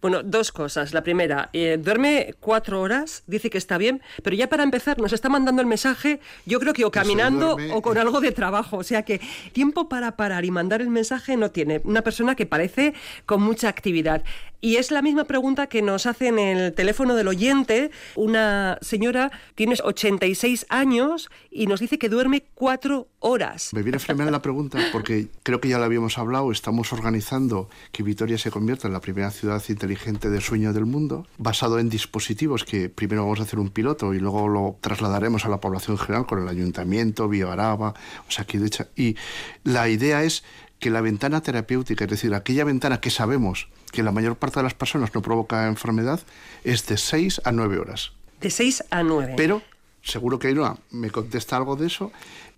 Bueno, 0.00 0.22
dos 0.22 0.52
cosas. 0.52 0.92
La 0.92 1.02
primera, 1.02 1.50
eh, 1.52 1.78
duerme 1.80 2.34
cuatro 2.40 2.80
horas, 2.80 3.22
dice 3.26 3.50
que 3.50 3.58
está 3.58 3.78
bien, 3.78 4.02
pero 4.22 4.36
ya 4.36 4.48
para 4.48 4.62
empezar 4.62 4.98
nos 4.98 5.12
está 5.12 5.28
mandando 5.28 5.62
el 5.62 5.68
mensaje, 5.68 6.20
yo 6.46 6.60
creo 6.60 6.72
que 6.72 6.84
o 6.84 6.90
caminando 6.90 7.56
o 7.72 7.82
con 7.82 7.98
algo 7.98 8.20
de 8.20 8.32
trabajo. 8.32 8.78
O 8.78 8.82
sea 8.82 9.02
que 9.02 9.20
tiempo 9.52 9.88
para 9.88 10.16
parar 10.16 10.44
y 10.44 10.50
mandar 10.50 10.80
el 10.80 10.90
mensaje 10.90 11.36
no 11.36 11.50
tiene. 11.50 11.80
Una 11.84 12.02
persona 12.02 12.34
que 12.34 12.46
parece 12.46 12.94
con 13.26 13.42
mucha 13.42 13.68
actividad. 13.68 14.22
Y 14.60 14.76
es 14.76 14.90
la 14.90 15.02
misma 15.02 15.24
pregunta 15.24 15.68
que 15.68 15.82
nos 15.82 16.06
hace 16.06 16.28
en 16.28 16.38
el 16.38 16.72
teléfono 16.74 17.14
del 17.14 17.28
oyente. 17.28 17.90
Una 18.16 18.78
señora 18.80 19.30
tiene 19.54 19.76
86 19.82 20.66
años 20.68 21.30
y 21.50 21.66
nos 21.66 21.78
dice 21.78 21.98
que 21.98 22.08
duerme 22.08 22.42
cuatro 22.54 23.06
horas. 23.20 23.72
Me 23.72 23.82
viene 23.82 23.98
a 23.98 24.30
la 24.30 24.42
pregunta 24.42 24.78
porque 24.92 25.28
creo 25.44 25.60
que 25.60 25.68
ya 25.68 25.78
la 25.78 25.86
habíamos 25.86 26.18
hablado. 26.18 26.50
Estamos 26.50 26.92
organizando 26.92 27.68
que 27.92 28.02
Vitoria 28.02 28.36
se 28.36 28.50
convierta 28.50 28.88
en 28.88 28.94
la 28.94 29.00
primera 29.00 29.30
ciudad 29.30 29.62
inteligente 29.68 30.28
de 30.28 30.40
sueño 30.40 30.72
del 30.72 30.86
mundo, 30.86 31.26
basado 31.38 31.78
en 31.78 31.88
dispositivos 31.88 32.64
que 32.64 32.88
primero 32.88 33.22
vamos 33.22 33.40
a 33.40 33.44
hacer 33.44 33.60
un 33.60 33.70
piloto 33.70 34.12
y 34.12 34.18
luego 34.18 34.48
lo 34.48 34.76
trasladaremos 34.80 35.44
a 35.44 35.48
la 35.48 35.60
población 35.60 35.98
general 35.98 36.26
con 36.26 36.42
el 36.42 36.48
ayuntamiento, 36.48 37.30
Araba, 37.48 37.94
o 38.26 38.30
sea, 38.30 38.42
aquí 38.42 38.58
de 38.58 38.66
hecho. 38.66 38.86
Y 38.96 39.16
la 39.62 39.88
idea 39.88 40.24
es 40.24 40.42
que 40.78 40.90
la 40.90 41.00
ventana 41.00 41.42
terapéutica, 41.42 42.04
es 42.04 42.10
decir, 42.10 42.34
aquella 42.34 42.64
ventana 42.64 43.00
que 43.00 43.10
sabemos 43.10 43.68
que 43.92 44.02
la 44.02 44.12
mayor 44.12 44.36
parte 44.36 44.60
de 44.60 44.64
las 44.64 44.74
personas 44.74 45.14
no 45.14 45.22
provoca 45.22 45.66
enfermedad, 45.66 46.20
es 46.64 46.86
de 46.86 46.96
6 46.96 47.42
a 47.44 47.52
9 47.52 47.78
horas. 47.78 48.12
De 48.40 48.50
6 48.50 48.84
a 48.90 49.02
9. 49.02 49.34
Pero, 49.36 49.62
seguro 50.02 50.38
que 50.38 50.48
Ainhoa 50.48 50.78
me 50.90 51.10
contesta 51.10 51.56
algo 51.56 51.74
de 51.76 51.86
eso, 51.86 52.12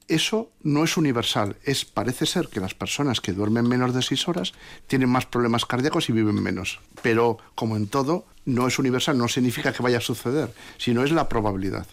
eso 0.08 0.50
no 0.62 0.82
es 0.84 0.96
universal. 0.96 1.56
Es, 1.64 1.84
parece 1.84 2.26
ser 2.26 2.48
que 2.48 2.60
las 2.60 2.74
personas 2.74 3.20
que 3.20 3.32
duermen 3.32 3.68
menos 3.68 3.94
de 3.94 4.02
6 4.02 4.28
horas 4.28 4.52
tienen 4.86 5.08
más 5.08 5.24
problemas 5.24 5.64
cardíacos 5.64 6.08
y 6.08 6.12
viven 6.12 6.42
menos. 6.42 6.80
Pero, 7.00 7.38
como 7.54 7.76
en 7.76 7.86
todo, 7.86 8.26
no 8.44 8.66
es 8.66 8.78
universal, 8.78 9.16
no 9.16 9.28
significa 9.28 9.72
que 9.72 9.82
vaya 9.82 9.98
a 9.98 10.02
suceder, 10.02 10.52
sino 10.78 11.04
es 11.04 11.12
la 11.12 11.28
probabilidad. 11.28 11.86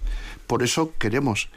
Por 0.47 0.63
eso 0.63 0.93
queremos 0.97 1.49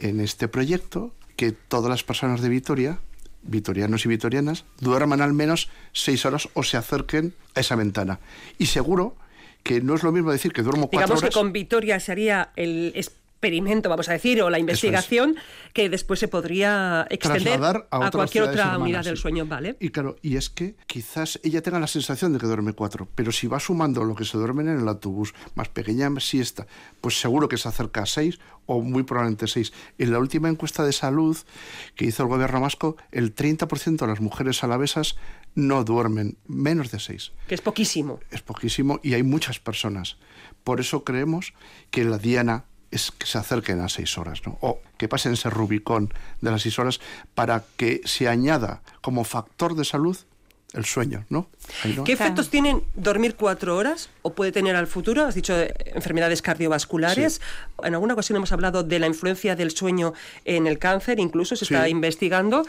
en 0.00 0.20
este 0.20 0.48
proyecto 0.48 1.12
que 1.36 1.52
todas 1.52 1.90
las 1.90 2.02
personas 2.02 2.40
de 2.40 2.48
Vitoria 2.48 2.98
vitorianos 3.46 4.04
y 4.04 4.08
vitorianas 4.08 4.64
duerman 4.80 5.20
al 5.20 5.32
menos 5.32 5.68
seis 5.92 6.24
horas 6.26 6.48
o 6.54 6.62
se 6.62 6.76
acerquen 6.76 7.34
a 7.54 7.60
esa 7.60 7.76
ventana. 7.76 8.20
Y 8.58 8.66
seguro 8.66 9.16
que 9.62 9.80
no 9.80 9.94
es 9.94 10.02
lo 10.02 10.12
mismo 10.12 10.30
decir 10.30 10.52
que 10.52 10.62
duermo 10.62 10.88
cuatro 10.88 11.00
Digamos 11.06 11.22
horas. 11.22 11.30
que 11.34 11.38
con 11.40 11.52
Vitoria 11.52 11.98
sería 11.98 12.50
el 12.56 12.92
experimento, 13.36 13.90
vamos 13.90 14.08
a 14.08 14.12
decir, 14.12 14.42
o 14.42 14.48
la 14.48 14.58
investigación 14.58 15.36
que 15.74 15.90
después 15.90 16.18
se 16.18 16.26
podría 16.26 17.06
extender 17.10 17.86
a, 17.90 18.10
cualquier 18.10 18.44
otra 18.44 18.78
unidad 18.78 19.04
del 19.04 19.18
sueño, 19.18 19.44
¿vale? 19.44 19.76
Y 19.78 19.90
claro, 19.90 20.16
y 20.22 20.36
es 20.36 20.48
que 20.48 20.74
quizás 20.86 21.38
ella 21.44 21.60
tenga 21.60 21.78
la 21.78 21.86
sensación 21.86 22.32
de 22.32 22.38
que 22.38 22.46
duerme 22.46 22.72
cuatro, 22.72 23.06
pero 23.14 23.32
si 23.32 23.46
va 23.46 23.60
sumando 23.60 24.04
lo 24.04 24.14
que 24.14 24.24
se 24.24 24.38
duermen 24.38 24.68
en 24.68 24.80
el 24.80 24.88
autobús, 24.88 25.34
más 25.54 25.68
pequeña 25.68 26.08
siesta, 26.18 26.66
pues 27.02 27.20
seguro 27.20 27.48
que 27.48 27.58
se 27.58 27.68
acerca 27.68 28.02
a 28.02 28.06
seis 28.06 28.38
o 28.64 28.80
muy 28.80 29.02
probablemente 29.02 29.46
seis. 29.46 29.72
En 29.98 30.12
la 30.12 30.18
última 30.18 30.48
encuesta 30.48 30.82
de 30.84 30.92
salud 30.92 31.36
que 31.94 32.06
hizo 32.06 32.22
el 32.22 32.30
gobierno 32.30 32.60
vasco, 32.60 32.96
el 33.12 33.34
30% 33.34 33.98
de 33.98 34.06
las 34.06 34.20
mujeres 34.20 34.64
alavesas 34.64 35.16
no 35.54 35.84
duermen 35.84 36.38
menos 36.46 36.90
de 36.90 37.00
seis. 37.00 37.32
Que 37.48 37.54
es 37.54 37.60
poquísimo. 37.60 38.18
Es 38.30 38.40
poquísimo 38.40 38.98
y 39.02 39.12
hay 39.12 39.22
muchas 39.22 39.58
personas. 39.60 40.16
Por 40.64 40.80
eso 40.80 41.04
creemos 41.04 41.52
que 41.90 42.04
la 42.04 42.18
diana 42.18 42.64
es 42.90 43.10
que 43.10 43.26
se 43.26 43.38
acerquen 43.38 43.80
a 43.80 43.88
seis 43.88 44.16
horas, 44.18 44.42
¿no? 44.46 44.58
o 44.60 44.80
que 44.96 45.08
pasen 45.08 45.32
ese 45.32 45.50
Rubicón 45.50 46.12
de 46.40 46.50
las 46.50 46.62
seis 46.62 46.78
horas 46.78 47.00
para 47.34 47.64
que 47.76 48.00
se 48.04 48.28
añada 48.28 48.82
como 49.00 49.24
factor 49.24 49.74
de 49.74 49.84
salud 49.84 50.16
el 50.72 50.84
sueño, 50.84 51.24
¿no? 51.30 51.48
¿Qué 52.04 52.12
efectos 52.12 52.50
tienen 52.50 52.82
dormir 52.94 53.34
cuatro 53.36 53.76
horas 53.76 54.10
o 54.22 54.34
puede 54.34 54.52
tener 54.52 54.76
al 54.76 54.86
futuro? 54.86 55.24
Has 55.24 55.34
dicho 55.34 55.58
eh, 55.58 55.72
enfermedades 55.94 56.42
cardiovasculares. 56.42 57.40
En 57.82 57.94
alguna 57.94 58.14
ocasión 58.14 58.36
hemos 58.36 58.52
hablado 58.52 58.82
de 58.82 58.98
la 58.98 59.06
influencia 59.06 59.56
del 59.56 59.70
sueño 59.70 60.12
en 60.44 60.66
el 60.66 60.78
cáncer, 60.78 61.18
incluso 61.18 61.56
se 61.56 61.64
está 61.64 61.88
investigando. 61.88 62.64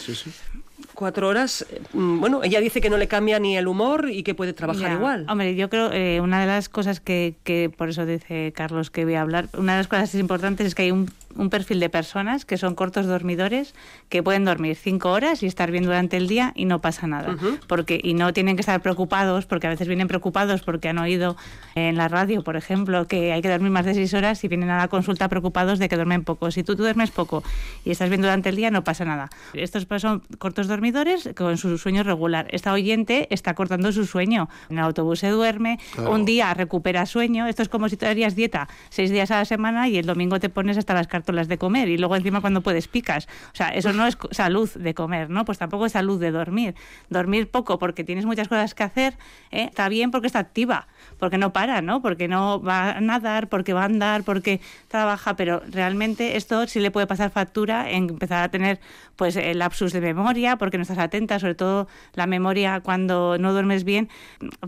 Cuatro 0.97 1.27
horas, 1.27 1.63
mm, 1.93 2.19
bueno, 2.19 2.43
ella 2.43 2.60
dice 2.60 2.81
que 2.81 2.89
no 2.89 2.97
le 2.97 3.07
cambia 3.07 3.38
ni 3.38 3.55
el 3.55 3.67
humor 3.67 4.10
y 4.10 4.23
que 4.23 4.33
puede 4.33 4.53
trabajar 4.53 4.93
igual. 4.93 5.27
Hombre, 5.29 5.55
yo 5.55 5.69
creo, 5.69 5.91
eh, 5.93 6.21
una 6.21 6.41
de 6.41 6.47
las 6.47 6.69
cosas 6.69 6.99
que, 6.99 7.36
que, 7.43 7.69
por 7.69 7.89
eso 7.89 8.07
dice 8.07 8.51
Carlos 8.55 8.89
que 8.89 9.05
voy 9.05 9.13
a 9.13 9.21
hablar, 9.21 9.47
una 9.55 9.73
de 9.73 9.77
las 9.77 9.88
cosas 9.88 10.15
importantes 10.15 10.65
es 10.65 10.73
que 10.73 10.81
hay 10.81 10.91
un 10.91 11.07
un 11.35 11.49
perfil 11.49 11.79
de 11.79 11.89
personas 11.89 12.45
que 12.45 12.57
son 12.57 12.75
cortos 12.75 13.05
dormidores, 13.05 13.73
que 14.09 14.23
pueden 14.23 14.45
dormir 14.45 14.75
cinco 14.75 15.11
horas 15.11 15.43
y 15.43 15.45
estar 15.45 15.71
bien 15.71 15.83
durante 15.83 16.17
el 16.17 16.27
día 16.27 16.53
y 16.55 16.65
no 16.65 16.81
pasa 16.81 17.07
nada. 17.07 17.37
porque, 17.67 17.99
y 18.01 18.13
no 18.13 18.33
tienen 18.33 18.55
que 18.55 18.61
estar 18.61 18.81
preocupados, 18.81 19.45
porque 19.45 19.67
a 19.67 19.69
veces 19.69 19.87
vienen 19.87 20.07
preocupados 20.07 20.61
porque 20.63 20.89
han 20.89 20.97
oído 20.97 21.35
en 21.75 21.97
la 21.97 22.07
radio, 22.07 22.43
por 22.43 22.55
ejemplo, 22.55 23.07
que 23.07 23.33
hay 23.33 23.41
que 23.41 23.49
dormir 23.49 23.71
más 23.71 23.85
de 23.85 23.93
seis 23.93 24.13
horas 24.13 24.43
y 24.43 24.47
vienen 24.47 24.69
a 24.69 24.77
la 24.77 24.87
consulta 24.87 25.27
preocupados 25.29 25.79
de 25.79 25.89
que 25.89 25.95
duermen 25.95 26.23
poco. 26.23 26.51
Si 26.51 26.63
tú, 26.63 26.75
duermes 26.75 27.11
poco 27.11 27.43
y 27.85 27.91
estás 27.91 28.09
bien 28.09 28.21
durante 28.21 28.49
el 28.49 28.55
día, 28.55 28.71
no 28.71 28.83
pasa 28.83 29.05
nada. 29.05 29.29
Estos 29.53 29.87
son 30.01 30.23
cortos 30.37 30.67
dormidores 30.67 31.29
con 31.35 31.57
su 31.57 31.77
sueño 31.77 32.03
regular. 32.03 32.47
Esta 32.51 32.73
oyente 32.73 33.27
está 33.31 33.53
cortando 33.53 33.91
su 33.91 34.05
sueño. 34.05 34.49
En 34.69 34.77
el 34.77 34.83
autobús 34.83 35.19
se 35.19 35.29
duerme, 35.29 35.79
un 35.97 36.25
día 36.25 36.53
recupera 36.53 37.05
sueño. 37.05 37.47
Esto 37.47 37.61
es 37.63 37.69
como 37.69 37.89
si 37.89 37.97
tú 37.97 38.05
harías 38.05 38.35
dieta 38.35 38.67
seis 38.89 39.11
días 39.11 39.31
a 39.31 39.37
la 39.37 39.45
semana 39.45 39.87
y 39.87 39.97
el 39.97 40.05
domingo 40.05 40.39
te 40.39 40.49
pones 40.49 40.77
hasta 40.77 40.93
las 40.93 41.07
cartas 41.17 41.36
las 41.36 41.47
de 41.47 41.58
comer 41.58 41.89
y 41.89 41.97
luego 41.97 42.15
encima 42.15 42.41
cuando 42.41 42.62
puedes 42.62 42.88
picas. 42.88 43.27
O 43.53 43.56
sea, 43.56 43.69
eso 43.69 43.93
no 43.93 44.06
es 44.08 44.17
salud 44.32 44.69
de 44.69 44.93
comer, 44.93 45.30
¿no? 45.30 45.45
Pues 45.45 45.58
tampoco 45.58 45.86
es 45.86 45.93
salud 45.93 46.19
de 46.19 46.32
dormir. 46.32 46.75
Dormir 47.10 47.49
poco 47.49 47.80
porque 47.80 48.03
tienes 48.03 48.25
muchas 48.25 48.47
cosas 48.47 48.73
que 48.73 48.84
hacer, 48.84 49.17
¿eh? 49.51 49.65
está 49.65 49.89
bien 49.89 50.12
porque 50.12 50.27
está 50.27 50.39
activa, 50.39 50.88
porque 51.19 51.38
no 51.38 51.53
para, 51.53 51.82
¿no? 51.82 52.01
Porque 52.01 52.27
no 52.27 52.62
va 52.62 52.91
a 52.91 53.01
nadar, 53.01 53.49
porque 53.49 53.73
va 53.73 53.82
a 53.82 53.86
andar, 53.86 54.23
porque 54.23 54.62
trabaja, 54.88 55.36
pero 55.36 55.62
realmente 55.69 56.38
esto 56.38 56.67
sí 56.67 56.80
le 56.80 56.91
puede 56.91 57.08
pasar 57.08 57.32
factura 57.32 57.89
en 57.89 58.10
empezar 58.10 58.43
a 58.43 58.49
tener 58.49 58.80
pues 59.15 59.36
el 59.36 59.60
lapsus 59.60 59.93
de 59.93 60.01
memoria, 60.01 60.58
porque 60.58 60.77
no 60.77 60.84
estás 60.84 60.99
atenta, 60.99 61.39
sobre 61.39 61.56
todo 61.56 61.88
la 62.13 62.27
memoria 62.27 62.82
cuando 62.82 63.38
no 63.38 63.51
duermes 63.53 63.84
bien 63.84 64.10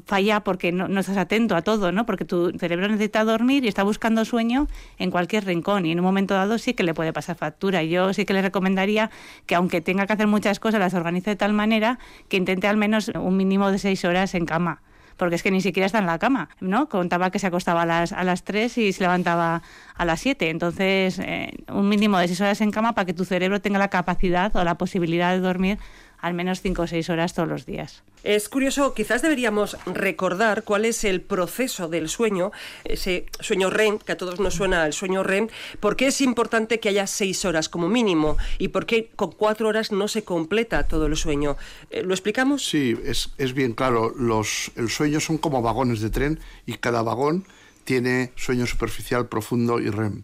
falla 0.06 0.42
porque 0.44 0.72
no, 0.72 0.88
no 0.88 1.00
estás 1.00 1.18
atento 1.18 1.56
a 1.56 1.62
todo, 1.62 1.92
¿no? 1.92 2.06
Porque 2.06 2.26
tu 2.26 2.52
cerebro 2.58 2.88
necesita 2.88 3.24
dormir 3.24 3.66
y 3.66 3.68
está 3.68 3.84
buscando 3.84 4.26
sueño 4.26 4.68
en 4.98 5.12
cualquier 5.12 5.46
rincón 5.46 5.86
y 5.86 5.92
en 5.92 6.00
un 6.00 6.06
momento 6.06 6.36
sí 6.58 6.74
que 6.74 6.84
le 6.84 6.94
puede 6.94 7.14
pasar 7.14 7.36
factura. 7.36 7.84
Yo 7.84 8.14
sí 8.14 8.26
que 8.26 8.34
le 8.34 8.42
recomendaría 8.42 9.10
que 9.46 9.56
aunque 9.56 9.82
tenga 9.82 10.08
que 10.08 10.14
hacer 10.14 10.28
muchas 10.28 10.60
cosas, 10.60 10.80
las 10.80 10.94
organice 10.94 11.32
de 11.32 11.36
tal 11.36 11.54
manera 11.54 12.00
que 12.28 12.38
intente 12.38 12.68
al 12.68 12.78
menos 12.78 13.10
un 13.10 13.38
mínimo 13.38 13.72
de 13.72 13.80
seis 13.80 14.06
horas 14.06 14.36
en 14.36 14.46
cama 14.46 14.82
porque 15.20 15.36
es 15.36 15.44
que 15.44 15.52
ni 15.52 15.62
siquiera 15.62 15.86
está 15.86 16.00
en 16.00 16.08
la 16.08 16.18
cama, 16.18 16.50
¿no? 16.62 16.90
Contaba 16.90 17.30
que 17.30 17.38
se 17.38 17.48
acostaba 17.48 17.84
a 17.84 17.86
las, 17.86 18.14
a 18.14 18.24
las 18.24 18.44
3 18.46 18.78
y 18.78 18.94
se 18.94 19.04
levantaba 19.04 19.62
a 19.94 20.06
las 20.06 20.22
7. 20.22 20.50
Entonces, 20.50 21.20
eh, 21.20 21.52
un 21.72 21.90
mínimo 21.90 22.18
de 22.18 22.28
seis 22.28 22.40
horas 22.40 22.62
en 22.62 22.72
cama 22.72 22.94
para 22.96 23.06
que 23.06 23.14
tu 23.14 23.26
cerebro 23.26 23.60
tenga 23.62 23.78
la 23.78 23.90
capacidad 23.90 24.56
o 24.56 24.64
la 24.64 24.76
posibilidad 24.76 25.34
de 25.34 25.42
dormir 25.42 25.78
al 26.22 26.34
menos 26.34 26.62
5 26.62 26.82
o 26.82 26.88
6 26.88 27.10
horas 27.10 27.34
todos 27.34 27.48
los 27.48 27.66
días. 27.66 28.04
Es 28.24 28.50
curioso, 28.50 28.94
quizás 28.94 29.22
deberíamos 29.22 29.78
recordar 29.86 30.64
cuál 30.64 30.84
es 30.84 31.06
el 31.06 31.22
proceso 31.22 31.88
del 31.88 32.10
sueño, 32.10 32.52
ese 32.84 33.26
sueño 33.40 33.70
REM, 33.70 34.00
que 34.00 34.12
a 34.12 34.18
todos 34.18 34.42
nos 34.42 34.56
suena 34.56 34.86
el 34.86 34.92
sueño 34.92 35.24
REM, 35.24 35.48
por 35.80 35.96
qué 35.96 36.08
es 36.08 36.20
importante 36.20 36.82
que 36.82 36.90
haya 36.90 37.08
6 37.08 37.46
horas 37.46 37.70
como 37.70 37.88
mínimo 37.88 38.38
y 38.58 38.70
por 38.70 38.86
qué 38.86 39.10
con 39.16 39.32
4 39.32 39.68
horas 39.68 39.92
no 39.94 40.10
se 40.10 40.24
completa 40.24 40.88
todo 40.88 41.06
el 41.06 41.16
sueño. 41.16 41.56
Eh, 41.90 42.04
¿Lo 42.04 42.14
explicamos? 42.14 42.68
Sí, 42.68 42.98
es, 43.06 43.32
es 43.38 43.54
bien 43.54 43.74
claro. 43.74 44.14
Los, 44.18 44.72
el 44.76 44.90
sueño 44.90 45.22
son 45.22 45.38
como 45.38 45.62
vagones 45.62 46.02
de 46.02 46.10
tren 46.10 46.40
y 46.66 46.74
cada 46.74 47.02
vagón 47.02 47.46
tiene 47.86 48.34
sueño 48.36 48.68
superficial, 48.68 49.30
profundo 49.30 49.80
y 49.80 49.90
REM. 49.90 50.24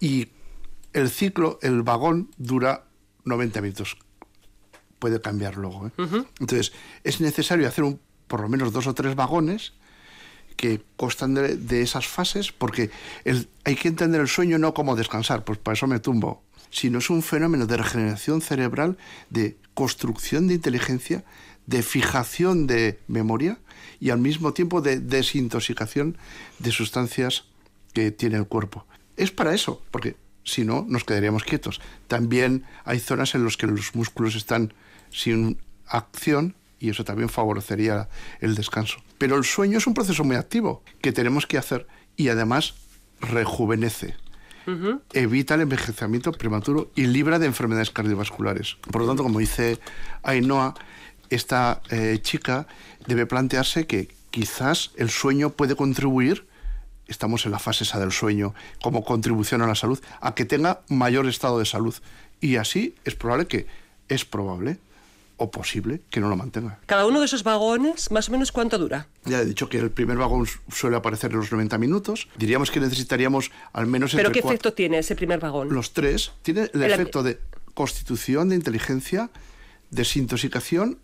Y 0.00 0.28
el 0.92 1.08
ciclo, 1.08 1.60
el 1.62 1.82
vagón 1.82 2.30
dura 2.36 2.84
90 3.24 3.60
minutos 3.60 3.96
puede 4.98 5.20
cambiar 5.20 5.56
luego. 5.56 5.86
¿eh? 5.86 6.24
Entonces, 6.40 6.72
es 7.04 7.20
necesario 7.20 7.66
hacer 7.68 7.84
un, 7.84 8.00
por 8.26 8.40
lo 8.40 8.48
menos 8.48 8.72
dos 8.72 8.86
o 8.86 8.94
tres 8.94 9.14
vagones 9.14 9.72
que 10.56 10.82
constan 10.96 11.34
de, 11.34 11.82
esas 11.82 12.08
fases, 12.08 12.50
porque 12.50 12.90
el, 13.24 13.48
hay 13.64 13.76
que 13.76 13.88
entender 13.88 14.20
el 14.20 14.28
sueño 14.28 14.58
no 14.58 14.74
como 14.74 14.96
descansar, 14.96 15.44
pues 15.44 15.58
para 15.58 15.74
eso 15.74 15.86
me 15.86 16.00
tumbo, 16.00 16.42
sino 16.70 16.98
es 16.98 17.10
un 17.10 17.22
fenómeno 17.22 17.66
de 17.66 17.76
regeneración 17.76 18.42
cerebral, 18.42 18.98
de 19.30 19.56
construcción 19.74 20.48
de 20.48 20.54
inteligencia, 20.54 21.24
de 21.66 21.82
fijación 21.82 22.66
de 22.66 22.98
memoria 23.06 23.60
y 24.00 24.10
al 24.10 24.18
mismo 24.18 24.52
tiempo 24.52 24.80
de 24.80 24.98
desintoxicación 24.98 26.18
de 26.58 26.72
sustancias 26.72 27.44
que 27.92 28.10
tiene 28.10 28.36
el 28.36 28.46
cuerpo. 28.46 28.84
Es 29.16 29.30
para 29.30 29.54
eso, 29.54 29.82
porque 29.92 30.16
si 30.44 30.64
no, 30.64 30.84
nos 30.88 31.04
quedaríamos 31.04 31.44
quietos. 31.44 31.80
También 32.08 32.64
hay 32.84 32.98
zonas 32.98 33.34
en 33.34 33.44
las 33.44 33.56
que 33.56 33.66
los 33.66 33.94
músculos 33.94 34.34
están 34.34 34.72
sin 35.10 35.58
acción 35.86 36.54
y 36.78 36.90
eso 36.90 37.04
también 37.04 37.28
favorecería 37.28 38.08
el 38.40 38.54
descanso. 38.54 38.98
Pero 39.18 39.36
el 39.36 39.44
sueño 39.44 39.78
es 39.78 39.86
un 39.86 39.94
proceso 39.94 40.24
muy 40.24 40.36
activo 40.36 40.82
que 41.00 41.12
tenemos 41.12 41.46
que 41.46 41.58
hacer 41.58 41.86
y 42.16 42.28
además 42.28 42.74
rejuvenece. 43.20 44.14
evita 45.14 45.54
el 45.54 45.62
envejecimiento 45.62 46.30
prematuro 46.32 46.90
y 46.94 47.06
libra 47.06 47.38
de 47.38 47.46
enfermedades 47.46 47.90
cardiovasculares. 47.90 48.76
Por 48.92 49.00
lo 49.00 49.08
tanto, 49.08 49.22
como 49.22 49.38
dice 49.38 49.78
Ainhoa, 50.22 50.74
esta 51.30 51.80
eh, 51.90 52.18
chica 52.20 52.66
debe 53.06 53.24
plantearse 53.24 53.86
que 53.86 54.08
quizás 54.30 54.90
el 54.96 55.08
sueño 55.08 55.50
puede 55.50 55.74
contribuir 55.74 56.46
estamos 57.08 57.46
en 57.46 57.52
la 57.52 57.58
fase 57.58 57.84
esa 57.84 57.98
del 57.98 58.12
sueño, 58.12 58.54
como 58.82 59.02
contribución 59.02 59.62
a 59.62 59.66
la 59.66 59.74
salud, 59.74 59.98
a 60.20 60.34
que 60.34 60.44
tenga 60.44 60.82
mayor 60.88 61.26
estado 61.26 61.58
de 61.58 61.64
salud. 61.64 61.94
Y 62.40 62.56
así 62.56 62.94
es 63.04 63.14
probable 63.14 63.46
que, 63.46 63.66
es 64.08 64.24
probable 64.24 64.78
o 65.38 65.50
posible 65.50 66.02
que 66.10 66.20
no 66.20 66.28
lo 66.28 66.36
mantenga. 66.36 66.78
Cada 66.86 67.06
uno 67.06 67.20
de 67.20 67.26
esos 67.26 67.44
vagones, 67.44 68.10
más 68.10 68.28
o 68.28 68.32
menos, 68.32 68.52
¿cuánto 68.52 68.76
dura? 68.76 69.06
Ya 69.24 69.40
he 69.40 69.44
dicho 69.44 69.68
que 69.68 69.78
el 69.78 69.90
primer 69.90 70.18
vagón 70.18 70.46
suele 70.70 70.96
aparecer 70.96 71.30
en 71.30 71.38
los 71.38 71.50
90 71.50 71.78
minutos. 71.78 72.28
Diríamos 72.36 72.70
que 72.70 72.80
necesitaríamos 72.80 73.50
al 73.72 73.86
menos... 73.86 74.14
¿Pero 74.14 74.32
qué 74.32 74.40
efecto 74.40 74.72
tiene 74.72 74.98
ese 74.98 75.14
primer 75.14 75.38
vagón? 75.38 75.72
Los 75.72 75.92
tres. 75.92 76.32
Tiene 76.42 76.68
el, 76.74 76.82
efecto 76.82 77.22
de 77.22 77.38
constitución, 77.74 78.48
de 78.48 78.56
inteligencia, 78.56 79.30
desintoxicación 79.90 80.98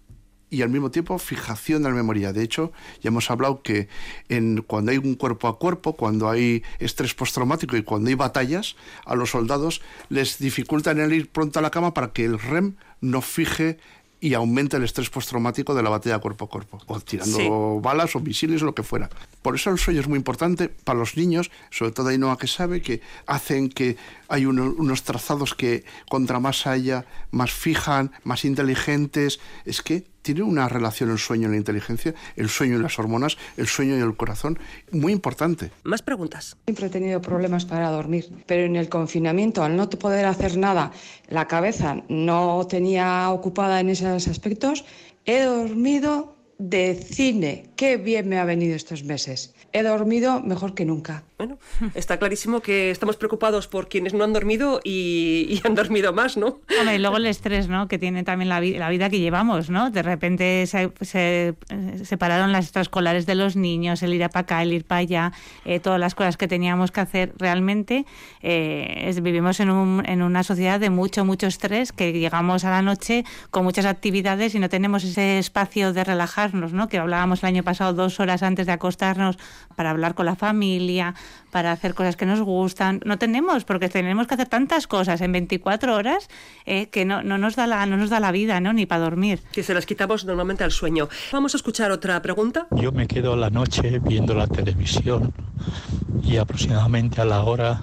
y 0.50 0.62
al 0.62 0.68
mismo 0.68 0.90
tiempo 0.90 1.18
fijación 1.18 1.82
de 1.82 1.88
la 1.88 1.94
memoria. 1.94 2.32
De 2.32 2.42
hecho, 2.42 2.72
ya 3.02 3.08
hemos 3.08 3.30
hablado 3.30 3.62
que 3.62 3.88
en, 4.28 4.62
cuando 4.62 4.92
hay 4.92 4.98
un 4.98 5.14
cuerpo 5.14 5.48
a 5.48 5.58
cuerpo, 5.58 5.94
cuando 5.94 6.28
hay 6.28 6.62
estrés 6.78 7.14
postraumático 7.14 7.76
y 7.76 7.82
cuando 7.82 8.08
hay 8.08 8.14
batallas, 8.14 8.76
a 9.04 9.14
los 9.14 9.30
soldados 9.30 9.82
les 10.08 10.38
dificultan 10.38 11.00
el 11.00 11.12
ir 11.12 11.30
pronto 11.30 11.58
a 11.58 11.62
la 11.62 11.70
cama 11.70 11.94
para 11.94 12.12
que 12.12 12.24
el 12.24 12.38
REM 12.38 12.74
no 13.00 13.20
fije 13.20 13.78
y 14.24 14.32
aumenta 14.32 14.78
el 14.78 14.84
estrés 14.84 15.10
postraumático 15.10 15.74
de 15.74 15.82
la 15.82 15.90
batalla 15.90 16.18
cuerpo 16.18 16.46
a 16.46 16.48
cuerpo, 16.48 16.80
o 16.86 16.98
tirando 16.98 17.78
balas 17.82 18.16
o 18.16 18.20
misiles 18.20 18.62
o 18.62 18.64
lo 18.64 18.74
que 18.74 18.82
fuera. 18.82 19.10
Por 19.42 19.54
eso 19.54 19.68
el 19.68 19.76
sueño 19.76 20.00
es 20.00 20.08
muy 20.08 20.16
importante 20.16 20.70
para 20.70 20.98
los 20.98 21.18
niños, 21.18 21.50
sobre 21.70 21.92
todo 21.92 22.08
Ainhoa 22.08 22.38
que 22.38 22.46
sabe 22.46 22.80
que 22.80 23.02
hacen 23.26 23.68
que 23.68 23.98
hay 24.28 24.46
unos 24.46 25.02
trazados 25.02 25.54
que 25.54 25.84
contra 26.08 26.40
más 26.40 26.66
haya, 26.66 27.04
más 27.32 27.52
fijan, 27.52 28.12
más 28.24 28.46
inteligentes. 28.46 29.40
Es 29.66 29.82
que 29.82 30.06
tiene 30.24 30.42
una 30.42 30.68
relación 30.68 31.10
el 31.10 31.18
sueño 31.18 31.48
y 31.48 31.50
la 31.50 31.58
inteligencia, 31.58 32.14
el 32.34 32.48
sueño 32.48 32.78
y 32.78 32.82
las 32.82 32.98
hormonas, 32.98 33.36
el 33.58 33.68
sueño 33.68 33.96
y 33.96 34.00
el 34.00 34.16
corazón, 34.16 34.58
muy 34.90 35.12
importante. 35.12 35.70
Más 35.84 36.00
preguntas. 36.02 36.56
Siempre 36.64 36.86
he 36.86 36.90
tenido 36.90 37.20
problemas 37.20 37.66
para 37.66 37.90
dormir, 37.90 38.30
pero 38.46 38.64
en 38.64 38.74
el 38.74 38.88
confinamiento, 38.88 39.62
al 39.62 39.76
no 39.76 39.88
poder 39.90 40.24
hacer 40.24 40.56
nada, 40.56 40.92
la 41.28 41.46
cabeza 41.46 42.02
no 42.08 42.66
tenía 42.66 43.30
ocupada 43.30 43.80
en 43.80 43.90
esos 43.90 44.26
aspectos, 44.26 44.86
he 45.26 45.42
dormido 45.42 46.34
de 46.58 46.94
cine. 46.94 47.70
Qué 47.76 47.96
bien 47.96 48.28
me 48.28 48.38
ha 48.38 48.44
venido 48.44 48.76
estos 48.76 49.02
meses. 49.02 49.52
He 49.72 49.82
dormido 49.82 50.40
mejor 50.40 50.74
que 50.74 50.84
nunca. 50.84 51.24
Bueno, 51.38 51.58
está 51.94 52.18
clarísimo 52.18 52.60
que 52.60 52.92
estamos 52.92 53.16
preocupados 53.16 53.66
por 53.66 53.88
quienes 53.88 54.14
no 54.14 54.22
han 54.22 54.32
dormido 54.32 54.80
y, 54.84 55.60
han 55.64 55.74
dormido 55.74 56.12
más, 56.12 56.36
¿no? 56.36 56.60
Hombre, 56.78 56.94
y 56.94 56.98
luego 56.98 57.16
el 57.16 57.26
estrés, 57.26 57.68
¿no? 57.68 57.88
Que 57.88 57.98
tiene 57.98 58.22
también 58.22 58.48
la, 58.48 58.60
la 58.60 58.88
vida 58.90 59.10
que 59.10 59.18
llevamos, 59.18 59.70
¿no? 59.70 59.90
De 59.90 60.02
repente 60.02 60.66
se, 60.68 60.92
se 61.00 61.54
separaron 62.04 62.52
las 62.52 62.66
extraescolares 62.66 63.26
de 63.26 63.34
los 63.34 63.56
niños, 63.56 64.02
el 64.04 64.14
ir 64.14 64.22
a 64.22 64.28
para 64.28 64.42
acá, 64.42 64.62
el 64.62 64.72
ir 64.72 64.84
para 64.84 65.00
allá, 65.00 65.32
eh, 65.64 65.80
todas 65.80 65.98
las 65.98 66.14
cosas 66.14 66.36
que 66.36 66.46
teníamos 66.46 66.92
que 66.92 67.00
hacer. 67.00 67.32
Realmente 67.36 68.06
eh, 68.42 69.12
vivimos 69.20 69.58
en, 69.58 69.70
un, 69.70 70.04
en 70.06 70.22
una 70.22 70.44
sociedad 70.44 70.78
de 70.78 70.90
mucho, 70.90 71.24
mucho 71.24 71.48
estrés, 71.48 71.90
que 71.90 72.12
llegamos 72.12 72.64
a 72.64 72.70
la 72.70 72.82
noche 72.82 73.24
con 73.50 73.64
muchas 73.64 73.86
actividades 73.86 74.54
y 74.54 74.60
no 74.60 74.68
tenemos 74.68 75.02
ese 75.02 75.38
espacio 75.38 75.92
de 75.92 76.04
relajarnos, 76.04 76.72
¿no? 76.72 76.88
Que 76.88 76.98
hablábamos 76.98 77.42
el 77.42 77.48
año 77.48 77.63
pasado 77.64 77.92
dos 77.92 78.20
horas 78.20 78.42
antes 78.42 78.66
de 78.66 78.72
acostarnos 78.72 79.38
para 79.74 79.90
hablar 79.90 80.14
con 80.14 80.26
la 80.26 80.36
familia, 80.36 81.14
para 81.50 81.72
hacer 81.72 81.94
cosas 81.94 82.16
que 82.16 82.26
nos 82.26 82.40
gustan. 82.40 83.00
No 83.04 83.18
tenemos, 83.18 83.64
porque 83.64 83.88
tenemos 83.88 84.26
que 84.26 84.34
hacer 84.34 84.48
tantas 84.48 84.86
cosas 84.86 85.20
en 85.20 85.32
24 85.32 85.94
horas 85.94 86.28
eh, 86.66 86.88
que 86.88 87.04
no, 87.04 87.22
no, 87.22 87.38
nos 87.38 87.56
da 87.56 87.66
la, 87.66 87.86
no 87.86 87.96
nos 87.96 88.10
da 88.10 88.20
la 88.20 88.32
vida, 88.32 88.60
¿no? 88.60 88.72
Ni 88.72 88.86
para 88.86 89.02
dormir. 89.02 89.40
Que 89.52 89.62
se 89.62 89.74
las 89.74 89.86
quitamos 89.86 90.24
normalmente 90.24 90.64
al 90.64 90.72
sueño. 90.72 91.08
Vamos 91.32 91.54
a 91.54 91.56
escuchar 91.56 91.90
otra 91.90 92.20
pregunta. 92.22 92.66
Yo 92.70 92.92
me 92.92 93.06
quedo 93.06 93.36
la 93.36 93.50
noche 93.50 93.98
viendo 94.00 94.34
la 94.34 94.46
televisión 94.46 95.32
y 96.22 96.36
aproximadamente 96.36 97.20
a 97.20 97.24
la 97.24 97.42
hora 97.42 97.80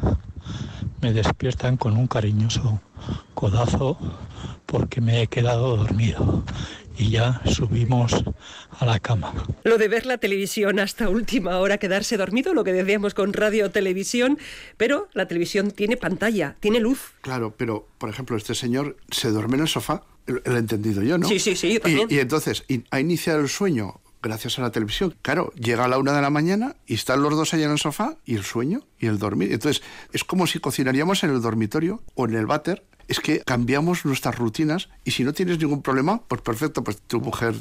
me 1.01 1.13
despiertan 1.13 1.77
con 1.77 1.97
un 1.97 2.07
cariñoso 2.07 2.79
codazo 3.33 3.97
porque 4.65 5.01
me 5.01 5.21
he 5.21 5.27
quedado 5.27 5.75
dormido 5.75 6.43
y 7.01 7.09
ya 7.09 7.41
subimos 7.45 8.23
a 8.69 8.85
la 8.85 8.99
cama. 8.99 9.33
Lo 9.63 9.79
de 9.79 9.87
ver 9.87 10.05
la 10.05 10.19
televisión 10.19 10.77
hasta 10.77 11.09
última 11.09 11.57
hora, 11.57 11.79
quedarse 11.79 12.15
dormido, 12.15 12.53
lo 12.53 12.63
que 12.63 12.73
decíamos 12.73 13.15
con 13.15 13.33
radio 13.33 13.65
o 13.65 13.69
televisión, 13.71 14.37
pero 14.77 15.09
la 15.13 15.27
televisión 15.27 15.71
tiene 15.71 15.97
pantalla, 15.97 16.55
tiene 16.59 16.79
luz. 16.79 17.13
Claro, 17.21 17.55
pero 17.57 17.87
por 17.97 18.09
ejemplo, 18.09 18.37
este 18.37 18.53
señor 18.53 18.97
se 19.09 19.31
duerme 19.31 19.55
en 19.55 19.61
el 19.61 19.67
sofá, 19.67 20.03
lo 20.27 20.55
he 20.55 20.59
entendido 20.59 21.01
yo, 21.01 21.17
¿no? 21.17 21.27
Sí, 21.27 21.39
sí, 21.39 21.55
sí, 21.55 21.79
también. 21.79 22.07
Y, 22.11 22.19
entonces 22.19 22.65
ha 22.91 22.99
iniciado 22.99 23.39
el 23.39 23.49
sueño 23.49 23.99
gracias 24.21 24.59
a 24.59 24.61
la 24.61 24.71
televisión. 24.71 25.15
Claro, 25.23 25.51
llega 25.53 25.85
a 25.85 25.87
la 25.87 25.97
una 25.97 26.13
de 26.13 26.21
la 26.21 26.29
mañana 26.29 26.75
y 26.85 26.93
están 26.93 27.23
los 27.23 27.35
dos 27.35 27.55
allá 27.55 27.65
en 27.65 27.71
el 27.71 27.79
sofá 27.79 28.17
y 28.25 28.35
el 28.35 28.43
sueño 28.43 28.83
y 29.01 29.07
el 29.07 29.19
dormir. 29.19 29.51
Entonces, 29.51 29.83
es 30.13 30.23
como 30.23 30.47
si 30.47 30.59
cocinaríamos 30.59 31.23
en 31.23 31.31
el 31.31 31.41
dormitorio 31.41 32.01
o 32.15 32.25
en 32.25 32.35
el 32.35 32.45
váter 32.45 32.85
es 33.11 33.19
que 33.19 33.41
cambiamos 33.41 34.05
nuestras 34.05 34.37
rutinas 34.37 34.87
y 35.03 35.11
si 35.11 35.25
no 35.25 35.33
tienes 35.33 35.59
ningún 35.59 35.81
problema, 35.81 36.21
pues 36.29 36.41
perfecto, 36.41 36.81
pues 36.81 37.01
tu 37.01 37.19
mujer 37.19 37.55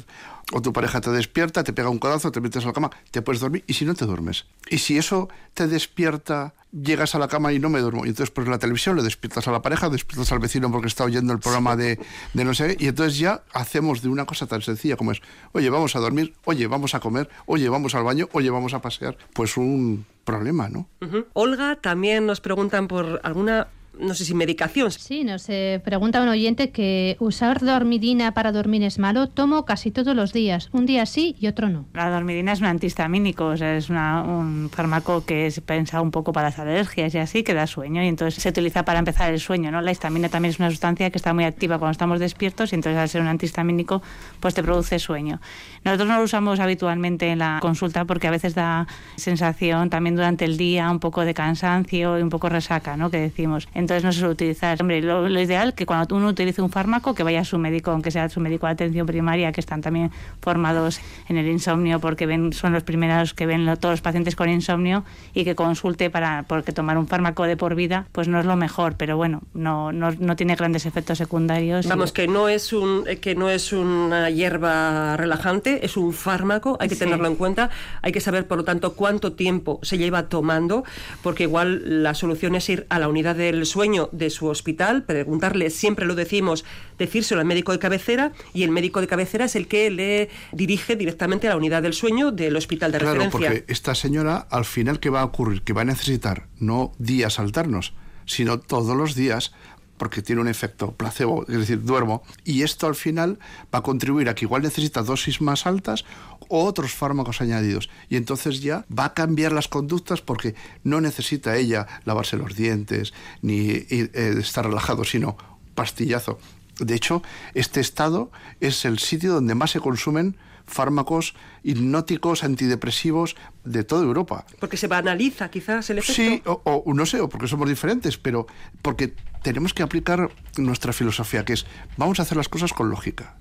o 0.53 0.61
tu 0.61 0.71
pareja 0.71 1.01
te 1.01 1.11
despierta, 1.11 1.65
te 1.65 1.73
pega 1.73 1.89
un 1.89 1.99
codazo, 1.99 2.31
te 2.31 2.39
metes 2.39 2.63
a 2.63 2.67
la 2.67 2.73
cama, 2.73 2.89
te 3.11 3.21
puedes 3.21 3.41
dormir 3.41 3.63
y 3.67 3.73
si 3.73 3.83
no 3.83 3.93
te 3.93 4.05
duermes. 4.05 4.45
Y 4.69 4.77
si 4.77 4.97
eso 4.97 5.27
te 5.53 5.67
despierta, 5.67 6.53
llegas 6.71 7.15
a 7.15 7.19
la 7.19 7.27
cama 7.27 7.51
y 7.51 7.59
no 7.59 7.69
me 7.69 7.81
duermo, 7.81 8.05
y 8.05 8.09
entonces 8.09 8.31
pues 8.31 8.47
la 8.47 8.59
televisión 8.59 8.95
le 8.95 9.03
despiertas 9.03 9.45
a 9.49 9.51
la 9.51 9.61
pareja, 9.61 9.89
despiertas 9.89 10.31
al 10.31 10.39
vecino 10.39 10.71
porque 10.71 10.87
está 10.87 11.03
oyendo 11.03 11.33
el 11.33 11.39
programa 11.39 11.75
de, 11.75 11.99
de 12.33 12.45
no 12.45 12.53
sé 12.53 12.77
qué, 12.77 12.85
y 12.85 12.87
entonces 12.87 13.19
ya 13.19 13.43
hacemos 13.53 14.01
de 14.01 14.07
una 14.07 14.25
cosa 14.25 14.47
tan 14.47 14.61
sencilla 14.61 14.95
como 14.95 15.11
es, 15.11 15.21
oye, 15.51 15.69
vamos 15.69 15.97
a 15.97 15.99
dormir, 15.99 16.33
oye, 16.45 16.67
vamos 16.67 16.95
a 16.95 17.01
comer, 17.01 17.29
oye, 17.45 17.67
vamos 17.67 17.93
al 17.93 18.03
baño, 18.03 18.29
oye, 18.31 18.49
vamos 18.49 18.73
a 18.73 18.81
pasear, 18.81 19.17
pues 19.33 19.57
un 19.57 20.05
problema, 20.23 20.69
¿no? 20.69 20.87
Olga, 21.33 21.75
también 21.75 22.25
nos 22.25 22.41
preguntan 22.41 22.87
por 22.87 23.19
alguna 23.23 23.67
no 24.01 24.13
sé 24.15 24.25
si 24.25 24.33
medicación. 24.33 24.91
Sí, 24.91 25.23
nos 25.23 25.45
pregunta 25.83 26.21
un 26.21 26.27
oyente 26.27 26.71
que 26.71 27.15
usar 27.19 27.61
dormidina 27.61 28.33
para 28.33 28.51
dormir 28.51 28.83
es 28.83 28.99
malo. 28.99 29.27
Tomo 29.27 29.65
casi 29.65 29.91
todos 29.91 30.15
los 30.15 30.33
días, 30.33 30.69
un 30.71 30.85
día 30.85 31.05
sí 31.05 31.35
y 31.39 31.47
otro 31.47 31.69
no. 31.69 31.85
La 31.93 32.09
dormidina 32.09 32.53
es 32.53 32.59
un 32.59 32.65
antihistamínico, 32.65 33.45
o 33.45 33.57
sea, 33.57 33.77
es 33.77 33.89
un 33.89 34.69
fármaco 34.73 35.23
que 35.25 35.45
es 35.45 35.59
pensado 35.61 36.03
un 36.03 36.11
poco 36.11 36.33
para 36.33 36.47
las 36.49 36.59
alergias 36.59 37.13
y 37.13 37.19
así, 37.19 37.43
que 37.43 37.53
da 37.53 37.67
sueño 37.67 38.03
y 38.03 38.07
entonces 38.07 38.41
se 38.41 38.49
utiliza 38.49 38.83
para 38.83 38.99
empezar 38.99 39.31
el 39.31 39.39
sueño. 39.39 39.71
¿no? 39.71 39.81
La 39.81 39.91
histamina 39.91 40.29
también 40.29 40.51
es 40.51 40.59
una 40.59 40.71
sustancia 40.71 41.09
que 41.09 41.17
está 41.17 41.33
muy 41.33 41.43
activa 41.43 41.77
cuando 41.77 41.91
estamos 41.91 42.19
despiertos 42.19 42.71
y 42.73 42.75
entonces 42.75 42.99
al 42.99 43.09
ser 43.09 43.21
un 43.21 43.27
antihistamínico 43.27 44.01
pues 44.39 44.53
te 44.53 44.63
produce 44.63 44.97
sueño. 44.99 45.39
Nosotros 45.83 46.09
no 46.09 46.17
lo 46.17 46.23
usamos 46.23 46.59
habitualmente 46.59 47.29
en 47.29 47.39
la 47.39 47.59
consulta 47.61 48.05
porque 48.05 48.27
a 48.27 48.31
veces 48.31 48.55
da 48.55 48.87
sensación 49.15 49.89
también 49.89 50.15
durante 50.15 50.45
el 50.45 50.57
día 50.57 50.89
un 50.89 50.99
poco 50.99 51.23
de 51.25 51.33
cansancio 51.33 52.17
y 52.17 52.21
un 52.21 52.29
poco 52.29 52.49
resaca, 52.49 52.97
¿no? 52.97 53.11
que 53.11 53.17
decimos 53.17 53.67
entonces 53.73 53.90
no 53.99 54.11
se 54.11 54.19
suele 54.19 54.33
utilizar. 54.33 54.77
Hombre, 54.81 55.01
lo, 55.01 55.27
ideal 55.39 55.69
es 55.69 55.75
que 55.75 55.85
cuando 55.85 56.15
uno 56.15 56.27
utilice 56.27 56.61
un 56.61 56.69
fármaco, 56.69 57.13
que 57.13 57.23
vaya 57.23 57.41
a 57.41 57.45
su 57.45 57.57
médico, 57.57 57.91
aunque 57.91 58.11
sea 58.11 58.29
su 58.29 58.39
médico 58.39 58.65
de 58.67 58.73
atención 58.73 59.05
primaria, 59.05 59.51
que 59.51 59.59
están 59.59 59.81
también 59.81 60.11
formados 60.41 60.99
en 61.27 61.37
el 61.37 61.47
insomnio, 61.47 61.99
porque 61.99 62.25
ven, 62.25 62.53
son 62.53 62.73
los 62.73 62.83
primeros 62.83 63.33
que 63.33 63.45
ven 63.45 63.65
todos 63.79 63.93
los 63.93 64.01
pacientes 64.01 64.35
con 64.35 64.49
insomnio 64.49 65.03
y 65.33 65.43
que 65.43 65.55
consulte 65.55 66.09
para, 66.09 66.43
porque 66.47 66.71
tomar 66.71 66.97
un 66.97 67.07
fármaco 67.07 67.43
de 67.43 67.57
por 67.57 67.75
vida, 67.75 68.07
pues 68.11 68.27
no 68.27 68.39
es 68.39 68.45
lo 68.45 68.55
mejor, 68.55 68.95
pero 68.97 69.17
bueno, 69.17 69.41
no, 69.53 69.91
no, 69.91 70.11
no 70.11 70.35
tiene 70.35 70.55
grandes 70.55 70.85
efectos 70.85 71.17
secundarios. 71.17 71.87
Vamos, 71.87 72.11
que 72.11 72.27
no 72.27 72.49
es 72.49 72.73
un, 72.73 73.05
que 73.21 73.35
no 73.35 73.49
es 73.49 73.73
una 73.73 74.29
hierba 74.29 75.17
relajante, 75.17 75.85
es 75.85 75.97
un 75.97 76.13
fármaco, 76.13 76.77
hay 76.79 76.89
que 76.89 76.95
tenerlo 76.95 77.27
en 77.27 77.35
cuenta, 77.35 77.69
hay 78.01 78.11
que 78.11 78.21
saber, 78.21 78.47
por 78.47 78.57
lo 78.57 78.63
tanto, 78.63 78.93
cuánto 78.93 79.33
tiempo 79.33 79.79
se 79.81 79.97
lleva 79.97 80.29
tomando, 80.29 80.83
porque 81.21 81.43
igual 81.43 82.03
la 82.03 82.13
solución 82.13 82.55
es 82.55 82.69
ir 82.69 82.85
a 82.89 82.99
la 82.99 83.07
unidad 83.07 83.35
del 83.35 83.65
sueño 83.71 84.09
de 84.11 84.29
su 84.29 84.47
hospital, 84.47 85.03
preguntarle, 85.03 85.69
siempre 85.69 86.05
lo 86.05 86.13
decimos, 86.15 86.63
decírselo 86.99 87.41
al 87.41 87.47
médico 87.47 87.71
de 87.71 87.79
cabecera 87.79 88.31
y 88.53 88.63
el 88.63 88.69
médico 88.69 89.01
de 89.01 89.07
cabecera 89.07 89.45
es 89.45 89.55
el 89.55 89.67
que 89.67 89.89
le 89.89 90.29
dirige 90.51 90.95
directamente 90.95 91.47
a 91.47 91.51
la 91.51 91.57
unidad 91.57 91.81
del 91.81 91.93
sueño 91.93 92.31
del 92.31 92.55
hospital 92.55 92.91
de 92.91 92.99
claro, 92.99 93.29
Porque 93.31 93.65
esta 93.67 93.95
señora, 93.95 94.47
al 94.49 94.65
final, 94.65 94.99
¿qué 94.99 95.09
va 95.09 95.21
a 95.21 95.25
ocurrir? 95.25 95.63
Que 95.63 95.73
va 95.73 95.81
a 95.81 95.85
necesitar 95.85 96.47
no 96.59 96.91
días 96.99 97.39
alternos, 97.39 97.93
sino 98.25 98.59
todos 98.59 98.95
los 98.95 99.15
días 99.15 99.53
porque 100.01 100.23
tiene 100.23 100.41
un 100.41 100.47
efecto 100.47 100.93
placebo, 100.93 101.45
es 101.47 101.59
decir, 101.59 101.83
duermo, 101.83 102.23
y 102.43 102.63
esto 102.63 102.87
al 102.87 102.95
final 102.95 103.37
va 103.71 103.79
a 103.79 103.81
contribuir 103.83 104.29
a 104.29 104.33
que 104.33 104.45
igual 104.45 104.63
necesita 104.63 105.03
dosis 105.03 105.41
más 105.41 105.67
altas 105.67 106.05
o 106.51 106.65
otros 106.65 106.93
fármacos 106.93 107.41
añadidos. 107.41 107.89
Y 108.09 108.17
entonces 108.17 108.61
ya 108.61 108.85
va 108.87 109.05
a 109.05 109.13
cambiar 109.13 109.53
las 109.53 109.67
conductas 109.67 110.21
porque 110.21 110.53
no 110.83 110.99
necesita 110.99 111.55
ella 111.55 111.87
lavarse 112.03 112.35
los 112.37 112.55
dientes 112.55 113.13
ni 113.41 113.69
eh, 113.69 114.09
estar 114.37 114.65
relajado, 114.65 115.05
sino 115.05 115.37
pastillazo. 115.73 116.39
De 116.77 116.93
hecho, 116.93 117.23
este 117.53 117.79
estado 117.79 118.31
es 118.59 118.85
el 118.85 118.99
sitio 118.99 119.33
donde 119.33 119.55
más 119.55 119.71
se 119.71 119.79
consumen 119.79 120.35
fármacos 120.65 121.35
hipnóticos, 121.63 122.43
antidepresivos 122.43 123.35
de 123.63 123.83
toda 123.83 124.03
Europa. 124.03 124.45
Porque 124.59 124.77
se 124.77 124.87
banaliza 124.87 125.49
quizás 125.49 125.89
el 125.89 125.99
efecto. 125.99 126.21
Sí, 126.21 126.41
o, 126.45 126.61
o 126.63 126.93
no 126.93 127.05
sé, 127.05 127.21
o 127.21 127.29
porque 127.29 127.47
somos 127.47 127.69
diferentes, 127.69 128.17
pero 128.17 128.47
porque 128.81 129.13
tenemos 129.41 129.73
que 129.73 129.83
aplicar 129.83 130.29
nuestra 130.57 130.91
filosofía, 130.93 131.45
que 131.45 131.53
es 131.53 131.65
vamos 131.97 132.19
a 132.19 132.23
hacer 132.23 132.37
las 132.37 132.49
cosas 132.49 132.73
con 132.73 132.89
lógica. 132.89 133.37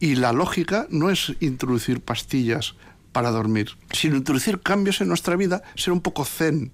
Y 0.00 0.16
la 0.16 0.32
lógica 0.32 0.86
no 0.90 1.10
es 1.10 1.34
introducir 1.40 2.00
pastillas 2.00 2.74
para 3.12 3.30
dormir, 3.30 3.70
sino 3.92 4.16
introducir 4.16 4.60
cambios 4.60 5.00
en 5.00 5.08
nuestra 5.08 5.36
vida, 5.36 5.62
ser 5.76 5.92
un 5.92 6.00
poco 6.00 6.24
zen 6.24 6.72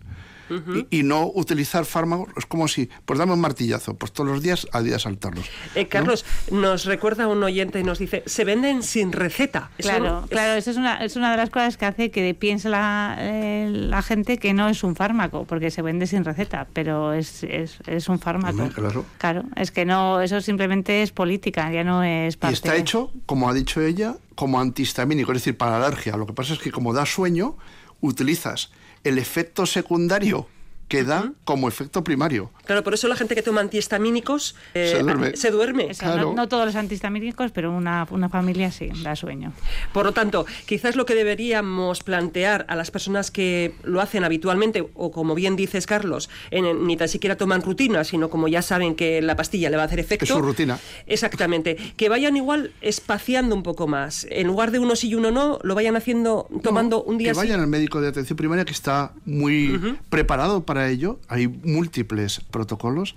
y, 0.91 1.03
no 1.03 1.31
utilizar 1.35 1.85
fármacos. 1.85 2.29
Es 2.37 2.47
como 2.47 2.69
si, 2.69 2.89
pues 3.05 3.19
dame 3.19 3.33
un 3.33 3.41
martillazo, 3.41 3.95
pues 3.95 4.13
todos 4.13 4.31
los 4.31 4.43
días 4.43 4.67
a 4.73 4.83
día 4.83 4.99
saltarlos. 4.99 5.47
Eh, 5.75 5.87
Carlos, 5.87 6.25
nos 6.51 6.85
recuerda 6.85 7.27
un 7.29 7.43
oyente 7.43 7.81
y 7.81 7.85
nos 7.85 7.99
dice, 7.99 8.23
se 8.27 8.45
venden 8.45 8.83
sin 8.83 9.13
receta. 9.13 9.71
claro, 9.79 10.27
claro, 10.29 10.55
eso 10.55 10.71
es 10.71 10.77
una, 10.77 11.05
es 11.05 11.17
una 11.17 11.31
de 11.31 11.37
las 11.37 11.51
cosas 11.51 11.77
que 11.77 11.87
hace 11.87 12.11
que 12.11 12.35
piense 12.35 12.69
la, 12.69 13.17
eh, 13.19 13.69
la 13.71 14.03
gente 14.03 14.39
que 14.39 14.53
no 14.53 14.69
es 14.69 14.83
un 14.83 14.97
fármaco, 14.97 15.45
porque 15.45 15.71
se 15.71 15.83
vende 15.83 16.07
sin 16.07 16.25
receta, 16.25 16.67
pero 16.73 17.13
es, 17.13 17.43
es, 17.45 17.79
es 17.87 18.09
un 18.09 18.19
fármaco. 18.19 18.69
claro. 18.75 19.05
Claro, 19.19 19.45
es 19.57 19.71
que 19.71 19.85
no, 19.85 20.21
eso 20.21 20.41
simplemente 20.41 21.03
es 21.03 21.13
política, 21.13 21.71
ya 21.73 21.85
no 21.85 22.03
es 22.03 22.37
parte. 22.37 22.53
Y 22.53 22.55
está 22.55 22.77
hecho, 22.77 23.13
como 23.27 23.49
ha 23.49 23.55
dicho 23.55 23.81
ella, 23.81 24.17
como 24.35 24.61
antihistamínico, 24.61 25.33
es 25.33 25.39
decir, 25.39 25.57
para 25.57 25.77
alergia. 25.77 26.17
Lo 26.17 26.27
que 26.27 26.33
pasa 26.33 26.55
es 26.55 26.59
que 26.59 26.71
como 26.71 26.93
da 26.93 27.07
sueño, 27.07 27.57
utilizas 28.01 28.71
el 29.05 29.19
efecto 29.19 29.67
secundario 29.67 30.47
que 30.91 31.05
da 31.05 31.33
como 31.45 31.69
efecto 31.69 32.03
primario. 32.03 32.51
Claro, 32.67 32.83
por 32.83 32.95
eso 32.95 33.07
la 33.07 33.15
gente 33.15 33.37
que 33.37 33.43
toma 33.43 33.61
antihistamínicos 33.61 34.57
eh, 34.75 35.01
se 35.35 35.51
duerme. 35.53 35.93
no, 36.35 36.49
todos 36.49 36.67
los 36.67 36.75
antihistamínicos, 36.75 37.53
pero 37.53 37.71
una, 37.71 38.09
una, 38.11 38.29
familia 38.29 38.73
sí, 38.73 38.91
da 39.05 39.15
sueño. 39.15 39.53
Por 39.93 40.05
lo 40.05 40.11
tanto, 40.11 40.47
quizás 40.67 40.97
lo 40.97 41.07
que 41.07 41.15
deberíamos 41.15 42.03
plantear 42.03 42.67
a 42.69 42.75
las 42.75 42.91
personas 42.91 43.31
que 43.31 43.73
lo 43.85 44.01
hacen 44.01 44.25
habitualmente, 44.25 44.85
o 44.95 45.13
como 45.13 45.37
bien 45.37 45.55
dices, 45.55 45.87
Carlos, 45.87 46.29
en, 46.51 46.85
ni 46.89 46.97
tan 46.97 47.09
siquiera 47.09 47.37
toman 47.37 47.63
rutina, 47.63 48.03
sino 48.03 48.29
como 48.29 48.49
ya 48.49 48.61
saben 48.61 48.97
que 48.97 49.23
la 49.23 49.37
pastilla 49.37 49.71
le 49.71 49.77
va 49.77 49.85
a 49.85 49.87
hacer 49.87 50.01
efecto. 50.01 50.25
Es 50.25 50.31
su 50.31 50.43
rutina. 50.43 50.77
Exactamente. 51.07 51.77
Que 51.97 52.09
vayan 52.09 52.37
igual 52.37 52.73
espaciando 52.81 53.55
un 53.55 53.63
poco 53.63 53.87
más. 53.87 54.27
En 54.29 54.49
lugar 54.49 54.73
de 54.73 54.81
uno 54.81 54.97
sí 54.97 55.11
y 55.11 55.15
uno 55.15 55.31
no, 55.31 55.61
lo 55.63 55.77
vayan 55.77 55.95
haciendo, 55.95 56.49
tomando 56.65 57.05
un 57.05 57.17
día 57.17 57.31
Que 57.31 57.39
vayan 57.39 57.61
al 57.61 57.69
médico 57.69 58.01
de 58.01 58.09
atención 58.09 58.37
primaria 58.37 58.65
que 58.65 58.73
está 58.73 59.13
muy 59.25 59.97
preparado 60.09 60.65
para 60.65 60.80
ello, 60.89 61.21
hay 61.29 61.49
múltiples 61.49 62.41
protocolos, 62.51 63.15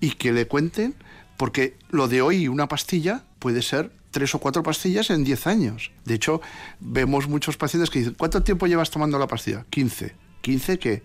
y 0.00 0.12
que 0.12 0.32
le 0.32 0.46
cuenten, 0.46 0.94
porque 1.36 1.76
lo 1.90 2.08
de 2.08 2.22
hoy, 2.22 2.48
una 2.48 2.68
pastilla, 2.68 3.24
puede 3.38 3.62
ser 3.62 3.90
tres 4.10 4.34
o 4.34 4.38
cuatro 4.38 4.62
pastillas 4.62 5.10
en 5.10 5.24
diez 5.24 5.46
años. 5.46 5.90
De 6.04 6.14
hecho, 6.14 6.40
vemos 6.80 7.28
muchos 7.28 7.56
pacientes 7.56 7.90
que 7.90 8.00
dicen, 8.00 8.14
¿cuánto 8.18 8.42
tiempo 8.42 8.66
llevas 8.66 8.90
tomando 8.90 9.18
la 9.18 9.26
pastilla? 9.26 9.64
15. 9.70 10.14
¿15 10.42 10.78
qué? 10.78 11.02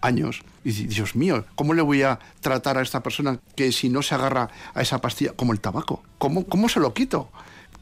Años. 0.00 0.42
Y 0.64 0.72
Dios 0.72 1.14
mío, 1.16 1.44
¿cómo 1.54 1.74
le 1.74 1.82
voy 1.82 2.02
a 2.02 2.18
tratar 2.40 2.78
a 2.78 2.82
esta 2.82 3.02
persona 3.02 3.38
que 3.56 3.72
si 3.72 3.88
no 3.88 4.02
se 4.02 4.14
agarra 4.14 4.50
a 4.74 4.82
esa 4.82 5.00
pastilla, 5.00 5.32
como 5.32 5.52
el 5.52 5.60
tabaco? 5.60 6.02
¿Cómo, 6.18 6.44
cómo 6.46 6.68
se 6.68 6.80
lo 6.80 6.92
quito? 6.92 7.30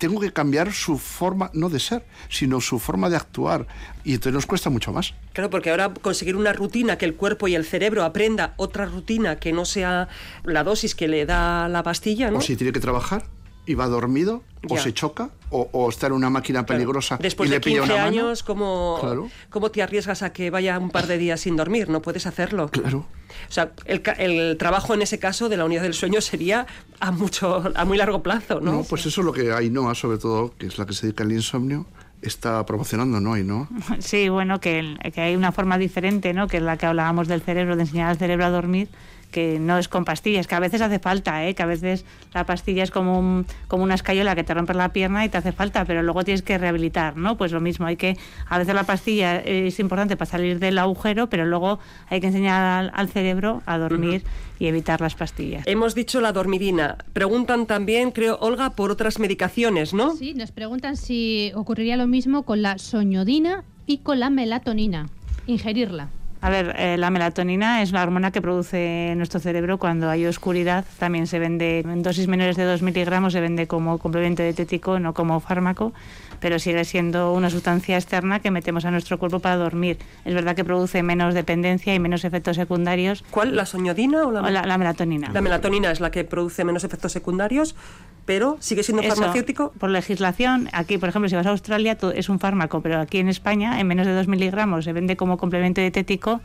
Tengo 0.01 0.19
que 0.19 0.33
cambiar 0.33 0.73
su 0.73 0.99
forma, 0.99 1.51
no 1.53 1.69
de 1.69 1.79
ser, 1.79 2.05
sino 2.31 2.61
su 2.61 2.79
forma 2.79 3.11
de 3.11 3.17
actuar. 3.17 3.67
Y 4.03 4.15
entonces 4.15 4.33
nos 4.33 4.47
cuesta 4.47 4.71
mucho 4.71 4.93
más. 4.93 5.15
Claro, 5.35 5.51
porque 5.51 5.71
ahora 5.71 5.93
conseguir 5.93 6.37
una 6.37 6.55
rutina 6.55 6.97
que 6.97 7.05
el 7.05 7.15
cuerpo 7.15 7.49
y 7.49 7.55
el 7.55 7.67
cerebro 7.67 8.03
aprenda 8.03 8.55
otra 8.57 8.87
rutina 8.87 9.39
que 9.39 9.53
no 9.53 9.67
sea 9.67 10.09
la 10.43 10.65
dosis 10.65 10.95
que 10.95 11.07
le 11.07 11.27
da 11.27 11.69
la 11.69 11.83
pastilla, 11.83 12.31
¿no? 12.31 12.39
O 12.39 12.41
si 12.41 12.57
tiene 12.57 12.73
que 12.73 12.81
trabajar 12.81 13.27
y 13.71 13.75
va 13.75 13.87
dormido, 13.87 14.43
o 14.69 14.77
se 14.77 14.93
choca, 14.93 15.31
o, 15.51 15.89
está 15.89 16.09
en 16.09 16.15
una 16.15 16.29
máquina 16.29 16.67
peligrosa 16.67 17.19
Después 17.21 17.49
y 17.49 17.51
de 17.53 17.57
le 17.57 17.61
pilla 17.61 17.83
15 17.83 17.93
una 17.93 18.03
mano. 18.03 18.09
años, 18.09 18.43
¿cómo, 18.43 19.29
¿cómo 19.49 19.71
te 19.71 19.81
arriesgas 19.81 20.23
a 20.25 20.33
que 20.33 20.51
vaya 20.51 20.77
un 20.77 20.91
par 20.91 21.07
de 21.07 21.19
días 21.19 21.43
sin 21.43 21.55
dormir? 21.55 21.89
No 21.89 22.03
puedes 22.03 22.27
hacerlo. 22.27 22.69
Claro. 22.69 23.07
O 23.49 23.53
sea, 23.53 23.71
el, 23.85 24.03
el, 24.19 24.57
trabajo 24.59 24.93
en 24.95 25.03
ese 25.03 25.21
caso 25.21 25.49
de 25.49 25.57
la 25.57 25.65
unidad 25.67 25.83
del 25.83 25.95
sueño 25.95 26.21
sería 26.21 26.67
a 26.99 27.13
mucho 27.13 27.63
a 27.77 27.85
muy 27.85 27.97
largo 27.97 28.25
plazo, 28.25 28.61
¿no? 28.61 28.73
No, 28.73 28.83
pues 28.83 29.07
eso 29.07 29.21
es 29.21 29.25
lo 29.25 29.33
que 29.33 29.53
Ainhoa, 29.53 29.95
sobre 29.95 30.19
todo, 30.19 30.53
que 30.59 30.67
es 30.67 30.77
la 30.77 30.85
que 30.85 30.95
se 30.95 31.07
dedica 31.07 31.23
al 31.23 31.31
insomnio, 31.31 31.87
está 32.21 32.67
promocionando, 32.67 33.21
¿no? 33.21 33.37
¿no? 33.37 33.69
Sí, 34.01 34.29
bueno, 34.31 34.59
que, 34.59 34.97
que 35.15 35.21
hay 35.21 35.37
una 35.37 35.53
forma 35.53 35.79
diferente, 35.79 36.35
¿no? 36.35 36.49
Que 36.49 36.57
es 36.57 36.63
la 36.65 36.77
que 36.77 36.87
hablábamos 36.87 37.29
del 37.29 37.41
cerebro, 37.41 37.77
de 37.77 37.83
enseñar 37.83 38.11
al 38.11 38.19
cerebro 38.19 38.47
a 38.47 38.51
dormir 38.51 38.89
que 39.31 39.59
no 39.59 39.79
es 39.79 39.89
con 39.89 40.05
pastillas, 40.05 40.47
que 40.47 40.55
a 40.55 40.61
veces 40.61 40.81
hace 40.81 40.99
falta, 40.99 41.47
¿eh? 41.47 41.55
que 41.55 41.63
a 41.63 41.67
veces 41.67 42.05
la 42.35 42.45
pastilla 42.45 42.83
es 42.83 42.91
como, 42.91 43.19
un, 43.19 43.47
como 43.69 43.85
una 43.85 43.95
escayola 43.95 44.35
que 44.35 44.45
te 44.45 44.55
rompe 44.55 44.75
la 44.75 44.93
pierna 44.93 45.25
y 45.25 45.29
te 45.29 45.39
hace 45.39 45.53
falta, 45.53 45.85
pero 45.85 46.03
luego 46.03 46.25
tienes 46.25 46.43
que 46.43 46.59
rehabilitar, 46.59 47.17
¿no? 47.17 47.37
Pues 47.37 47.53
lo 47.53 47.61
mismo, 47.61 47.87
hay 47.87 47.97
que, 47.97 48.17
a 48.49 48.59
veces 48.59 48.75
la 48.75 48.85
pastilla 48.85 49.39
es 49.39 49.79
importante 49.79 50.17
para 50.17 50.31
salir 50.31 50.59
del 50.59 50.79
agujero, 50.79 51.29
pero 51.29 51.47
luego 51.47 51.79
hay 52.09 52.21
que 52.21 52.29
enseñar 52.29 52.91
al, 52.95 53.09
cerebro 53.09 53.63
a 53.67 53.79
dormir 53.79 54.23
y 54.59 54.67
evitar 54.67 55.01
las 55.01 55.15
pastillas. 55.15 55.67
Hemos 55.67 55.95
dicho 55.95 56.21
la 56.21 56.33
dormidina. 56.33 56.99
Preguntan 57.13 57.67
también, 57.67 58.13
creo, 58.13 58.39
Olga, 58.41 58.71
por 58.71 58.91
otras 58.91 59.19
medicaciones, 59.19 59.95
¿no? 59.95 60.15
Sí, 60.17 60.35
nos 60.35 60.53
preguntan 60.53 60.97
si 60.97 61.51
ocurriría 61.55 61.97
lo 61.97 62.07
mismo 62.07 62.45
con 62.45 62.63
la 62.63 62.79
soñodina 62.79 63.65
y 63.87 63.99
con 63.99 64.21
la 64.21 64.31
melatonina, 64.31 65.09
ingerirla. 65.47 66.11
A 66.43 66.49
ver, 66.49 66.75
eh, 66.79 66.97
la 66.97 67.11
melatonina 67.11 67.83
es 67.83 67.93
la 67.93 68.03
hormona 68.03 68.31
que 68.31 68.41
produce 68.41 69.13
nuestro 69.17 69.41
cerebro 69.41 69.79
cuando 69.79 70.09
hay 70.09 70.25
oscuridad. 70.25 70.87
También 70.99 71.27
se 71.27 71.39
vende 71.39 71.81
en 71.81 72.03
dosis 72.03 72.29
menores 72.29 72.57
de 72.57 72.65
2 72.65 72.81
miligramos, 72.81 73.35
se 73.35 73.41
vende 73.41 73.67
como 73.67 73.99
complemento 73.99 74.43
dietético, 74.43 74.99
no 74.99 75.13
como 75.13 75.41
fármaco, 75.41 75.93
pero 76.41 76.59
sigue 76.59 76.87
siendo 76.87 77.35
una 77.35 77.51
sustancia 77.51 77.97
externa 77.97 78.41
que 78.41 78.51
metemos 78.51 78.87
a 78.87 78.91
nuestro 78.91 79.19
cuerpo 79.19 79.41
para 79.41 79.57
dormir. 79.57 79.99
Es 80.25 80.33
verdad 80.33 80.57
que 80.57 80.65
produce 80.65 81.03
menos 81.03 81.35
dependencia 81.35 81.95
y 81.95 81.99
menos 81.99 82.25
efectos 82.25 82.57
secundarios. 82.57 83.23
¿Cuál? 83.31 83.55
¿La 83.55 83.67
soñodina 83.67 84.27
o 84.27 84.31
la, 84.31 84.41
o 84.41 84.49
la, 84.49 84.63
la 84.63 84.79
melatonina? 84.79 85.31
La 85.35 85.43
melatonina 85.43 85.91
es 85.91 86.01
la 86.01 86.11
que 86.11 86.25
produce 86.25 86.65
menos 86.65 86.85
efectos 86.85 87.13
secundarios, 87.13 87.77
pero 88.25 88.57
sigue 88.61 88.83
siendo 88.83 89.03
Eso, 89.03 89.17
farmacéutico. 89.17 89.73
Por 89.79 89.91
legislación, 89.91 90.69
aquí, 90.73 90.99
por 90.99 91.09
ejemplo, 91.09 91.29
si 91.29 91.37
vas 91.37 91.47
a 91.47 91.51
Australia, 91.51 91.97
es 92.15 92.29
un 92.29 92.39
fármaco, 92.39 92.81
pero 92.81 93.01
aquí 93.01 93.19
en 93.19 93.29
España, 93.29 93.81
en 93.81 93.87
menos 93.87 94.07
de 94.07 94.15
2 94.15 94.29
miligramos, 94.29 94.85
se 94.85 94.93
vende 94.93 95.17
como 95.17 95.39
complemento 95.39 95.81
dietético 95.81 96.41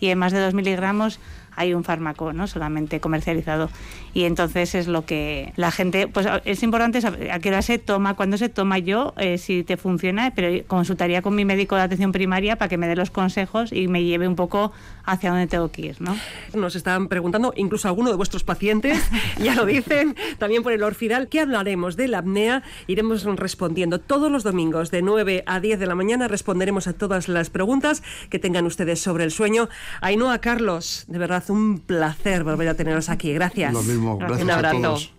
y 0.00 0.08
en 0.08 0.18
más 0.18 0.32
de 0.32 0.40
2 0.40 0.54
miligramos 0.54 1.18
hay 1.58 1.74
un 1.74 1.82
fármaco 1.82 2.32
no 2.32 2.46
solamente 2.46 3.00
comercializado. 3.00 3.68
Y 4.14 4.24
entonces 4.24 4.76
es 4.76 4.86
lo 4.86 5.04
que 5.04 5.52
la 5.56 5.72
gente 5.72 6.06
pues 6.06 6.26
es 6.44 6.62
importante 6.62 7.00
saber 7.00 7.32
a 7.32 7.40
qué 7.40 7.48
hora 7.48 7.62
se 7.62 7.78
toma 7.78 8.14
cuándo 8.14 8.38
se 8.38 8.48
toma. 8.48 8.78
Yo 8.78 9.12
eh, 9.16 9.38
si 9.38 9.64
te 9.64 9.76
funciona 9.76 10.32
pero 10.34 10.64
consultaría 10.66 11.20
con 11.20 11.34
mi 11.34 11.44
médico 11.44 11.74
de 11.74 11.82
atención 11.82 12.12
primaria 12.12 12.56
para 12.56 12.68
que 12.68 12.78
me 12.78 12.86
dé 12.86 12.94
los 12.94 13.10
consejos 13.10 13.72
y 13.72 13.88
me 13.88 14.04
lleve 14.04 14.28
un 14.28 14.36
poco 14.36 14.72
hacia 15.10 15.30
dónde 15.30 15.46
tengo 15.46 15.70
que 15.70 15.82
ir 15.82 16.00
no 16.00 16.16
nos 16.54 16.76
están 16.76 17.08
preguntando 17.08 17.52
incluso 17.56 17.88
alguno 17.88 18.10
de 18.10 18.16
vuestros 18.16 18.44
pacientes 18.44 19.02
ya 19.42 19.54
lo 19.54 19.66
dicen 19.66 20.16
también 20.38 20.62
por 20.62 20.72
el 20.72 20.82
orfidal 20.82 21.28
que 21.28 21.40
hablaremos 21.40 21.96
de 21.96 22.08
la 22.08 22.18
apnea 22.18 22.62
iremos 22.86 23.24
respondiendo 23.24 23.98
todos 24.00 24.30
los 24.30 24.42
domingos 24.42 24.90
de 24.90 25.02
9 25.02 25.44
a 25.46 25.60
10 25.60 25.78
de 25.78 25.86
la 25.86 25.94
mañana 25.94 26.28
responderemos 26.28 26.86
a 26.86 26.92
todas 26.92 27.28
las 27.28 27.50
preguntas 27.50 28.02
que 28.30 28.38
tengan 28.38 28.66
ustedes 28.66 29.00
sobre 29.00 29.24
el 29.24 29.30
sueño 29.30 29.68
Ainhoa 30.00 30.38
Carlos 30.38 31.04
de 31.08 31.18
verdad 31.18 31.42
un 31.48 31.78
placer 31.78 32.44
volver 32.44 32.68
a 32.68 32.74
teneros 32.74 33.08
aquí. 33.08 33.32
Gracias. 33.32 33.72
Lo 33.72 33.82
mismo, 33.82 34.18
gracias 34.18 34.42
Un 34.42 34.50
abrazo. 34.50 34.78
a 34.78 34.82
todos. 34.82 35.12